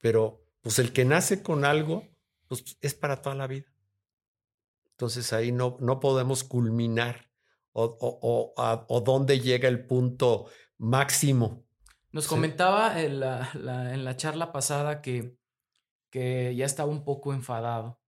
Pero 0.00 0.44
pues 0.60 0.78
el 0.78 0.92
que 0.92 1.04
nace 1.04 1.42
con 1.42 1.64
algo, 1.64 2.08
pues 2.48 2.76
es 2.80 2.94
para 2.94 3.22
toda 3.22 3.36
la 3.36 3.46
vida. 3.46 3.72
Entonces 4.90 5.32
ahí 5.32 5.52
no, 5.52 5.76
no 5.80 6.00
podemos 6.00 6.44
culminar 6.44 7.30
o, 7.72 7.84
o, 8.00 8.54
o, 8.88 9.00
dónde 9.00 9.40
llega 9.40 9.68
el 9.68 9.86
punto 9.86 10.46
máximo. 10.78 11.64
Nos 12.12 12.28
comentaba 12.28 13.00
en 13.02 13.18
la, 13.18 13.50
en 13.92 14.04
la 14.04 14.16
charla 14.16 14.52
pasada 14.52 15.02
que 15.02 15.36
que 16.14 16.54
ya 16.54 16.64
estaba 16.64 16.88
un 16.88 17.02
poco 17.02 17.34
enfadado 17.34 18.00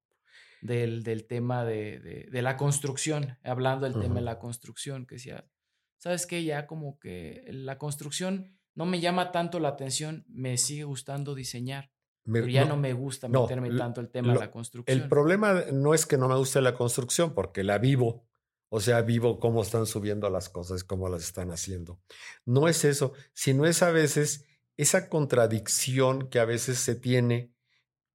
del, 0.60 1.02
del 1.02 1.26
tema 1.26 1.64
de, 1.64 2.28
de, 2.30 2.40
la 2.40 2.56
construcción, 2.56 3.36
hablando 3.42 3.84
del 3.84 4.00
tema 4.00 4.14
de 4.14 4.20
la 4.20 4.38
construcción, 4.38 5.06
que 5.06 5.16
decía, 5.16 5.50
¿sabes 5.98 6.24
qué? 6.24 6.44
Ya 6.44 6.68
como 6.68 7.00
que 7.00 7.44
la 7.48 7.78
construcción 7.78 8.60
no 8.76 8.86
me 8.86 9.00
llama 9.00 9.32
tanto 9.32 9.58
la 9.58 9.70
atención, 9.70 10.24
me 10.28 10.56
sigue 10.56 10.84
gustando 10.84 11.34
diseñar. 11.34 11.90
pero 12.22 12.46
ya 12.46 12.64
no, 12.64 12.76
me 12.76 12.92
gusta 12.92 13.26
meterme 13.26 13.76
tanto 13.76 14.00
el 14.00 14.08
tema 14.08 14.34
de 14.34 14.38
la 14.38 14.52
construcción. 14.52 14.96
El 14.96 15.08
problema 15.08 15.64
no 15.72 15.92
es 15.92 16.06
que 16.06 16.16
no 16.16 16.28
me 16.28 16.36
guste 16.36 16.60
la 16.60 16.74
construcción, 16.74 17.34
porque 17.34 17.64
la 17.64 17.78
vivo. 17.78 18.24
O 18.68 18.78
sea, 18.78 19.02
vivo 19.02 19.40
cómo 19.40 19.62
están 19.62 19.84
subiendo 19.84 20.30
las 20.30 20.48
cosas, 20.48 20.84
cómo 20.84 21.08
las 21.08 21.24
están 21.24 21.50
haciendo. 21.50 22.00
No 22.44 22.68
es 22.68 22.84
eso, 22.84 23.14
sino 23.32 23.66
es 23.66 23.82
a 23.82 23.90
veces 23.90 24.44
esa 24.76 25.08
contradicción 25.08 26.28
que 26.28 26.38
a 26.38 26.44
veces 26.44 26.78
se 26.78 26.94
tiene 26.94 27.55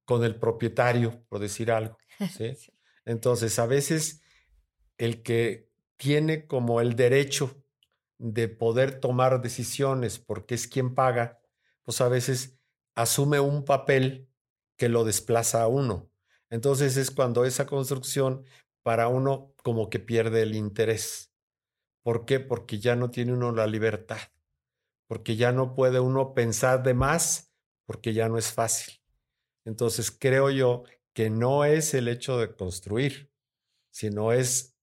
con 0.04 0.24
el 0.24 0.36
propietario, 0.36 1.24
por 1.28 1.38
decir 1.38 1.70
algo. 1.70 1.98
Entonces, 3.04 3.58
a 3.58 3.66
veces 3.66 4.22
el 4.98 5.22
que 5.22 5.70
tiene 5.96 6.46
como 6.46 6.80
el 6.80 6.94
derecho 6.96 7.62
de 8.18 8.48
poder 8.48 9.00
tomar 9.00 9.42
decisiones 9.42 10.18
porque 10.18 10.54
es 10.54 10.68
quien 10.68 10.94
paga, 10.94 11.40
pues 11.82 12.00
a 12.00 12.08
veces 12.08 12.56
asume 12.94 13.40
un 13.40 13.64
papel 13.64 14.28
que 14.76 14.88
lo 14.88 15.04
desplaza 15.04 15.62
a 15.62 15.68
uno. 15.68 16.10
Entonces 16.50 16.96
es 16.96 17.10
cuando 17.10 17.44
esa 17.44 17.66
construcción 17.66 18.44
para 18.82 19.08
uno 19.08 19.54
como 19.62 19.90
que 19.90 19.98
pierde 19.98 20.42
el 20.42 20.54
interés. 20.54 21.32
¿Por 22.02 22.24
qué? 22.24 22.40
Porque 22.40 22.78
ya 22.78 22.96
no 22.96 23.10
tiene 23.10 23.32
uno 23.32 23.52
la 23.52 23.66
libertad, 23.66 24.18
porque 25.06 25.36
ya 25.36 25.52
no 25.52 25.74
puede 25.74 26.00
uno 26.00 26.34
pensar 26.34 26.82
de 26.82 26.94
más, 26.94 27.52
porque 27.86 28.12
ya 28.12 28.28
no 28.28 28.38
es 28.38 28.52
fácil. 28.52 29.01
Entonces 29.64 30.10
creo 30.10 30.50
yo 30.50 30.84
que 31.12 31.30
no 31.30 31.64
es 31.64 31.94
el 31.94 32.08
hecho 32.08 32.38
de 32.38 32.54
construir, 32.54 33.30
sino 33.90 34.32
es 34.32 34.76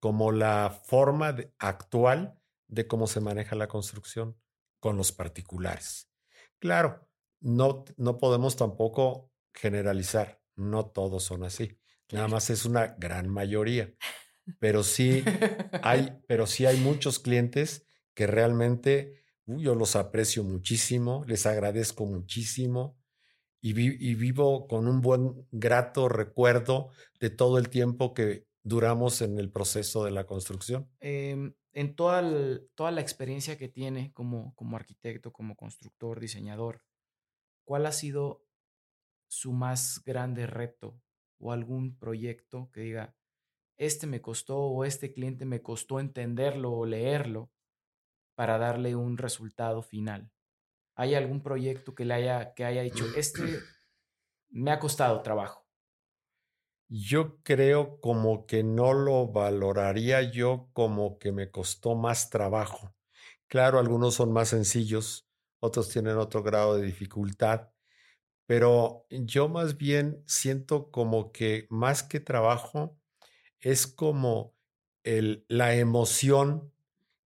como 0.00 0.32
la 0.32 0.70
forma 0.84 1.36
actual 1.58 2.38
de 2.68 2.86
cómo 2.86 3.06
se 3.06 3.20
maneja 3.20 3.56
la 3.56 3.68
construcción 3.68 4.36
con 4.80 4.96
los 4.96 5.12
particulares. 5.12 6.10
Claro, 6.58 7.08
no, 7.40 7.84
no 7.96 8.18
podemos 8.18 8.56
tampoco 8.56 9.32
generalizar, 9.54 10.42
no 10.54 10.86
todos 10.86 11.22
son 11.22 11.44
así, 11.44 11.78
nada 12.12 12.28
más 12.28 12.50
es 12.50 12.64
una 12.64 12.96
gran 12.98 13.28
mayoría, 13.28 13.94
pero 14.58 14.82
sí 14.82 15.24
hay, 15.82 16.18
pero 16.26 16.46
sí 16.46 16.66
hay 16.66 16.78
muchos 16.78 17.18
clientes 17.18 17.86
que 18.14 18.26
realmente 18.26 19.24
yo 19.46 19.74
los 19.74 19.96
aprecio 19.96 20.42
muchísimo, 20.42 21.24
les 21.26 21.46
agradezco 21.46 22.04
muchísimo 22.06 22.95
y, 23.68 24.14
vivo 24.14 24.68
con 24.68 24.86
un 24.86 25.00
buen, 25.00 25.46
grato 25.50 26.08
recuerdo 26.08 26.90
de 27.18 27.30
todo 27.30 27.58
el 27.58 27.68
tiempo 27.68 28.14
que 28.14 28.46
duramos 28.62 29.22
en 29.22 29.38
el 29.38 29.50
proceso 29.50 30.04
de 30.04 30.12
la 30.12 30.24
construcción. 30.24 30.88
Em, 31.00 31.54
en 31.72 31.96
toda, 31.96 32.22
toda 32.74 32.90
la 32.92 33.00
experiencia 33.00 33.58
que 33.58 33.68
tiene 33.68 34.12
como, 34.12 34.54
como 34.54 34.76
arquitecto, 34.76 35.32
como 35.32 35.56
constructor, 35.56 36.20
diseñador, 36.20 36.82
¿cuál 37.64 37.86
ha 37.86 37.92
sido 37.92 38.44
su 39.28 39.52
más 39.52 40.02
grande 40.04 40.46
reto 40.46 41.00
o 41.38 41.52
algún 41.52 41.98
proyecto 41.98 42.70
que 42.72 42.82
diga, 42.82 43.16
este 43.76 44.06
me 44.06 44.22
costó 44.22 44.58
o 44.58 44.84
este 44.84 45.12
cliente 45.12 45.44
me 45.44 45.60
costó 45.60 45.98
entenderlo 45.98 46.72
o 46.72 46.86
leerlo 46.86 47.50
para 48.36 48.58
darle 48.58 48.94
un 48.94 49.18
resultado 49.18 49.82
final? 49.82 50.30
¿Hay 50.96 51.14
algún 51.14 51.42
proyecto 51.42 51.94
que 51.94 52.04
le 52.04 52.14
haya, 52.14 52.54
que 52.54 52.64
haya 52.64 52.82
dicho, 52.82 53.12
este 53.14 53.70
me 54.50 54.72
ha 54.72 54.80
costado 54.80 55.22
trabajo? 55.22 55.66
Yo 56.88 57.42
creo 57.42 58.00
como 58.00 58.46
que 58.46 58.62
no 58.62 58.92
lo 58.92 59.26
valoraría 59.28 60.22
yo 60.30 60.70
como 60.72 61.18
que 61.18 61.32
me 61.32 61.50
costó 61.50 61.96
más 61.96 62.30
trabajo. 62.30 62.94
Claro, 63.48 63.78
algunos 63.78 64.14
son 64.14 64.32
más 64.32 64.50
sencillos, 64.50 65.28
otros 65.60 65.88
tienen 65.90 66.16
otro 66.18 66.42
grado 66.42 66.76
de 66.76 66.86
dificultad, 66.86 67.70
pero 68.46 69.06
yo 69.10 69.48
más 69.48 69.78
bien 69.78 70.24
siento 70.26 70.90
como 70.92 71.32
que 71.32 71.66
más 71.70 72.02
que 72.02 72.20
trabajo 72.20 73.00
es 73.60 73.86
como 73.86 74.56
el, 75.04 75.46
la 75.48 75.76
emoción 75.76 76.74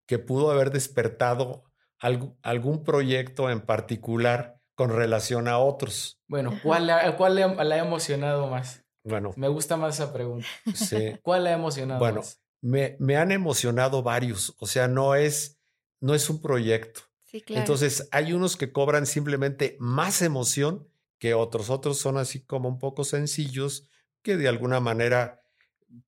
que 0.07 0.19
pudo 0.19 0.51
haber 0.51 0.71
despertado 0.73 1.70
algún 2.01 2.83
proyecto 2.83 3.51
en 3.51 3.61
particular 3.61 4.61
con 4.75 4.91
relación 4.91 5.47
a 5.49 5.59
otros. 5.59 6.19
Bueno, 6.27 6.59
¿cuál, 6.63 6.91
cuál 7.17 7.35
le, 7.35 7.43
ha 7.45 7.79
emocionado 7.79 8.49
más? 8.49 8.83
Bueno. 9.05 9.33
Me 9.37 9.49
gusta 9.49 9.77
más 9.77 9.95
esa 9.95 10.13
pregunta. 10.13 10.47
Sí. 10.75 11.19
¿Cuál 11.23 11.45
le 11.45 11.51
ha 11.51 11.55
emocionado 11.55 12.01
bueno, 12.01 12.21
más? 12.21 12.41
Me, 12.63 12.97
me 12.99 13.17
han 13.17 13.33
emocionado 13.33 14.03
varios, 14.03 14.55
o 14.59 14.67
sea, 14.67 14.89
no 14.89 15.15
es, 15.15 15.59
no 16.01 16.15
es 16.15 16.29
un 16.31 16.41
proyecto. 16.41 17.03
Sí, 17.25 17.43
claro. 17.43 17.61
Entonces, 17.61 18.09
hay 18.11 18.33
unos 18.33 18.57
que 18.57 18.73
cobran 18.73 19.07
simplemente 19.07 19.77
más 19.79 20.21
emoción 20.23 20.89
que 21.19 21.35
otros. 21.35 21.71
Otros 21.71 21.99
son 21.99 22.17
así 22.17 22.43
como 22.45 22.69
un 22.69 22.79
poco 22.79 23.05
sencillos, 23.05 23.89
que 24.23 24.37
de 24.37 24.49
alguna 24.49 24.81
manera, 24.81 25.43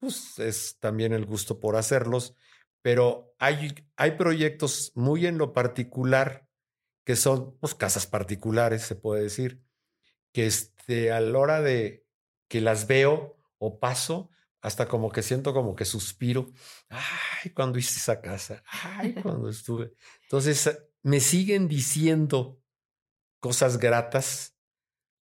pues 0.01 0.39
es 0.39 0.79
también 0.81 1.13
el 1.13 1.27
gusto 1.27 1.61
por 1.61 1.77
hacerlos 1.77 2.35
pero 2.83 3.35
hay, 3.39 3.75
hay 3.97 4.13
proyectos 4.13 4.93
muy 4.95 5.27
en 5.27 5.39
lo 5.39 5.53
particular 5.53 6.47
que 7.05 7.17
son 7.17 7.57
pues, 7.59 7.75
casas 7.75 8.07
particulares, 8.07 8.83
se 8.83 8.97
puede 8.97 9.23
decir, 9.23 9.63
que 10.33 10.47
este, 10.47 11.13
a 11.13 11.21
la 11.21 11.39
hora 11.39 11.61
de 11.61 12.07
que 12.49 12.61
las 12.61 12.87
veo 12.87 13.39
o 13.59 13.79
paso, 13.81 14.31
hasta 14.61 14.87
como 14.87 15.11
que 15.11 15.23
siento 15.23 15.53
como 15.53 15.75
que 15.75 15.85
suspiro. 15.85 16.53
Ay, 16.89 17.51
cuando 17.51 17.79
hice 17.79 17.99
esa 17.99 18.21
casa. 18.21 18.63
Ay, 18.71 19.15
cuando 19.15 19.49
estuve. 19.49 19.93
Entonces, 20.23 20.85
me 21.03 21.19
siguen 21.19 21.67
diciendo 21.67 22.61
cosas 23.41 23.79
gratas. 23.79 24.57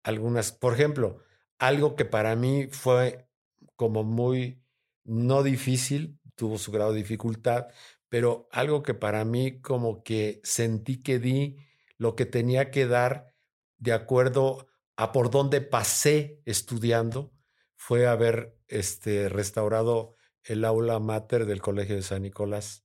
Algunas, 0.03 0.51
por 0.51 0.73
ejemplo, 0.73 1.19
algo 1.59 1.95
que 1.95 2.05
para 2.05 2.35
mí 2.35 2.67
fue 2.71 3.29
como 3.75 4.03
muy 4.03 4.63
no 5.03 5.43
difícil, 5.43 6.19
tuvo 6.37 6.57
su 6.57 6.71
grado 6.71 6.93
de 6.93 6.99
dificultad, 6.99 7.67
pero 8.07 8.47
algo 8.53 8.83
que 8.83 8.93
para 8.93 9.25
mí 9.25 9.59
como 9.59 10.03
que 10.03 10.39
sentí 10.43 11.03
que 11.03 11.19
di 11.19 11.57
lo 11.97 12.15
que 12.15 12.25
tenía 12.25 12.71
que 12.71 12.87
dar 12.87 13.33
de 13.77 13.91
acuerdo 13.91 14.67
a 14.95 15.11
por 15.11 15.29
dónde 15.29 15.59
pasé 15.59 16.41
estudiando 16.45 17.33
fue 17.75 18.07
haber 18.07 18.57
este, 18.67 19.29
restaurado 19.29 20.15
el 20.43 20.63
aula 20.63 20.99
mater 20.99 21.45
del 21.45 21.61
Colegio 21.61 21.95
de 21.95 22.01
San 22.01 22.21
Nicolás. 22.21 22.83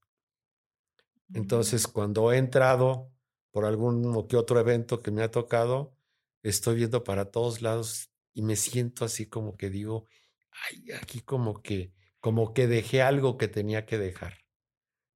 Entonces, 1.32 1.88
mm. 1.88 1.92
cuando 1.92 2.32
he 2.32 2.38
entrado 2.38 3.10
por 3.50 3.64
algún 3.64 4.26
que 4.28 4.36
otro 4.36 4.58
evento 4.58 5.00
que 5.00 5.10
me 5.10 5.22
ha 5.22 5.30
tocado, 5.30 5.94
estoy 6.42 6.76
viendo 6.76 7.04
para 7.04 7.30
todos 7.30 7.62
lados 7.62 8.10
y 8.34 8.42
me 8.42 8.56
siento 8.56 9.04
así 9.04 9.26
como 9.26 9.56
que 9.56 9.70
digo, 9.70 10.06
ay, 10.50 10.92
aquí 11.00 11.20
como 11.20 11.62
que, 11.62 11.92
como 12.22 12.54
que 12.54 12.68
dejé 12.68 13.02
algo 13.02 13.36
que 13.36 13.48
tenía 13.48 13.84
que 13.84 13.98
dejar. 13.98 14.38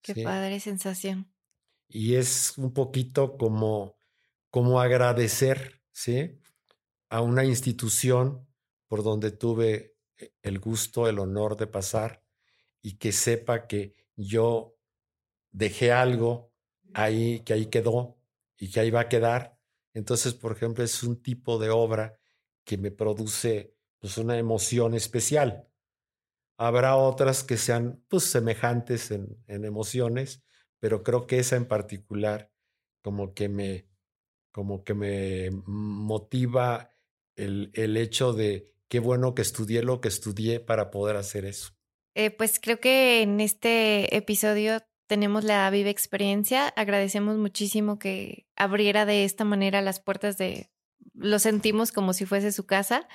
Qué 0.02 0.24
padre 0.24 0.58
sensación. 0.58 1.32
Y 1.88 2.16
es 2.16 2.58
un 2.58 2.74
poquito 2.74 3.38
como, 3.38 3.96
como 4.50 4.80
agradecer, 4.80 5.84
¿sí? 5.92 6.40
A 7.08 7.20
una 7.20 7.44
institución 7.44 8.48
por 8.88 9.04
donde 9.04 9.30
tuve 9.30 9.94
eh, 10.18 10.32
el 10.42 10.58
gusto, 10.58 11.08
el 11.08 11.20
honor 11.20 11.56
de 11.56 11.68
pasar 11.68 12.24
y 12.82 12.98
que 12.98 13.12
sepa 13.12 13.68
que 13.68 13.94
yo 14.16 14.76
dejé 15.52 15.92
algo 15.92 16.52
ahí, 16.92 17.38
que 17.44 17.52
ahí 17.52 17.66
quedó 17.66 18.18
y 18.58 18.68
que 18.72 18.80
ahí 18.80 18.90
va 18.90 19.02
a 19.02 19.08
quedar. 19.08 19.56
Entonces, 19.94 20.34
por 20.34 20.50
ejemplo, 20.50 20.82
es 20.82 21.04
un 21.04 21.22
tipo 21.22 21.56
de 21.60 21.70
obra 21.70 22.18
que 22.64 22.76
me 22.76 22.90
produce 22.90 23.76
pues, 24.00 24.18
una 24.18 24.36
emoción 24.36 24.94
especial. 24.94 25.68
Habrá 26.58 26.96
otras 26.96 27.44
que 27.44 27.56
sean 27.56 28.02
pues, 28.08 28.24
semejantes 28.24 29.10
en, 29.10 29.36
emociones, 29.46 30.42
pero 30.80 31.02
creo 31.02 31.26
que 31.26 31.38
esa 31.38 31.56
en 31.56 31.66
particular 31.66 32.50
como 33.02 33.34
que 33.34 33.48
me, 33.48 33.88
como 34.52 34.82
que 34.84 34.94
me 34.94 35.50
motiva 35.66 36.90
el, 37.36 37.70
el 37.74 37.96
hecho 37.96 38.32
de 38.32 38.72
qué 38.88 39.00
bueno 39.00 39.34
que 39.34 39.42
estudié 39.42 39.82
lo 39.82 40.00
que 40.00 40.08
estudié 40.08 40.60
para 40.60 40.90
poder 40.90 41.16
hacer 41.16 41.44
eso. 41.44 41.72
Eh, 42.14 42.30
pues 42.30 42.58
creo 42.60 42.80
que 42.80 43.20
en 43.20 43.40
este 43.40 44.16
episodio 44.16 44.80
tenemos 45.06 45.44
la 45.44 45.68
viva 45.70 45.90
experiencia. 45.90 46.68
Agradecemos 46.68 47.36
muchísimo 47.36 47.98
que 47.98 48.46
abriera 48.56 49.04
de 49.04 49.24
esta 49.24 49.44
manera 49.44 49.82
las 49.82 50.00
puertas 50.00 50.38
de, 50.38 50.70
lo 51.14 51.38
sentimos 51.38 51.92
como 51.92 52.12
si 52.12 52.24
fuese 52.24 52.52
su 52.52 52.66
casa, 52.66 53.08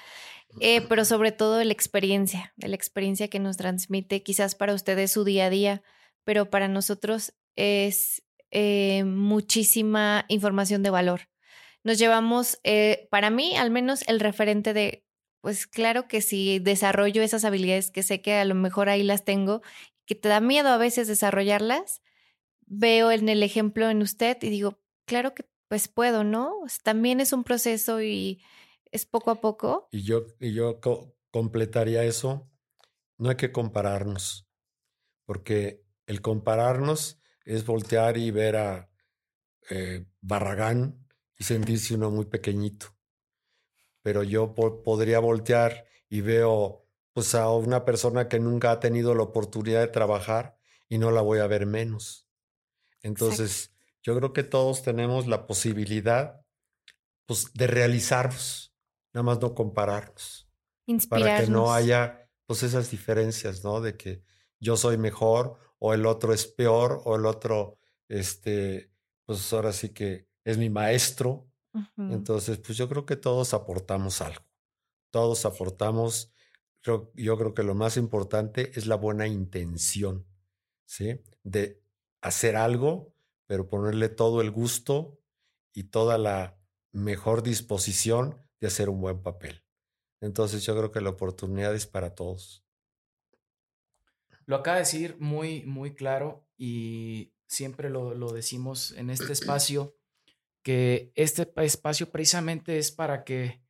eh, 0.59 0.81
pero 0.87 1.05
sobre 1.05 1.31
todo 1.31 1.63
la 1.63 1.73
experiencia, 1.73 2.53
la 2.57 2.75
experiencia 2.75 3.29
que 3.29 3.39
nos 3.39 3.57
transmite, 3.57 4.23
quizás 4.23 4.55
para 4.55 4.73
ustedes 4.73 5.11
su 5.11 5.23
día 5.23 5.45
a 5.45 5.49
día, 5.49 5.83
pero 6.23 6.49
para 6.49 6.67
nosotros 6.67 7.33
es 7.55 8.23
eh, 8.51 9.03
muchísima 9.03 10.25
información 10.27 10.83
de 10.83 10.89
valor. 10.89 11.29
Nos 11.83 11.97
llevamos, 11.97 12.59
para 13.09 13.31
mí 13.31 13.55
al 13.55 13.71
menos, 13.71 14.03
el 14.07 14.19
referente 14.19 14.73
de 14.73 15.03
pues 15.41 15.65
claro 15.65 16.07
que 16.07 16.21
si 16.21 16.59
desarrollo 16.59 17.23
esas 17.23 17.45
habilidades 17.45 17.91
que 17.91 18.03
sé 18.03 18.21
que 18.21 18.35
a 18.35 18.45
lo 18.45 18.55
mejor 18.55 18.89
ahí 18.89 19.03
las 19.03 19.25
tengo, 19.25 19.61
que 20.05 20.15
te 20.15 20.29
da 20.29 20.39
miedo 20.39 20.69
a 20.69 20.77
veces 20.77 21.07
desarrollarlas, 21.07 22.01
veo 22.61 23.11
en 23.11 23.27
el 23.27 23.43
ejemplo 23.43 23.89
en 23.89 24.01
usted 24.01 24.37
y 24.41 24.49
digo, 24.49 24.79
claro 25.05 25.33
que 25.33 25.45
pues 25.67 25.87
puedo, 25.87 26.23
¿no? 26.23 26.53
También 26.83 27.19
es 27.19 27.33
un 27.33 27.43
proceso 27.43 28.01
y 28.01 28.41
es 28.91 29.05
poco 29.05 29.31
a 29.31 29.41
poco. 29.41 29.87
Y 29.91 30.03
yo, 30.03 30.25
y 30.39 30.53
yo 30.53 30.79
completaría 31.31 32.03
eso, 32.03 32.49
no 33.17 33.29
hay 33.29 33.35
que 33.35 33.51
compararnos, 33.51 34.47
porque 35.25 35.83
el 36.05 36.21
compararnos 36.21 37.19
es 37.45 37.65
voltear 37.65 38.17
y 38.17 38.31
ver 38.31 38.55
a 38.57 38.91
eh, 39.69 40.05
Barragán 40.21 41.07
y 41.37 41.43
sentirse 41.43 41.95
uno 41.95 42.11
muy 42.11 42.25
pequeñito 42.25 42.95
pero 44.01 44.23
yo 44.23 44.53
podría 44.55 45.19
voltear 45.19 45.85
y 46.09 46.21
veo 46.21 46.87
pues 47.13 47.35
a 47.35 47.49
una 47.51 47.85
persona 47.85 48.27
que 48.27 48.39
nunca 48.39 48.71
ha 48.71 48.79
tenido 48.79 49.13
la 49.15 49.23
oportunidad 49.23 49.81
de 49.81 49.87
trabajar 49.87 50.57
y 50.87 50.97
no 50.97 51.11
la 51.11 51.21
voy 51.21 51.39
a 51.39 51.47
ver 51.47 51.65
menos. 51.65 52.27
Entonces, 53.01 53.73
yo 54.01 54.15
creo 54.17 54.33
que 54.33 54.43
todos 54.43 54.83
tenemos 54.83 55.27
la 55.27 55.45
posibilidad 55.45 56.41
pues 57.25 57.53
de 57.53 57.67
realizarnos, 57.67 58.70
nada 59.13 59.23
más 59.23 59.39
no 59.41 59.53
compararnos. 59.53 60.49
Para 61.09 61.41
que 61.41 61.47
no 61.47 61.73
haya 61.73 62.29
pues 62.45 62.63
esas 62.63 62.91
diferencias, 62.91 63.63
¿no? 63.63 63.79
De 63.81 63.95
que 63.95 64.23
yo 64.59 64.75
soy 64.75 64.97
mejor 64.97 65.57
o 65.79 65.93
el 65.93 66.05
otro 66.05 66.33
es 66.33 66.45
peor 66.45 67.01
o 67.05 67.15
el 67.15 67.25
otro 67.25 67.77
este 68.07 68.91
pues 69.25 69.53
ahora 69.53 69.71
sí 69.71 69.89
que 69.89 70.27
es 70.43 70.57
mi 70.57 70.69
maestro 70.69 71.51
entonces, 71.97 72.57
pues 72.57 72.77
yo 72.77 72.89
creo 72.89 73.05
que 73.05 73.15
todos 73.15 73.53
aportamos 73.53 74.21
algo. 74.21 74.43
Todos 75.09 75.45
aportamos. 75.45 76.33
Yo, 76.81 77.11
yo 77.15 77.37
creo 77.37 77.53
que 77.53 77.63
lo 77.63 77.75
más 77.75 77.97
importante 77.97 78.71
es 78.77 78.87
la 78.87 78.95
buena 78.95 79.27
intención, 79.27 80.25
¿sí? 80.85 81.21
De 81.43 81.81
hacer 82.21 82.55
algo, 82.55 83.13
pero 83.45 83.67
ponerle 83.67 84.09
todo 84.09 84.41
el 84.41 84.51
gusto 84.51 85.19
y 85.73 85.85
toda 85.85 86.17
la 86.17 86.59
mejor 86.91 87.43
disposición 87.43 88.41
de 88.61 88.67
hacer 88.67 88.89
un 88.89 89.01
buen 89.01 89.21
papel. 89.21 89.61
Entonces 90.21 90.63
yo 90.63 90.77
creo 90.77 90.91
que 90.91 91.01
la 91.01 91.09
oportunidad 91.09 91.75
es 91.75 91.87
para 91.87 92.15
todos. 92.15 92.63
Lo 94.45 94.55
acaba 94.55 94.77
de 94.77 94.83
decir 94.83 95.17
muy, 95.19 95.63
muy 95.63 95.93
claro 95.93 96.45
y 96.57 97.33
siempre 97.47 97.89
lo, 97.89 98.13
lo 98.13 98.31
decimos 98.31 98.91
en 98.93 99.09
este 99.09 99.33
espacio 99.33 99.95
que 100.63 101.11
este 101.15 101.51
espacio 101.57 102.11
precisamente 102.11 102.77
es 102.77 102.91
para 102.91 103.23
que, 103.23 103.61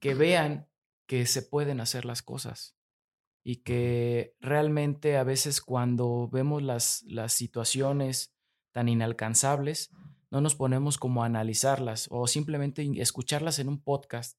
que 0.00 0.14
vean 0.14 0.68
que 1.06 1.26
se 1.26 1.42
pueden 1.42 1.80
hacer 1.80 2.04
las 2.04 2.22
cosas 2.22 2.76
y 3.42 3.56
que 3.56 4.36
realmente 4.40 5.16
a 5.16 5.24
veces 5.24 5.60
cuando 5.62 6.28
vemos 6.28 6.62
las, 6.62 7.02
las 7.04 7.32
situaciones 7.32 8.34
tan 8.72 8.88
inalcanzables, 8.88 9.90
no 10.30 10.40
nos 10.40 10.54
ponemos 10.54 10.96
como 10.96 11.22
a 11.22 11.26
analizarlas 11.26 12.06
o 12.10 12.26
simplemente 12.26 12.88
escucharlas 13.00 13.58
en 13.58 13.68
un 13.68 13.82
podcast 13.82 14.38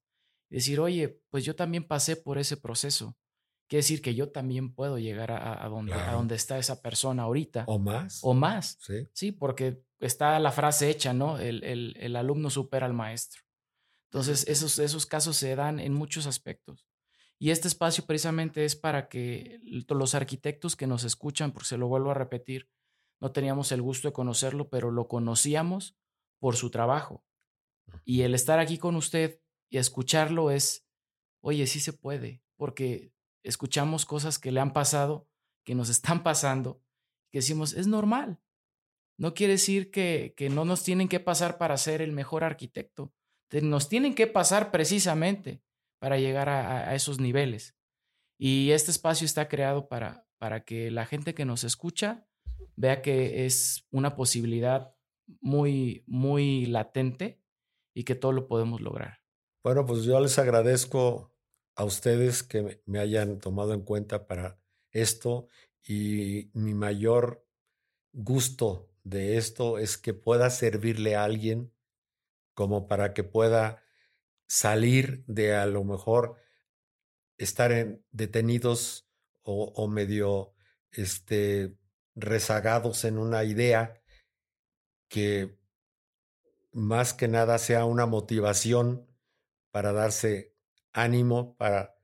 y 0.49 0.55
decir, 0.55 0.79
oye, 0.79 1.21
pues 1.29 1.45
yo 1.45 1.55
también 1.55 1.87
pasé 1.87 2.15
por 2.15 2.37
ese 2.37 2.57
proceso. 2.57 3.17
Quiere 3.67 3.83
decir 3.83 4.01
que 4.01 4.15
yo 4.15 4.29
también 4.29 4.73
puedo 4.73 4.99
llegar 4.99 5.31
a, 5.31 5.65
donde, 5.69 5.93
a 5.93 6.11
donde 6.11 6.35
está 6.35 6.57
esa 6.57 6.81
persona 6.81 7.23
ahorita. 7.23 7.63
O 7.67 7.79
más. 7.79 8.19
O 8.21 8.33
más. 8.33 8.77
Sí. 8.81 9.07
Sí, 9.13 9.31
porque 9.31 9.81
está 10.01 10.37
la 10.39 10.51
frase 10.51 10.89
hecha, 10.89 11.13
¿no? 11.13 11.39
El, 11.39 11.63
el, 11.63 12.15
alumno 12.17 12.49
supera 12.49 12.85
al 12.85 12.93
maestro. 12.93 13.41
Entonces, 14.09 14.45
esos, 14.49 14.77
esos 14.77 15.05
casos 15.05 15.37
se 15.37 15.55
dan 15.55 15.79
en 15.79 15.93
muchos 15.93 16.27
aspectos. 16.27 16.85
Y 17.39 17.51
este 17.51 17.69
espacio 17.69 18.05
precisamente 18.05 18.65
es 18.65 18.75
para 18.75 19.07
que 19.07 19.61
los 19.63 20.15
arquitectos 20.15 20.75
que 20.75 20.85
nos 20.85 21.05
escuchan, 21.05 21.51
porque 21.53 21.69
se 21.69 21.77
lo 21.77 21.87
vuelvo 21.87 22.11
a 22.11 22.15
repetir, 22.15 22.69
no 23.21 23.31
teníamos 23.31 23.71
el 23.71 23.81
gusto 23.81 24.07
de 24.07 24.13
conocerlo, 24.13 24.69
pero 24.69 24.89
lo 24.89 25.07
conocíamos 25.07 25.95
por 26.39 26.55
su 26.55 26.71
trabajo. 26.71 27.23
Y 28.03 28.21
el 28.21 28.33
estar 28.33 28.59
aquí 28.59 28.79
con 28.79 28.95
usted 28.95 29.39
y 29.69 29.77
escucharlo 29.77 30.49
es, 30.49 30.87
oye, 31.41 31.67
sí 31.67 31.79
se 31.79 31.93
puede, 31.93 32.41
porque 32.57 33.13
escuchamos 33.43 34.05
cosas 34.05 34.39
que 34.39 34.51
le 34.51 34.59
han 34.59 34.73
pasado, 34.73 35.29
que 35.63 35.75
nos 35.75 35.89
están 35.95 36.23
pasando, 36.23 36.81
que 37.31 37.37
decimos, 37.39 37.73
es 37.73 37.87
normal. 37.87 38.41
No 39.17 39.35
quiere 39.35 39.53
decir 39.53 39.91
que, 39.91 40.33
que 40.35 40.49
no 40.49 40.65
nos 40.65 40.83
tienen 40.83 41.07
que 41.07 41.19
pasar 41.19 41.59
para 41.59 41.77
ser 41.77 42.01
el 42.01 42.11
mejor 42.11 42.43
arquitecto. 42.43 43.13
Nos 43.61 43.87
tienen 43.87 44.15
que 44.15 44.25
pasar 44.25 44.71
precisamente 44.71 45.61
para 45.99 46.17
llegar 46.17 46.49
a, 46.49 46.95
esos 46.95 47.19
niveles. 47.19 47.75
Y 48.39 48.71
este 48.71 48.89
espacio 48.89 49.25
está 49.25 49.47
creado 49.47 49.87
para, 49.87 50.25
para 50.39 50.63
que 50.63 50.89
la 50.89 51.05
gente 51.05 51.35
que 51.35 51.45
nos 51.45 51.63
escucha 51.63 52.27
vea 52.75 53.01
que 53.01 53.45
es 53.45 53.87
una 53.91 54.15
posibilidad 54.15 54.95
muy, 55.39 56.03
muy 56.07 56.65
latente 56.65 57.41
y 57.93 58.03
que 58.03 58.15
todo 58.15 58.31
lo 58.31 58.47
podemos 58.47 58.81
lograr. 58.81 59.19
Bueno, 59.63 59.85
pues 59.85 60.03
yo 60.03 60.19
les 60.19 60.39
agradezco 60.39 61.31
a 61.75 61.83
ustedes 61.83 62.43
que 62.43 62.81
me 62.85 62.99
hayan 62.99 63.39
tomado 63.39 63.73
en 63.73 63.81
cuenta 63.81 64.27
para 64.27 64.59
esto 64.91 65.47
y 65.83 66.49
mi 66.53 66.73
mayor 66.73 67.45
gusto 68.11 68.89
de 69.03 69.37
esto 69.37 69.77
es 69.77 69.97
que 69.97 70.13
pueda 70.13 70.49
servirle 70.49 71.15
a 71.15 71.23
alguien 71.23 71.73
como 72.53 72.87
para 72.87 73.13
que 73.13 73.23
pueda 73.23 73.83
salir 74.47 75.23
de 75.27 75.55
a 75.55 75.65
lo 75.65 75.83
mejor 75.83 76.35
estar 77.37 77.71
en, 77.71 78.05
detenidos 78.11 79.07
o, 79.43 79.87
medio 79.87 80.53
este, 80.91 81.75
rezagados 82.15 83.05
en 83.05 83.17
una 83.17 83.43
idea 83.43 84.01
que 85.09 85.57
más 86.71 87.13
que 87.13 87.27
nada 87.27 87.57
sea 87.57 87.85
una 87.85 88.05
motivación 88.05 89.07
para 89.71 89.93
darse 89.93 90.55
ánimo, 90.93 91.55
para 91.57 91.97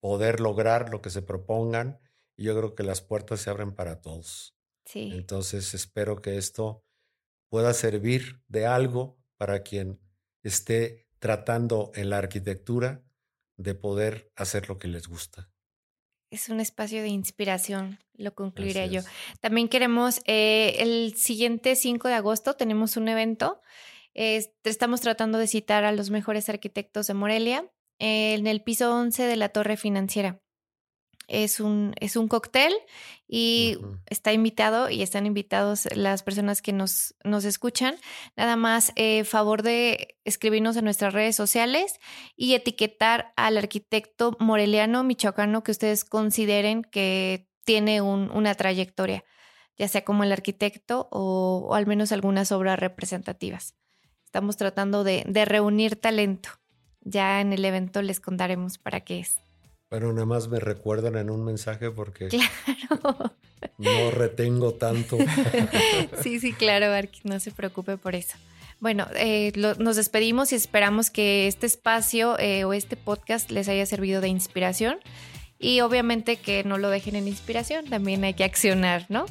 poder 0.00 0.40
lograr 0.40 0.90
lo 0.90 1.02
que 1.02 1.10
se 1.10 1.22
propongan. 1.22 2.00
Y 2.36 2.44
yo 2.44 2.56
creo 2.56 2.74
que 2.74 2.82
las 2.82 3.02
puertas 3.02 3.40
se 3.40 3.50
abren 3.50 3.74
para 3.74 4.00
todos. 4.00 4.56
Sí. 4.86 5.10
Entonces 5.12 5.74
espero 5.74 6.22
que 6.22 6.38
esto 6.38 6.84
pueda 7.48 7.74
servir 7.74 8.42
de 8.48 8.66
algo 8.66 9.18
para 9.36 9.62
quien 9.62 10.00
esté 10.42 11.06
tratando 11.18 11.92
en 11.94 12.10
la 12.10 12.18
arquitectura 12.18 13.04
de 13.56 13.74
poder 13.74 14.32
hacer 14.36 14.68
lo 14.68 14.78
que 14.78 14.88
les 14.88 15.06
gusta. 15.06 15.50
Es 16.30 16.48
un 16.48 16.60
espacio 16.60 17.02
de 17.02 17.08
inspiración, 17.08 17.98
lo 18.14 18.34
concluiré 18.34 18.88
yo. 18.88 19.00
También 19.40 19.68
queremos, 19.68 20.20
eh, 20.26 20.76
el 20.78 21.14
siguiente 21.16 21.74
5 21.74 22.08
de 22.08 22.14
agosto 22.14 22.54
tenemos 22.54 22.96
un 22.96 23.08
evento. 23.08 23.60
estamos 24.14 25.00
tratando 25.00 25.38
de 25.38 25.46
citar 25.46 25.84
a 25.84 25.92
los 25.92 26.10
mejores 26.10 26.48
arquitectos 26.48 27.06
de 27.06 27.14
Morelia 27.14 27.70
en 27.98 28.46
el 28.46 28.62
piso 28.62 28.94
11 28.94 29.24
de 29.24 29.36
la 29.36 29.50
Torre 29.50 29.76
Financiera 29.76 30.40
es 31.30 31.60
un, 31.60 31.94
es 32.00 32.16
un 32.16 32.28
cóctel 32.28 32.74
y 33.26 33.78
está 34.06 34.32
invitado 34.32 34.90
y 34.90 35.02
están 35.02 35.24
invitados 35.24 35.88
las 35.94 36.24
personas 36.24 36.60
que 36.60 36.72
nos, 36.72 37.14
nos 37.22 37.44
escuchan. 37.44 37.94
Nada 38.36 38.56
más, 38.56 38.92
eh, 38.96 39.22
favor 39.24 39.62
de 39.62 40.18
escribirnos 40.24 40.76
en 40.76 40.84
nuestras 40.84 41.14
redes 41.14 41.36
sociales 41.36 42.00
y 42.36 42.54
etiquetar 42.54 43.32
al 43.36 43.56
arquitecto 43.56 44.36
moreliano 44.40 45.04
michoacano 45.04 45.62
que 45.62 45.70
ustedes 45.70 46.04
consideren 46.04 46.82
que 46.82 47.48
tiene 47.64 48.00
una 48.00 48.54
trayectoria, 48.56 49.24
ya 49.78 49.86
sea 49.86 50.04
como 50.04 50.24
el 50.24 50.32
arquitecto 50.32 51.08
o, 51.12 51.74
al 51.74 51.86
menos 51.86 52.10
algunas 52.10 52.50
obras 52.50 52.80
representativas. 52.80 53.76
Estamos 54.24 54.56
tratando 54.56 55.04
de, 55.04 55.24
de 55.26 55.44
reunir 55.44 55.94
talento. 55.94 56.50
Ya 57.02 57.40
en 57.40 57.52
el 57.52 57.64
evento 57.64 58.02
les 58.02 58.18
contaremos 58.18 58.78
para 58.78 59.00
qué 59.00 59.20
es. 59.20 59.38
Bueno, 59.90 60.12
nada 60.12 60.24
más 60.24 60.46
me 60.46 60.60
recuerdan 60.60 61.16
en 61.16 61.30
un 61.30 61.44
mensaje 61.44 61.90
porque 61.90 62.28
no 63.78 64.10
retengo 64.12 64.74
tanto. 64.74 65.18
sí, 66.22 66.38
sí, 66.38 66.52
claro, 66.52 66.86
no 67.24 67.40
se 67.40 67.50
preocupe 67.50 67.96
por 67.96 68.14
eso. 68.14 68.36
Bueno, 68.78 69.08
eh, 69.16 69.52
nos 69.56 69.96
despedimos 69.96 70.52
y 70.52 70.54
esperamos 70.54 71.10
que 71.10 71.48
este 71.48 71.66
espacio 71.66 72.38
eh, 72.38 72.62
o 72.62 72.72
este 72.72 72.96
podcast 72.96 73.50
les 73.50 73.68
haya 73.68 73.84
servido 73.84 74.20
de 74.20 74.28
inspiración 74.28 75.00
y 75.58 75.80
obviamente 75.80 76.36
que 76.36 76.62
no 76.62 76.78
lo 76.78 76.88
dejen 76.88 77.16
en 77.16 77.26
inspiración, 77.26 77.84
también 77.86 78.22
hay 78.22 78.34
que 78.34 78.44
accionar, 78.44 79.06
¿no? 79.08 79.26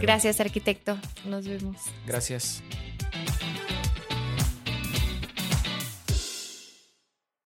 Gracias, 0.00 0.40
arquitecto. 0.40 0.96
Nos 1.26 1.48
vemos. 1.48 1.76
Gracias. 2.06 2.62